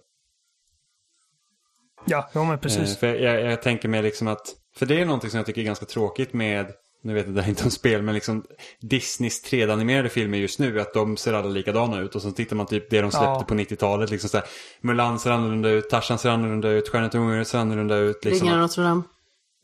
[2.05, 2.93] Ja, jo men precis.
[2.93, 5.61] Eh, för jag, jag, tänker mig liksom att, för det är någonting som jag tycker
[5.61, 6.71] är ganska tråkigt med,
[7.01, 8.45] nu vet jag det är inte om spel, men liksom
[8.80, 12.15] Disneys 3D-animerade filmer just nu, att de ser alla likadana ut.
[12.15, 13.45] Och så tittar man typ det de släppte ja.
[13.47, 14.47] på 90-talet, liksom såhär,
[14.81, 18.26] Mulan ser annorlunda ut, Tarzan ser annorlunda ut, Stjärnan till ser annorlunda ut.
[18.26, 18.47] Liksom.
[18.47, 19.01] Ringen Notre Dame.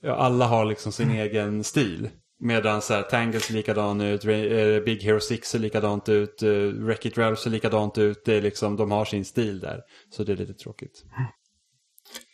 [0.07, 1.21] Alla har liksom sin mm.
[1.21, 2.09] egen stil.
[2.39, 6.73] Medan så här, Tangle ser likadan ut, eh, Big Hero 6 ser likadant ut, uh,
[6.85, 8.25] Wreck-It Ralph ser likadant ut.
[8.25, 9.81] Det är liksom, de har sin stil där.
[10.09, 11.03] Så det är lite tråkigt.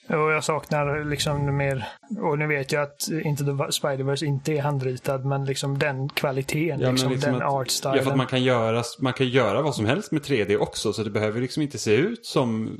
[0.09, 1.87] Och jag saknar liksom mer,
[2.21, 6.79] och nu vet jag att inte the Spider-Verse inte är handritad, men liksom den kvaliteten,
[6.79, 7.97] ja, liksom, liksom den artstylen.
[7.97, 10.93] Ja, för att man kan, göra, man kan göra vad som helst med 3D också,
[10.93, 12.79] så det behöver liksom inte se ut som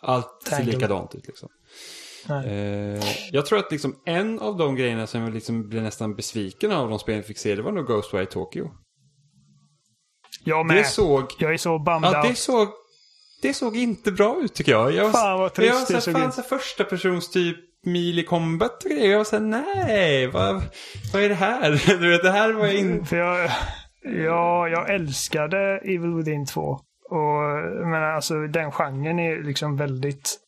[0.00, 1.26] allt ser likadant ut.
[1.26, 1.48] Liksom.
[2.30, 6.72] Eh, jag tror att liksom en av de grejerna som jag liksom blev nästan besviken
[6.72, 8.70] av de spel jag fick se, det var nog Ghostwire Tokyo.
[10.44, 10.76] Jag med.
[10.76, 12.68] Det såg, jag är så bummed ja, det såg,
[13.42, 14.92] det såg inte bra ut tycker jag.
[14.92, 16.46] jag fan vad trist jag, det såg ut.
[16.46, 19.10] första persons typ mil combat och grejer.
[19.10, 20.62] Jag var såhär, nej, vad,
[21.12, 21.82] vad är det här?
[22.00, 23.16] Du vet, det här var jag inte...
[23.16, 23.50] Jag,
[24.02, 26.60] ja, jag älskade Evil Within 2.
[27.10, 27.42] Och
[27.86, 30.38] men alltså den genren är liksom väldigt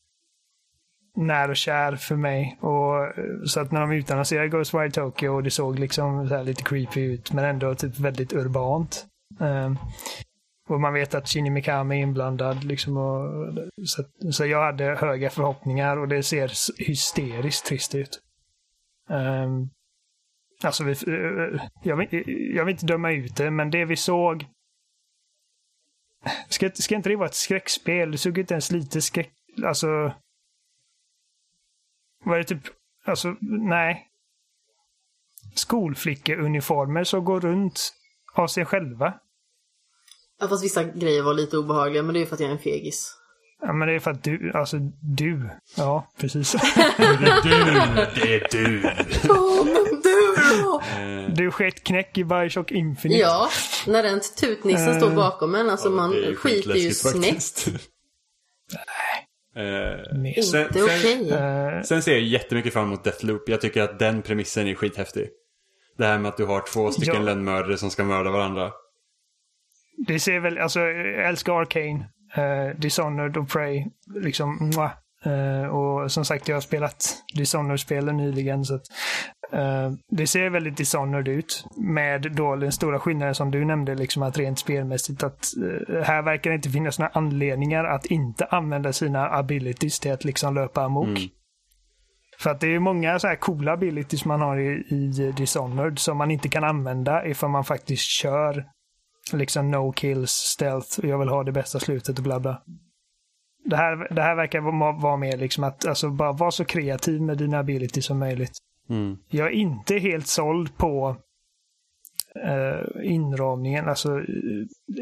[1.17, 2.59] när och kär för mig.
[2.61, 6.63] Och, eh, så att när de utannonserade Ghostwire Tokyo och det såg liksom så lite
[6.63, 9.07] creepy ut men ändå typ väldigt urbant.
[9.39, 9.79] Um,
[10.69, 12.65] och man vet att Shinji Mikami är inblandad.
[12.65, 13.55] Liksom och,
[13.85, 16.51] så, så jag hade höga förhoppningar och det ser
[16.87, 18.21] hysteriskt trist ut.
[19.09, 19.71] Um,
[20.63, 22.25] alltså, vi, eh, eh, jag, vill,
[22.57, 24.47] jag vill inte döma ut det, men det vi såg
[26.49, 28.11] Ska, ska inte det vara ett skräckspel?
[28.11, 29.31] Det såg inte ens lite skräck...
[29.65, 30.13] Alltså,
[32.29, 32.63] var det typ,
[33.07, 34.05] alltså nej.
[35.55, 37.93] Skolflickeuniformer som går runt
[38.35, 39.15] av sig själva.
[40.41, 42.59] Ja fast vissa grejer var lite obehagliga men det är för att jag är en
[42.59, 43.15] fegis.
[43.61, 45.51] Ja men det är för att du, alltså du.
[45.77, 46.53] Ja, precis.
[46.97, 48.83] det är du, det är du.
[49.29, 50.83] Ja, men du då?
[51.35, 53.21] Du skett knäck i Bioshock Infinite.
[53.21, 53.49] Ja,
[53.87, 55.71] när den tutnissen står bakom en.
[55.71, 57.69] Alltså man skiter ju snett.
[59.57, 61.23] Eh, sen, inte okej.
[61.23, 61.39] Okay.
[61.39, 63.49] Eh, sen ser jag jättemycket fram emot Deathloop.
[63.49, 65.29] Jag tycker att den premissen är skithäftig.
[65.99, 67.23] Det här med att du har två stycken ja.
[67.23, 68.73] lönnmördare som ska mörda varandra.
[70.07, 72.09] Det ser väl, alltså jag älskar Arcane.
[72.39, 73.87] Uh, Dishonored och Prey.
[74.15, 74.91] Liksom, uh,
[75.71, 78.65] och som sagt, jag har spelat Dishonored-spelen nyligen.
[78.65, 78.83] Så att,
[79.55, 81.65] Uh, det ser väldigt Dishonored ut.
[81.77, 86.23] Med då den stora skillnaden som du nämnde, liksom att rent spelmässigt att uh, här
[86.23, 90.83] verkar det inte finnas några anledningar att inte använda sina abilities till att liksom löpa
[90.83, 91.09] amok.
[91.09, 91.29] Mm.
[92.39, 96.17] För att det är många så här coola abilities man har i, i Dishonored som
[96.17, 98.65] man inte kan använda ifall man faktiskt kör
[99.33, 102.63] liksom no kills, stealth, jag vill ha det bästa slutet och bla bla.
[103.65, 104.61] Det här, det här verkar
[105.01, 108.53] vara, mer liksom att alltså, bara vara så kreativ med dina abilities som möjligt.
[108.89, 109.19] Mm.
[109.29, 111.17] Jag är inte helt såld på
[112.37, 114.23] uh, inramningen, alltså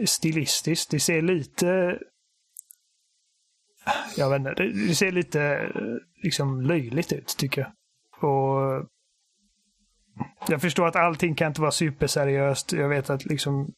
[0.07, 0.91] stilistiskt.
[0.91, 1.99] Det ser lite
[4.17, 5.73] jag vet inte, det ser lite
[6.23, 7.73] liksom löjligt ut tycker jag.
[8.31, 8.87] Och
[10.49, 12.73] jag förstår att allting kan inte vara superseriöst.
[12.73, 13.73] Jag vet att liksom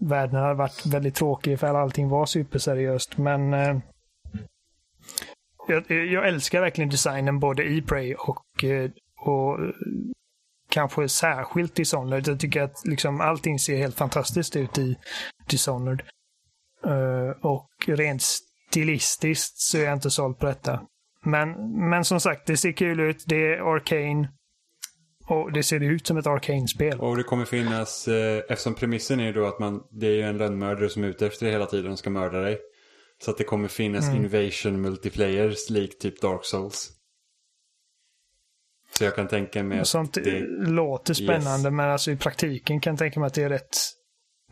[0.00, 3.18] världen hade varit väldigt tråkig ifall allting var superseriöst.
[3.18, 3.76] Men eh,
[5.68, 8.90] jag, jag, älskar verkligen designen både i Prey och eh,
[9.24, 9.58] och
[10.70, 12.28] kanske särskilt Dishonored.
[12.28, 14.96] Jag tycker att liksom allting ser helt fantastiskt ut i
[15.48, 16.02] Dishonored.
[16.86, 20.80] Uh, och rent stilistiskt så är jag inte såld på detta.
[21.24, 21.50] Men,
[21.88, 23.24] men som sagt, det ser kul ut.
[23.26, 24.28] Det är Arcane.
[25.26, 27.00] Och det ser ut som ett Arcane-spel.
[27.00, 30.22] Och det kommer finnas, eh, eftersom premissen är ju då att man, det är ju
[30.22, 32.58] en lönnmördare som är ute efter dig hela tiden och ska mörda dig.
[33.24, 34.24] Så att det kommer finnas Mm.
[34.24, 36.90] invasion multiplayers likt typ Dark Souls.
[38.98, 42.92] Så jag kan tänka mig att Sånt det, låter spännande, men alltså i praktiken kan
[42.92, 43.76] jag tänka mig att det är rätt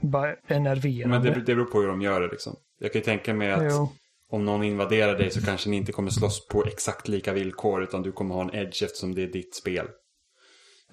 [0.00, 1.08] bara enerverande.
[1.08, 2.56] men det, det beror på hur de gör det liksom.
[2.78, 3.92] Jag kan ju tänka mig att Jo.
[4.30, 8.02] om någon invaderar dig så kanske ni inte kommer slåss på exakt lika villkor utan
[8.02, 9.86] du kommer ha en edge eftersom det är ditt spel.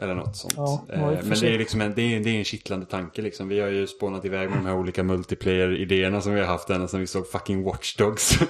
[0.02, 0.54] Eller något sånt.
[0.58, 3.22] Ja, Eh, ja, men det är, liksom en, det, är, det är en kittlande tanke
[3.22, 3.48] liksom.
[3.48, 6.88] Vi har ju spånat iväg med de här olika multiplayer-idéerna som vi har haft ända
[6.88, 8.40] sedan vi såg fucking Watch Dogs.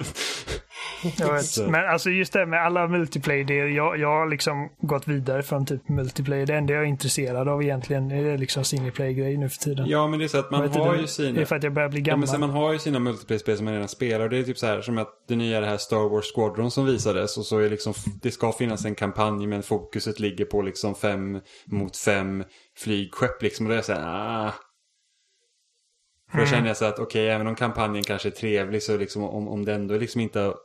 [1.18, 1.46] Jag vet.
[1.46, 3.66] Så- Men alltså just det med alla multiplayer-idéer.
[3.68, 6.46] Jag, jag har liksom gått vidare från typ multiplayer.
[6.46, 9.86] Det enda jag är intresserad av egentligen är liksom single player-grej nu för tiden.
[9.90, 11.42] ja, men det är så att man har ju Det sina...
[11.42, 12.20] är för att jag börjar bli Ja, gammal.
[12.20, 14.58] men sen man har ju sina multiplayer-spel som man redan spelar och det är typ
[14.58, 17.46] så här som att det nya är det här Star Wars Squadron som visades och
[17.46, 21.98] så är liksom det ska finnas en kampanj men fokuset ligger på liksom fem mot
[21.98, 22.44] fem
[22.78, 24.04] flygskepp liksom och det är så här,
[24.48, 24.54] ah.
[26.32, 26.52] För då Mm.
[26.52, 29.66] känner jag så att okej, även om kampanjen kanske är trevlig så liksom om, om
[29.66, 30.56] det ändå liksom inte har-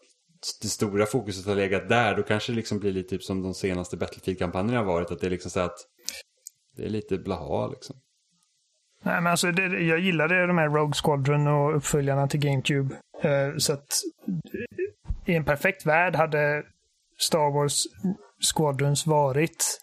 [0.62, 3.54] det stora fokuset har legat där då kanske det liksom blir lite typ som de
[3.54, 5.76] senaste Battlefield-kampanjerna har varit att det är liksom så att
[6.76, 7.96] det är lite blaha liksom.
[9.02, 12.94] Nej, men alltså, det, jag gillade de här Rogue Squadron och uppföljarna till GameCube.
[13.22, 13.86] Eh, så att
[15.26, 16.62] i en perfekt värld hade
[17.18, 17.82] Star Wars
[18.54, 19.80] Squadrons varit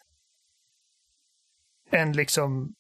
[1.92, 2.74] en liksom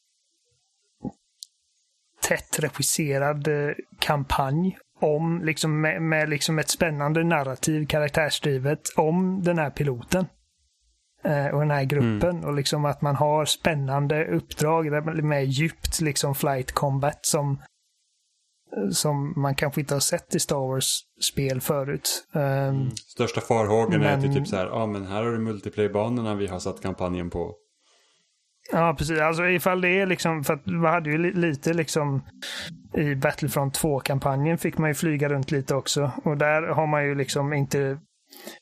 [2.21, 9.57] tätt regisserad eh, kampanj om, liksom med, med liksom ett spännande narrativ, karaktärsdrivet, om den
[9.57, 10.25] här piloten.
[11.23, 12.43] Eh, och den här gruppen.
[12.45, 17.61] Och liksom att man har spännande uppdrag med djupt liksom flight combat som
[18.91, 22.27] som man kanske inte har sett i Star Wars-spel förut.
[22.33, 25.39] Ehm, Största farhågan är att det Men- typ så här, ja men här har du
[25.39, 27.55] multiplayer-banorna vi har satt kampanjen på.
[28.71, 29.19] Ja, precis.
[29.19, 32.21] Alltså ifall det är liksom, för att vi hade ju lite liksom
[32.93, 36.11] i Battlefront 2-kampanjen fick man ju flyga runt lite också.
[36.23, 37.97] Och där har man ju liksom inte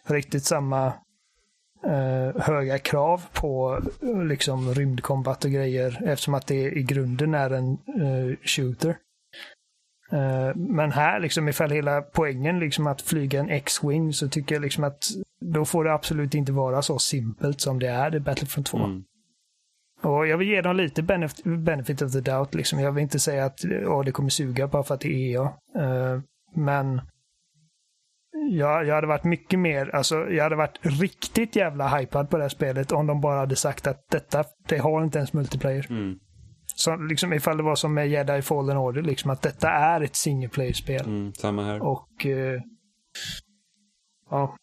[0.08, 0.86] riktigt samma
[1.86, 3.82] eh, höga krav på
[4.30, 8.98] liksom rymdkombat och grejer eftersom att det i grunden är en eh, shooter.
[10.12, 14.62] Eh, men här, liksom ifall hela poängen liksom att flyga en X-Wing så tycker jag
[14.62, 15.08] liksom att
[15.42, 18.78] då får det absolut inte vara så simpelt som det är i Battlefront 2.
[18.78, 19.04] Mm.
[20.02, 22.54] Och jag vill ge dem lite benefit, benefit of the doubt.
[22.54, 22.80] Liksom.
[22.80, 25.54] Jag vill inte säga att åh, det kommer suga bara för att det är EA.
[25.76, 26.22] Eh,
[26.56, 27.02] men
[28.52, 32.44] jag, jag hade varit mycket mer, alltså jag hade varit riktigt jävla hypad på det
[32.44, 35.86] här spelet om de bara hade sagt att detta, det har inte ens multiplayer.
[35.90, 36.20] Mm.
[36.76, 40.16] Så liksom ifall det var som med Jedi Fallen Order, liksom att detta är ett
[40.16, 41.06] single player-spel.
[41.06, 41.82] Mm, samma här.
[41.84, 42.62] Och eh,
[44.30, 44.56] ja,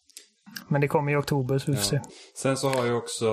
[0.67, 1.95] men det kommer i oktober så vi får se.
[1.95, 2.09] Ja.
[2.35, 3.27] Sen så har jag också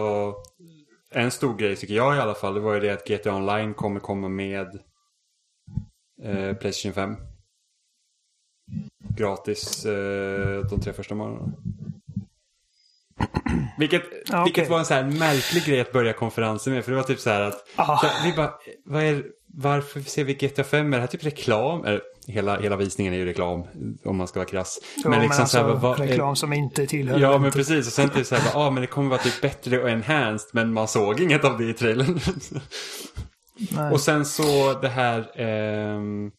[1.14, 2.54] en stor grej tycker jag i alla fall.
[2.54, 4.78] Det var ju det att GTA Online kommer komma med
[6.22, 7.16] eh, Playstation 5.
[9.16, 11.52] Gratis eh, de tre första månaderna.
[13.78, 14.70] Vilket, Ja, vilket okej.
[14.70, 16.84] var en så här märklig grej att börja konferensen med.
[16.84, 17.98] För det var typ så här att Ah.
[17.98, 20.86] så här, vi bara, är, varför ser vi GTA 5?
[20.92, 21.84] Är det här typ reklam?
[21.84, 23.64] Eller, hela, hela visningen är ju reklam
[24.04, 24.78] om man ska vara krass.
[25.04, 27.86] Ja, men liksom så här, alltså, vad- reklam som inte tillhör Ja, men precis.
[27.86, 30.72] Och sen typ såhär, ja ah, men det kommer vara typ bättre och enhanced, men
[30.72, 32.18] man såg inget av det i trailern.
[33.92, 36.30] Och sen så det här ehm,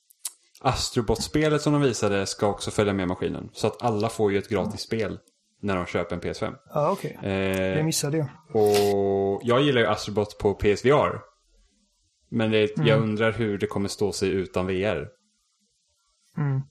[0.62, 3.49] Astrobot-spelet som de visade ska också följa med maskinen.
[3.53, 5.20] Så att alla får ju ett gratis spel
[5.62, 6.53] när de köper en PS5.
[6.74, 7.18] Ja, okej.
[7.22, 8.28] Det Eh, missade jag.
[8.64, 11.20] och jag gillar ju Astrobot på PSVR.
[12.32, 15.07] Men det, jag undrar hur det kommer stå sig utan VR.
[16.38, 16.62] Mm.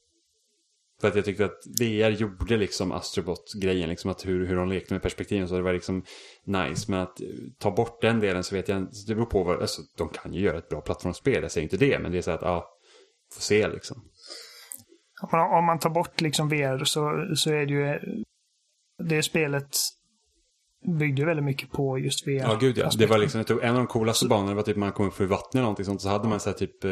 [1.01, 4.95] För att jag tyckte att VR gjorde liksom Astrobot-grejen, liksom att hur, hur de lekte
[4.95, 6.05] med perspektiven så det var liksom
[6.45, 6.91] nice.
[6.91, 7.21] Men att
[7.59, 10.35] ta bort den delen så vet jag inte, det beror på vad, alltså de kan
[10.35, 12.71] ju göra ett bra plattformsspel, jag säger inte det, men det är så att, ja,
[13.35, 14.05] får se liksom.
[15.23, 17.99] Om man, om man tar bort liksom VR så, så är det ju...
[19.09, 19.77] Det spelet
[20.99, 22.31] byggde väldigt mycket på just VR.
[22.33, 22.91] Ja, gud ja.
[22.99, 25.15] Det var liksom, jag tror, en av de coolaste banorna var typ man kom upp
[25.15, 26.91] för vattnet eller någonting sånt, så hade man så här typ eh,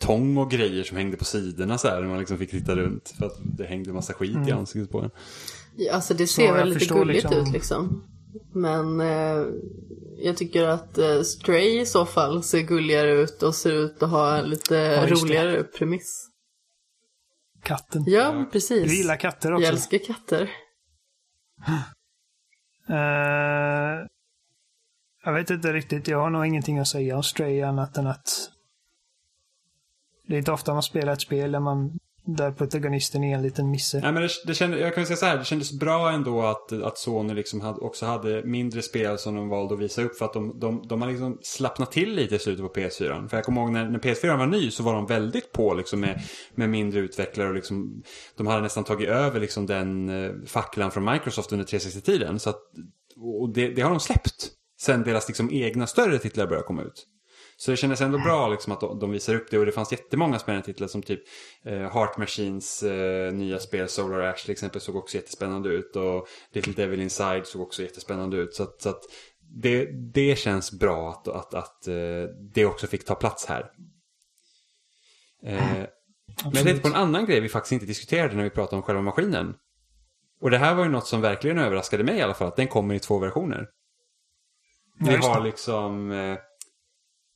[0.00, 3.14] tång och grejer som hängde på sidorna så här, när man liksom fick titta runt.
[3.18, 5.10] För att det hängde massa skit i ansiktet på en.
[5.76, 8.04] Ja, alltså det ser jag väl lite gulligt liksom- ut liksom.
[8.54, 9.46] Men eh,
[10.18, 14.10] jag tycker att eh, Stray i så fall ser gulligare ut och ser ut att
[14.10, 15.28] ha en lite Ja, just det.
[15.28, 16.26] roligare premiss.
[17.62, 18.04] Katten.
[18.06, 18.90] Ja, precis.
[18.90, 19.68] Du gillar katter Jag också.
[19.72, 20.50] älskar katter.
[22.90, 24.06] Uh,
[25.24, 26.08] jag vet inte riktigt.
[26.08, 28.50] Jag har nog ingenting att säga om Stray annat än att
[30.26, 33.70] det är inte ofta man spelar ett spel där man där protagonisten är en liten
[33.70, 34.00] misse.
[34.00, 36.72] Nej, men det, det kände, jag kan säga så här, det kändes bra ändå att,
[36.72, 40.16] att Sony liksom hade, också hade mindre spel som de valde att visa upp.
[40.16, 43.28] För att de, de, de har liksom slappnat till lite i slutet på PS4.
[43.28, 46.00] För jag kommer ihåg när, när PS4 var ny så var de väldigt på liksom
[46.00, 46.22] med,
[46.54, 47.48] med mindre utvecklare.
[47.48, 48.02] Och liksom,
[48.36, 52.38] de hade nästan tagit över liksom den eh, facklan från Microsoft under 360-tiden.
[52.38, 52.60] Så att,
[53.40, 54.50] och det, det har de släppt.
[54.80, 57.06] Sen deras liksom egna större titlar började komma ut.
[57.60, 60.38] Så det kändes ändå bra liksom att de visar upp det och det fanns jättemånga
[60.38, 61.20] spännande titlar som typ
[61.64, 66.28] eh, Heart Machines eh, nya spel Solar Ash till exempel såg också jättespännande ut och
[66.52, 68.54] Little Devil Inside såg också jättespännande ut.
[68.54, 69.00] Så att, så att
[69.40, 71.94] det, det känns bra att, att, att eh,
[72.54, 73.70] det också fick ta plats här.
[75.44, 75.86] Eh, men
[76.52, 79.02] jag tänkte på en annan grej vi faktiskt inte diskuterade när vi pratade om själva
[79.02, 79.54] maskinen.
[80.40, 82.68] Och det här var ju något som verkligen överraskade mig i alla fall, att den
[82.68, 83.68] kommer i två versioner.
[85.00, 86.36] Vi har liksom eh,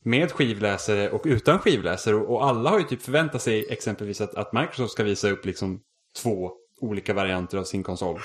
[0.04, 2.14] med skivläsare och utan skivläsare.
[2.14, 5.80] Och alla har ju typ förväntat sig exempelvis att, att Microsoft ska visa upp liksom
[6.22, 8.20] två olika varianter av sin konsol.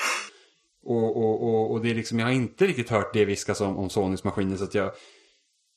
[0.83, 3.77] Och, och, och, och det är liksom, jag har inte riktigt hört det viskas om,
[3.77, 4.91] om Sonys maskiner så att jag...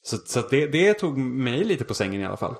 [0.05, 2.57] Så, så att det, det tog mig lite på sängen i alla fall.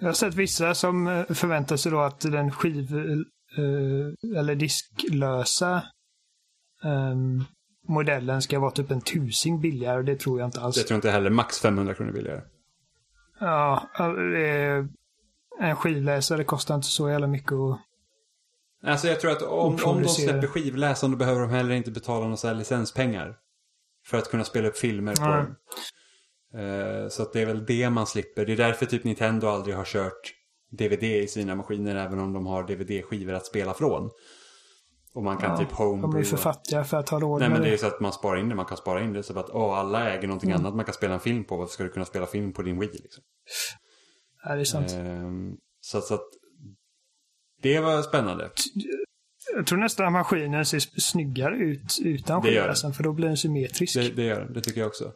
[0.00, 2.96] Jag har sett vissa som eh, förväntar sig då att den skiv...
[2.96, 5.82] Eh, eh, eller disklösa
[6.84, 7.44] um,
[7.90, 10.76] modellen ska vara typ en tusing billigare och det tror jag inte alls.
[10.76, 11.30] Det tror jag inte heller.
[11.30, 12.40] Max 500 kronor billigare.
[13.40, 13.88] Ja,
[15.60, 17.80] en skivläsare kostar inte så jävla mycket att
[18.82, 22.26] Alltså jag tror att om, om de släpper skivläsaren då behöver de heller inte betala
[22.26, 23.36] några licenspengar.
[24.06, 25.36] För att kunna spela upp filmer på mm.
[25.36, 25.56] dem.
[26.60, 28.46] Uh, så att det är väl det man slipper.
[28.46, 30.34] Det är därför typ Nintendo aldrig har kört
[30.70, 34.10] DVD i sina maskiner även om de har DVD-skivor att spela från.
[35.14, 36.12] Och man kan ja, typ homebrew.
[36.12, 38.00] De är för fattiga för att ha råd Nej men det är ju så att
[38.00, 38.54] man sparar in det.
[38.54, 39.22] Man kan spara in det.
[39.22, 40.60] Så att åh, alla äger någonting mm.
[40.60, 41.56] annat man kan spela en film på.
[41.56, 43.24] Varför ska du kunna spela film på din Wii liksom?
[44.44, 44.92] Ja, det är sant.
[44.92, 46.28] Ehm, så, så att
[47.62, 48.50] det var spännande.
[49.56, 52.94] Jag tror nästan att maskinen ser snyggare ut utan skivläsaren.
[52.94, 53.94] För då blir den symmetrisk.
[53.94, 54.52] Det, det gör den.
[54.52, 55.12] Det tycker jag också.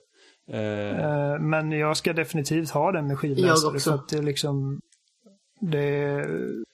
[0.53, 1.51] Ehm.
[1.51, 3.59] Men jag ska definitivt ha den med skivläsare.
[3.63, 3.91] Jag också.
[3.91, 4.81] För att det liksom
[5.71, 6.27] det,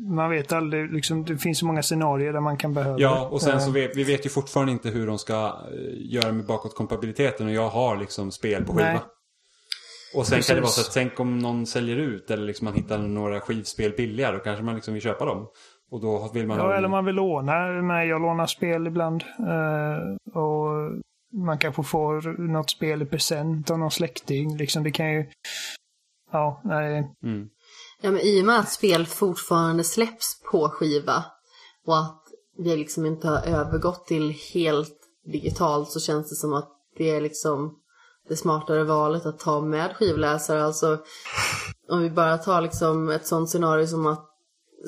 [0.03, 3.43] man vet aldrig, liksom, det finns så många scenarier där man kan behöva Ja, och
[3.43, 3.75] sen så eh.
[3.75, 7.69] vet vi vet ju fortfarande inte hur de ska eh, göra med bakåtkompatibiliteten och jag
[7.69, 8.93] har liksom spel på skiva.
[8.93, 9.01] Nej.
[10.15, 10.47] Och sen Precis.
[10.47, 13.41] kan det vara så att tänk om någon säljer ut eller liksom man hittar några
[13.41, 15.47] skivspel billigare då kanske man liksom vill köpa dem.
[15.91, 16.75] Och då vill man Ja, ha...
[16.75, 17.67] eller man vill låna.
[17.67, 19.25] Nej, jag lånar spel ibland.
[19.41, 20.93] Uh, och
[21.33, 24.57] man kanske får något spel i present av någon släkting.
[24.57, 25.27] Liksom det kan ju...
[26.33, 27.11] Ja, nej.
[27.25, 27.49] Mm.
[28.01, 31.25] Ja, men i och med att spel fortfarande släpps på skiva
[31.87, 32.23] och att
[32.59, 37.21] vi liksom inte har övergått till helt digitalt så känns det som att det är
[37.21, 37.79] liksom
[38.29, 40.65] det smartare valet att ta med skivläsare.
[40.65, 40.99] Alltså
[41.89, 44.27] om vi bara tar liksom ett sånt scenario som att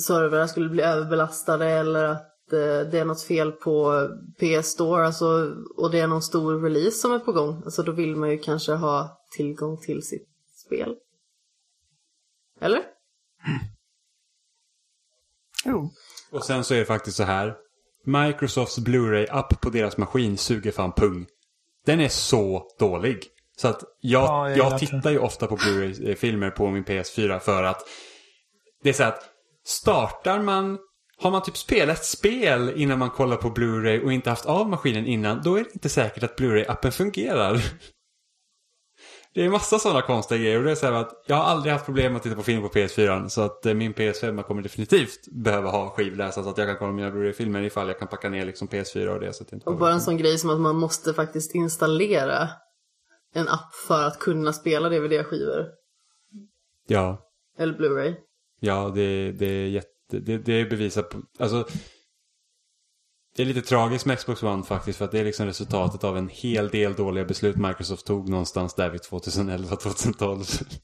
[0.07, 4.09] servrar skulle bli överbelastade eller att eh, det är något fel på
[4.39, 7.63] PS Store alltså, och det är någon stor release som är på gång.
[7.65, 10.29] Alltså då vill man ju kanske ha tillgång till sitt
[10.67, 10.97] spel.
[12.61, 12.91] Eller?
[15.64, 15.90] Jo.
[16.31, 17.55] Och sen så är det faktiskt så här.
[18.05, 21.27] Microsofts Blu-ray-app på deras maskin suger fan pung.
[21.86, 23.27] Den är så dålig.
[23.56, 27.62] Så att jag, ja, jag, jag tittar ju ofta på Blu-ray-filmer på min PS4 för
[27.62, 27.89] att
[28.82, 29.23] det är så att
[29.64, 30.78] startar man
[31.23, 35.06] har man typ spelat spel innan man kollar på Blu-ray och inte haft av maskinen
[35.06, 37.55] innan, då är det inte säkert att Blu-ray-appen fungerar.
[39.35, 40.59] Det är massa sådana konstiga grejer.
[40.59, 42.69] Och det är så att jag har aldrig haft problem att titta på film på
[42.69, 43.29] PS4.
[43.29, 46.93] Så att eh, min PS5 kommer definitivt behöva ha skivläsare så att jag kan kolla
[46.93, 49.33] mina Blu-ray-filmer ifall jag kan packa ner liksom PS4 och det.
[49.33, 52.49] Så att inte och bara en sån grej som att man måste faktiskt installera
[53.35, 55.67] en app för att kunna spela DVD-skivor.
[56.89, 57.29] Ja.
[57.59, 58.15] Eller Blu-ray.
[58.61, 59.89] Ja, det, det är jätte...
[60.09, 61.23] Det, det är bevisat på...
[61.39, 61.67] Alltså,
[63.37, 66.17] det är lite tragiskt med Xbox One faktiskt för att det är liksom resultatet av
[66.19, 70.79] en hel del dåliga beslut Microsoft tog någonstans där vid 2011-2012.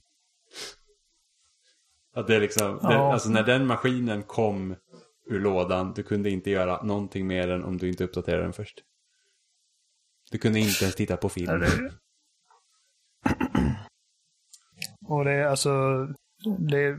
[2.15, 2.89] att det är liksom, ja.
[2.89, 4.77] det, alltså när den maskinen kom
[5.27, 8.83] ur lådan, du kunde inte göra någonting med den om du inte uppdaterade den först.
[10.31, 11.65] Du kunde inte ens titta på film.
[15.07, 15.70] Och det är alltså,
[16.59, 16.97] det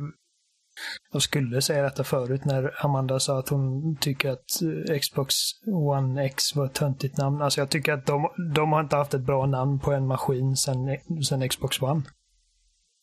[1.12, 5.36] jag skulle säga detta förut när Amanda sa att hon tycker att eh, Xbox
[5.68, 7.42] One X var ett töntigt namn.
[7.42, 10.58] Alltså jag tycker att de, de har inte haft ett bra namn på en maskin
[10.58, 12.02] sen, sen Xbox One.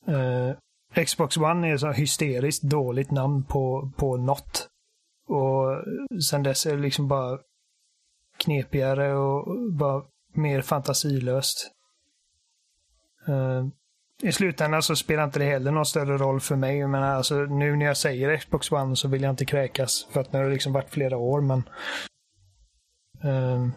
[0.09, 0.55] Uh,
[1.05, 4.69] Xbox One är ett hysteriskt dåligt namn på, på något.
[5.29, 5.85] Och
[6.23, 7.39] sen dess är det liksom bara
[8.37, 10.03] knepigare och bara
[10.35, 11.71] mer fantasilöst.
[13.29, 13.67] Uh,
[14.23, 16.87] i slutändan så spelar inte det heller någon större roll för mig.
[16.87, 20.07] Men alltså, nu när jag säger Xbox One så vill jag inte kräkas.
[20.13, 21.63] För att nu har det liksom varit flera år, men...
[23.25, 23.73] Um...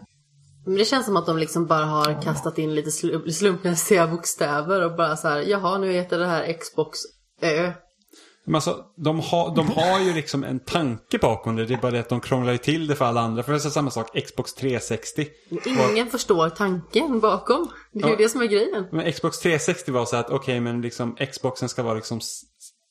[0.66, 2.90] Men det känns som att de liksom bara har kastat in lite
[3.30, 6.98] slumpmässiga bokstäver och bara så här, jaha, nu heter det här Xbox
[7.42, 7.72] Ö.
[8.44, 11.66] Men alltså, de, har, de har ju liksom en tanke bakom det.
[11.66, 13.42] Det är bara det att de krånglar till det för alla andra.
[13.42, 15.26] För det är samma sak, Xbox 360.
[15.66, 16.10] Ingen var...
[16.10, 17.68] förstår tanken bakom.
[17.92, 18.10] Det är ja.
[18.10, 18.86] ju det som är grejen.
[18.90, 22.20] Men Xbox 360 var så att, okej okay, men liksom Xboxen ska vara liksom,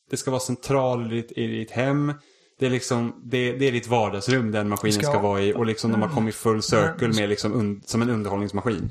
[0.10, 2.14] det ska vara central i ditt, i ditt hem.
[2.60, 5.54] Det är liksom, det, det är ditt vardagsrum den maskinen ska, ska vara i.
[5.54, 8.90] Och liksom de har kommit full circle med liksom un, som en underhållningsmaskin.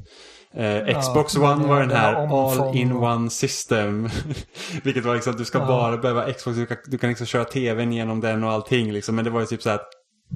[0.54, 4.08] Eh, Xbox ja, One var den här all-in-one system.
[4.82, 5.66] Vilket var liksom att du ska ja.
[5.66, 9.16] bara behöva Xbox, du kan, du kan liksom köra tvn genom den och allting liksom.
[9.16, 9.88] Men det var ju typ så att,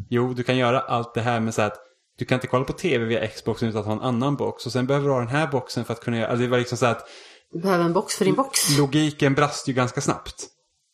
[0.08, 1.78] jo du kan göra allt det här med så att
[2.18, 4.66] du kan inte kolla på tv via Xbox utan att ha en annan box.
[4.66, 6.58] Och sen behöver du ha den här boxen för att kunna göra, alltså det var
[6.58, 7.08] liksom så att
[7.52, 8.78] Du behöver en box för din box.
[8.78, 10.46] Logiken brast ju ganska snabbt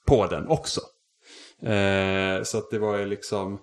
[0.07, 0.81] på den också.
[1.63, 3.59] Eh, så att det var ju liksom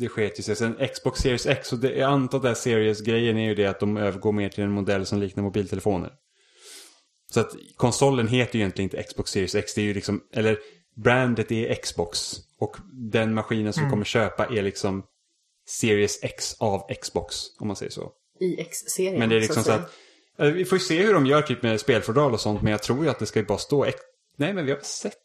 [0.00, 0.56] det sket ju sig.
[0.56, 3.66] Sen Xbox Series X, och det, jag antar att det här Series-grejen är ju det
[3.66, 6.10] att de övergår mer till en modell som liknar mobiltelefoner.
[7.34, 10.58] Så att konsolen heter ju egentligen inte Xbox Series X, det är ju liksom, eller
[10.96, 12.36] brandet är Xbox.
[12.58, 13.90] Och den maskinen som mm.
[13.90, 15.02] kommer köpa är liksom
[15.68, 18.12] Series X av Xbox, om man säger så.
[18.40, 19.18] I X-serien.
[19.18, 21.62] Men det är liksom så, så att, vi får ju se hur de gör typ
[21.62, 23.96] med spelfodral och sånt, men jag tror ju att det ska ju bara stå X.
[24.36, 25.16] Nej, men vi har sett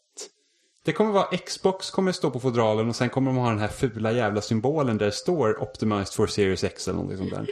[0.88, 3.68] det kommer vara Xbox kommer stå på fodralen och sen kommer de ha den här
[3.68, 7.48] fula jävla symbolen där det står Optimized for Series X eller någonting sånt där.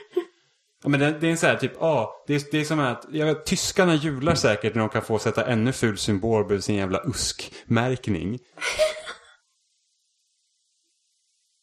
[0.84, 2.80] Ja, men det, det är en sån här typ, ja, ah, det, det är som
[2.80, 6.62] att, jag vet, tyskarna jular säkert när de kan få sätta ännu ful symbol på
[6.62, 8.40] sin jävla USK-märkning.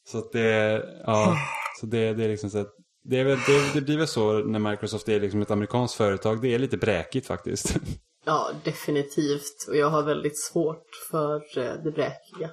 [0.08, 1.36] Så att det, ja,
[1.80, 2.74] så det, det är liksom så att,
[3.04, 6.42] det, är väl, det, det blir väl så när Microsoft är liksom ett amerikanskt företag,
[6.42, 7.76] det är lite bräkigt faktiskt.
[8.24, 9.66] Ja, definitivt.
[9.68, 12.50] Och jag har väldigt svårt för eh, det bräkiga.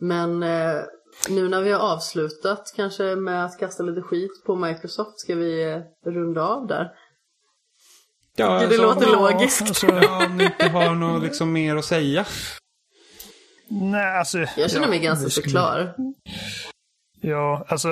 [0.00, 0.82] Men eh,
[1.28, 5.64] nu när vi har avslutat kanske med att kasta lite skit på Microsoft ska vi
[5.64, 6.90] eh, runda av där.
[8.36, 9.62] Ja, det, alltså, låter ja, logiskt.
[9.62, 12.26] Alltså, om ni inte har något liksom mer att säga.
[13.68, 14.38] Nej, alltså.
[14.38, 15.94] Jag känner mig ja, ganska så klar.
[17.20, 17.88] Ja, alltså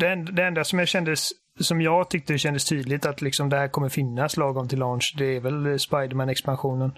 [0.00, 1.16] det, det enda som jag kände
[1.60, 5.14] som jag tyckte det kändes tydligt att liksom det här kommer finnas lagom till launch,
[5.18, 6.90] det är väl Spiderman-expansionen.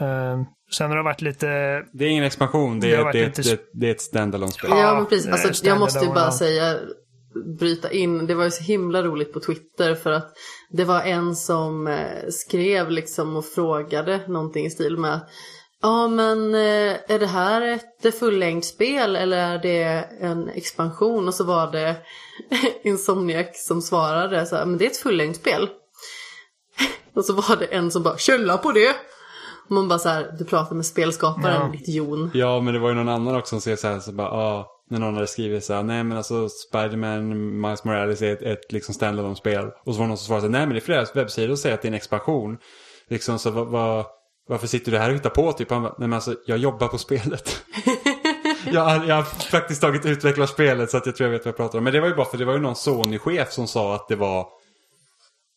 [0.00, 0.42] Uh,
[0.72, 1.46] sen har det varit lite...
[1.92, 3.42] Det är ingen expansion, det, det, är, det, lite...
[3.42, 4.70] det, det är ett standalone spel.
[4.70, 5.32] Ja, men precis.
[5.32, 6.78] Alltså, jag måste ju bara säga,
[7.58, 10.32] bryta in, det var ju så himla roligt på Twitter för att
[10.70, 15.20] det var en som eh, skrev liksom och frågade någonting i stil med
[15.86, 21.28] Ja men eh, är det här ett fullängdsspel eller är det en expansion?
[21.28, 21.96] Och så var det
[22.82, 25.68] Insomniac som svarade så här, men det är ett fullängdsspel.
[27.14, 28.96] Och så var det en som bara, källa på det!
[29.64, 31.78] Och man bara så här, du pratar med spelskaparen, ja.
[31.78, 32.30] ditt jon.
[32.34, 34.66] Ja, men det var ju någon annan också som säger så här, så bara, ah,
[34.90, 38.72] när någon hade skrivit så här, nej men alltså Spiderman, Miles Morales är ett, ett
[38.72, 39.66] liksom standalone spel.
[39.84, 41.74] Och så var det någon som svarade, nej men det är flera webbsidor som säger
[41.74, 42.58] att det är en expansion.
[43.08, 44.06] Liksom så vad, vad
[44.48, 45.52] varför sitter du här och hittar på?
[45.52, 47.62] Typ han bara, nej men alltså jag jobbar på spelet.
[48.64, 51.56] jag, jag har praktiskt taget utvecklat spelet så att jag tror jag vet vad jag
[51.56, 51.84] pratar om.
[51.84, 54.16] Men det var ju bara för det var ju någon Sony-chef som sa att det
[54.16, 54.46] var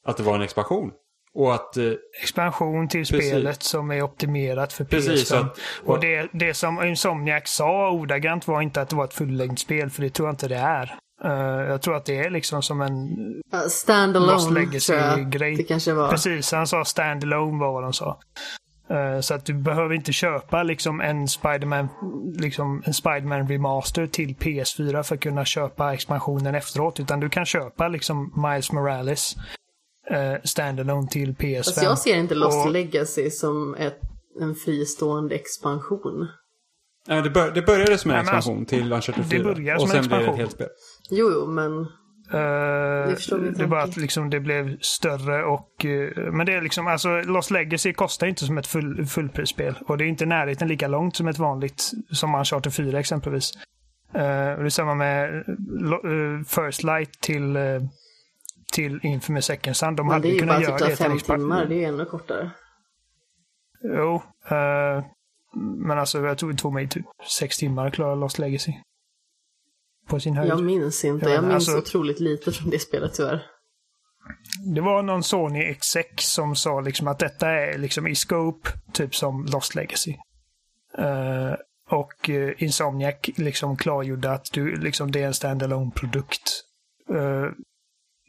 [0.06, 0.92] att det var en expansion.
[1.34, 1.92] Och att, eh,
[2.22, 3.30] Expansion till precis.
[3.30, 5.36] spelet som är optimerat för PS5.
[5.36, 9.14] Att, och, och det, det som Insomniac sa ordagrant var inte att det var ett
[9.14, 10.96] fullängdsspel, för det tror jag inte det är.
[11.26, 12.94] Uh, jag tror att det är liksom som en
[13.54, 15.56] uh, standalone Legacy-grej.
[15.56, 16.10] Det kanske var.
[16.10, 18.20] Precis, han sa standalone var vad de sa.
[18.92, 21.90] Uh, så att du behöver inte köpa liksom en Spiderman
[22.36, 27.00] liksom en Spiderman remaster till PS4 för att kunna köpa expansionen efteråt.
[27.00, 29.36] Utan du kan köpa liksom Miles Morales
[30.12, 31.58] uh, standalone till PS5.
[31.58, 32.72] Alltså jag ser inte Lost och...
[32.72, 34.00] Legacy som ett,
[34.42, 36.28] en fristående expansion.
[37.08, 39.38] Ja, det, bör, det började som en Nej, expansion alltså, till Uncharted 4.
[39.38, 40.00] Det började som en expansion.
[40.00, 40.68] Och sen blev det ett helt spel.
[41.10, 41.88] Jo, jo, men
[42.34, 43.16] Uh,
[43.52, 45.86] det är bara att liksom det blev större och...
[45.86, 49.76] Uh, men det är liksom, alltså Lost Legacy kostar inte som ett full, fullprisspel.
[49.88, 53.52] Och det är inte närheten lika långt som ett vanligt, som Uncharted 4 exempelvis.
[54.16, 55.44] Uh, det är samma med
[56.48, 57.58] First Light till,
[58.74, 59.96] till Infamous Second Sun.
[59.96, 60.86] De men hade kunnat göra det.
[60.86, 62.52] Det är ju bara typ fem timmar, det är ju ännu kortare.
[63.84, 64.22] Jo,
[65.56, 67.06] men alltså jag tror det tog mig typ
[67.40, 68.74] sex timmar att klara Lost Legacy
[70.10, 70.50] på sin höjd.
[70.50, 71.30] Jag minns inte.
[71.30, 73.46] Jag minns alltså, otroligt lite från det spelet tyvärr.
[74.76, 79.16] Det var någon Sony exec som sa liksom att detta är liksom i scope, typ
[79.16, 80.16] som Lost Legacy.
[81.00, 81.54] Uh,
[81.90, 86.64] och uh, Insomniac liksom klargjorde att du, liksom, det är en standalone produkt.
[87.12, 87.48] Uh,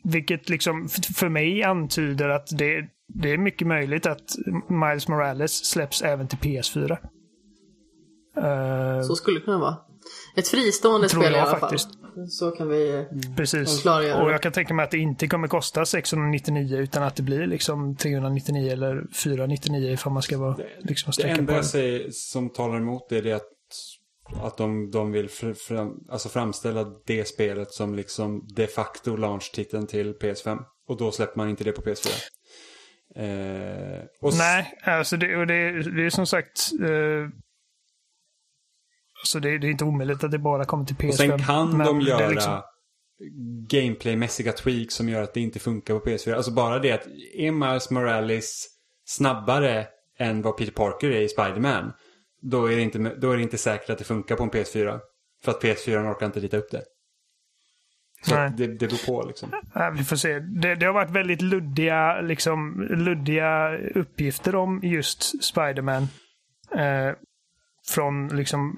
[0.05, 4.37] vilket liksom för mig antyder att det, det är mycket möjligt att
[4.69, 6.91] Miles Morales släpps även till PS4.
[8.39, 9.77] Uh, så skulle det kunna vara.
[10.37, 11.89] Ett fristående spel i alla faktiskt.
[11.89, 12.29] fall.
[12.29, 13.37] Så kan vi mm.
[13.37, 13.83] Precis.
[13.83, 17.23] klargöra Och jag kan tänka mig att det inte kommer kosta 699 utan att det
[17.23, 22.53] blir liksom 399 eller 499 ifall man ska vara liksom Det enda jag säger som
[22.53, 23.49] talar emot det är det att
[24.43, 29.87] att de, de vill fr, fram, alltså framställa det spelet som liksom de facto launch-titeln
[29.87, 30.59] till PS5.
[30.89, 32.11] Och då släpper man inte det på PS4.
[33.17, 34.05] Eh,
[34.39, 37.29] Nej, alltså det, och det, det är som sagt eh,
[39.25, 41.09] så det, det, är inte omöjligt att det bara kommer till PS5.
[41.09, 42.63] Och sen kan de göra liksom...
[43.69, 46.35] gameplaymässiga tweaks som gör att det inte funkar på PS4.
[46.35, 48.67] Alltså bara det att är Miles Morales
[49.05, 49.87] snabbare
[50.19, 51.93] än vad Peter Parker är i Spiderman.
[52.43, 55.01] Då är, det inte, då är det inte säkert att det funkar på en PS4.
[55.45, 56.83] För att PS4 orkar inte rita upp det.
[58.23, 59.53] Så det, det beror på liksom.
[59.75, 60.39] Ja, vi får se.
[60.39, 66.03] Det, det, har varit väldigt luddiga, liksom, luddiga uppgifter om just Spiderman.
[66.77, 67.15] Eh,
[67.91, 68.77] från liksom,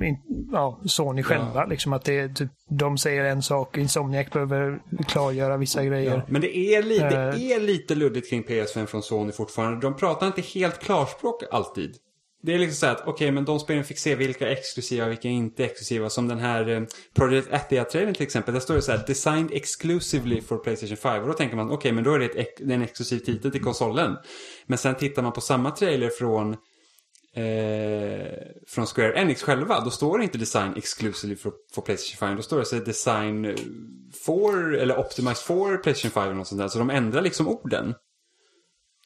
[0.53, 1.53] ja, Sony själva.
[1.55, 1.67] Ja.
[1.67, 6.17] Liksom att det, typ, de säger en sak, Insomniac behöver klargöra vissa grejer.
[6.17, 7.57] Ja, men det är, li det eh.
[7.57, 9.81] är lite luddigt kring PS5 från Sony fortfarande.
[9.81, 11.97] De pratar inte helt klarspråk alltid.
[12.43, 15.05] Det är liksom så att, okej, okay, men de spelen fick se vilka är exklusiva
[15.05, 16.11] och vilka är inte exklusiva.
[16.11, 16.83] Som den här eh,
[17.15, 18.55] Project Athia-trailern till exempel.
[18.55, 21.23] Där står det så här, designed exclusively for Playstation 5.
[21.23, 23.63] Och då tänker man, okej, okay, men då är det ett, en exklusiv titel till
[23.63, 24.17] konsolen.
[24.67, 26.57] Men sen tittar man på samma trailer från
[27.37, 28.27] eh,
[28.67, 32.37] från Square Enix själva, då står det inte design exclusively för, för Playstation 5.
[32.37, 33.57] Då står det så design
[34.25, 36.69] for, eller optimized for Playstation 5 eller något sånt där.
[36.69, 37.95] Så de ändrar liksom orden.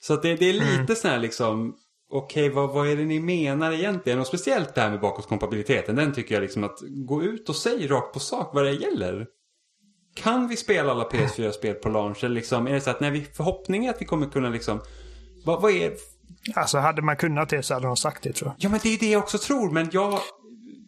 [0.01, 0.97] Så att det, det är lite mm.
[0.97, 1.77] sån här liksom,
[2.11, 4.21] okej okay, vad, vad är det ni menar egentligen?
[4.21, 7.87] Och speciellt det här med bakåtkompatibiliteten, den tycker jag liksom att gå ut och säg
[7.87, 9.27] rakt på sak vad det gäller.
[10.15, 12.25] Kan vi spela alla PS4-spel på launch?
[12.25, 14.81] Eller liksom, är det så att när vi förhoppning är att vi kommer kunna liksom,
[15.45, 15.93] vad, vad är
[16.55, 18.55] Alltså hade man kunnat det så hade de sagt det tror jag.
[18.59, 19.71] Ja men det är det jag också tror.
[19.71, 20.19] Men jag,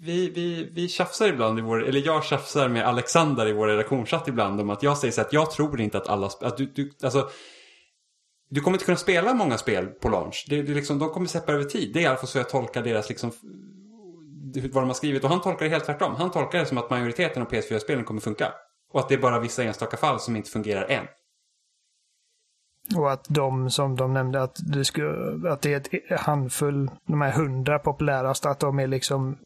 [0.01, 4.29] vi, vi, vi tjafsar ibland i vår, eller jag tjafsar med Alexander i vår redaktionschatt
[4.29, 6.93] ibland om att jag säger så att jag tror inte att alla, att du, du
[7.03, 7.31] alltså
[8.51, 10.47] du kommer inte kunna spela många spel på launch.
[10.49, 11.91] Det, det liksom, de kommer släppa över tid.
[11.93, 13.33] Det är i alla fall så jag tolkar deras liksom,
[14.55, 15.25] vad de har skrivit.
[15.25, 16.15] Och han tolkar det helt tvärtom.
[16.15, 18.53] Han tolkar det som att majoriteten av PS4-spelen kommer funka.
[18.93, 21.05] Och att det är bara vissa enstaka fall som inte fungerar än.
[22.97, 25.77] Och att de som de nämnde att det, skulle, att det är
[26.13, 29.39] ett handfull, de här hundra populäraste, att de är liksom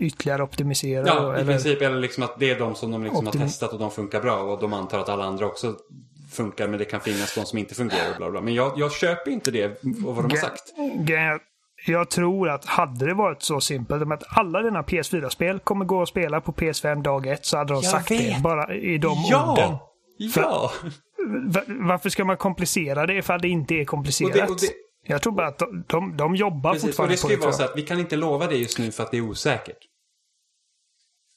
[0.00, 1.08] ytterligare optimiserade.
[1.08, 1.82] Ja, i eller, princip.
[1.82, 4.42] Eller liksom att det är de som de liksom har testat och de funkar bra.
[4.42, 5.74] Och de antar att alla andra också
[6.32, 8.10] funkar, men det kan finnas de som inte fungerar.
[8.10, 8.40] Och bla bla.
[8.40, 10.62] Men jag, jag köper inte det, och vad de har sagt.
[11.86, 16.08] Jag tror att hade det varit så simpelt att alla dina PS4-spel kommer gå att
[16.08, 18.36] spela på PS5 dag ett så hade de jag sagt vet.
[18.36, 19.52] det bara i de ja!
[19.52, 19.76] orden.
[20.16, 20.72] Ja!
[21.66, 24.30] varför ska man komplicera det ifall det inte är komplicerat?
[24.30, 24.70] Och det, och det...
[25.06, 27.52] Jag tror bara att de, de, de jobbar Precis, fortfarande och det ska ju vara
[27.52, 29.78] så att vi kan inte lova det just nu för att det är osäkert.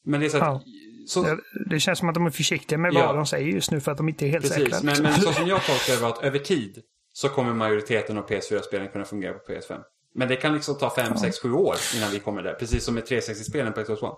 [0.05, 0.43] Men det är så att...
[0.43, 0.61] Ja.
[1.07, 1.23] Så...
[1.23, 1.37] Det,
[1.69, 3.07] det, känns som att de är försiktiga med ja.
[3.07, 4.79] vad de säger just nu för att de inte är helt Precis, säkra.
[4.83, 6.81] Men, men så som jag tolkar det var att över tid
[7.13, 9.79] så kommer majoriteten av PS4-spelen kunna fungera på PS5.
[10.15, 12.53] Men det kan liksom ta 5, 6, 7 år innan vi kommer där.
[12.53, 14.15] Precis som med 360-spelen på Xbox One.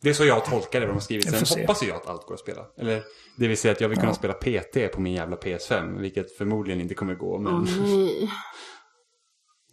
[0.00, 1.46] Det är så jag tolkar det de har skrivit.
[1.46, 2.66] Sen hoppas jag att allt går att spela.
[2.78, 3.02] Eller
[3.38, 6.00] det vill säga att jag vill kunna spela PT på min jävla PS5.
[6.00, 7.38] Vilket förmodligen inte kommer gå.
[7.38, 8.30] Men oh,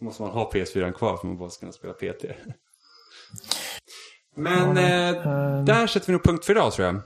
[0.00, 2.24] måste man ha PS4 kvar för att man bara ska kunna spela PT.
[4.36, 7.00] Men eh, uh, där sätter vi nog punkt för idag tror jag.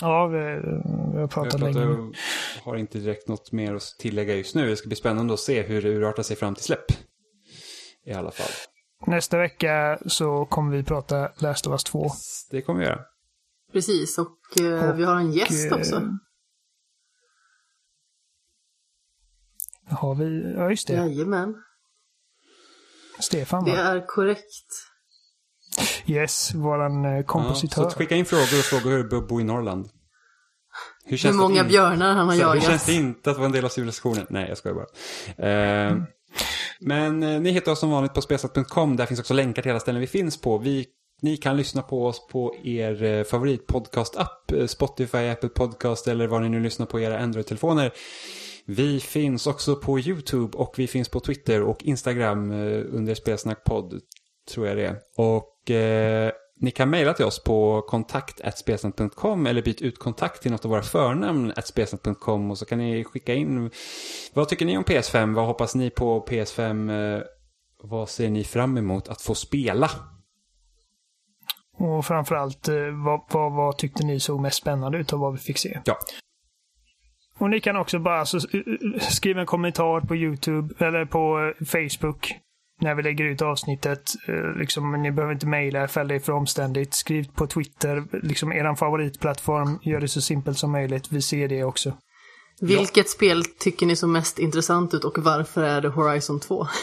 [0.00, 0.38] Ja, vi,
[1.12, 1.80] vi har pratat länge.
[1.80, 4.68] Jag har inte direkt något mer att tillägga just nu.
[4.68, 6.92] Det ska bli spännande att se hur det urartar sig fram till släpp.
[8.04, 8.50] I alla fall.
[9.06, 12.10] Nästa vecka så kommer vi prata Last of Us 2.
[12.50, 13.04] Det kommer vi göra.
[13.72, 15.96] Precis, och, eh, och vi har en gäst också.
[15.96, 16.02] Eh,
[19.96, 20.54] har vi?
[20.56, 20.92] Ja, just det.
[20.92, 21.54] Jajamän.
[23.20, 23.70] Stefan va?
[23.70, 24.88] Det är korrekt.
[26.06, 27.82] Yes, våran eh, kompositör.
[27.82, 29.90] Ja, så skicka in frågor och fråga hur det bo i Norrland.
[31.04, 32.54] Hur, hur många björnar han har jagat.
[32.56, 34.26] Hur känns det inte att vara en del av civilisationen?
[34.30, 34.86] Nej, jag skojar bara.
[35.48, 36.04] Eh, mm.
[36.80, 38.96] Men eh, ni hittar oss som vanligt på spelsat.com.
[38.96, 40.58] Där finns också länkar till alla ställen vi finns på.
[40.58, 40.86] Vi,
[41.22, 44.52] ni kan lyssna på oss på er eh, favoritpodcast-app.
[44.52, 47.92] Eh, Spotify, Apple Podcast eller vad ni nu lyssnar på era Android-telefoner.
[48.64, 54.00] Vi finns också på YouTube och vi finns på Twitter och Instagram eh, under Spelsnackpodd.
[54.50, 54.96] Tror jag det är.
[55.16, 60.64] Och eh, ni kan mejla till oss på kontakt.spelsnack.com eller byt ut kontakt till något
[60.64, 63.70] av våra förnamn spelsnack.com och så kan ni skicka in
[64.32, 65.34] vad tycker ni om PS5?
[65.34, 67.16] Vad hoppas ni på PS5?
[67.16, 67.22] Eh,
[67.82, 69.90] vad ser ni fram emot att få spela?
[71.78, 75.38] Och framförallt, eh, vad, vad, vad tyckte ni såg mest spännande ut av vad vi
[75.38, 75.80] fick se?
[75.84, 75.98] Ja.
[77.38, 78.40] Och ni kan också bara alltså,
[79.00, 82.34] skriva en kommentar på YouTube eller på Facebook
[82.80, 84.12] när vi lägger ut avsnittet.
[84.56, 86.94] Liksom, ni behöver inte mejla ifall det är för omständigt.
[86.94, 89.78] Skriv på Twitter, liksom er favoritplattform.
[89.82, 91.12] Gör det så simpelt som möjligt.
[91.12, 91.92] Vi ser det också.
[92.60, 93.04] Vilket ja.
[93.04, 96.66] spel tycker ni så mest intressant ut och varför är det Horizon 2?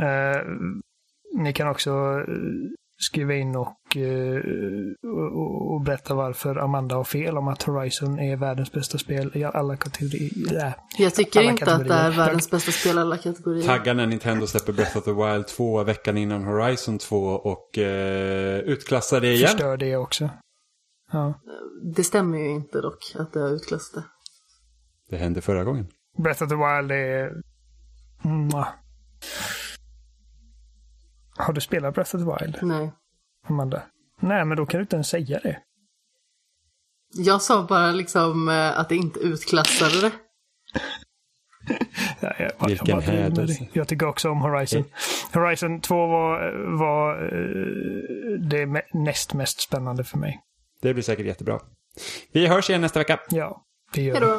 [0.00, 0.58] uh,
[1.34, 2.24] ni kan också
[3.00, 4.40] skriva in och, uh,
[5.02, 9.44] och, och, berätta varför Amanda har fel om att Horizon är världens bästa spel i
[9.44, 10.66] alla kategorier.
[10.66, 11.82] Äh, Jag tycker inte kategorier.
[11.82, 13.66] att det är världens bästa spel i alla kategorier.
[13.66, 17.84] Tagga när Nintendo släpper Breath of the Wild 2 veckan innan Horizon 2 och uh,
[18.58, 19.48] utklassar det igen.
[19.48, 20.30] Förstör det också.
[21.12, 21.40] Ja.
[21.94, 24.04] Det stämmer ju inte dock att det har utklassat det.
[25.10, 25.86] Det hände förra gången.
[26.18, 27.32] Breath of the Wild är...
[28.24, 28.48] Mm.
[31.38, 32.58] Har du spelat Breath of the Wild?
[32.62, 32.90] Nej.
[33.46, 33.82] Amanda?
[34.20, 35.58] Nej, men då kan du inte ens säga det.
[37.14, 40.12] Jag sa bara liksom eh, att det inte utklassade det.
[42.20, 43.66] ja, jag, Vilken hädelse.
[43.72, 44.84] Jag tycker också om Horizon.
[45.32, 50.40] Horizon 2 var, var eh, det näst mest spännande för mig.
[50.80, 51.60] Det blir säkert jättebra.
[52.32, 53.20] Vi hörs igen nästa vecka.
[53.30, 53.62] Ja,
[53.92, 54.38] det gör vi.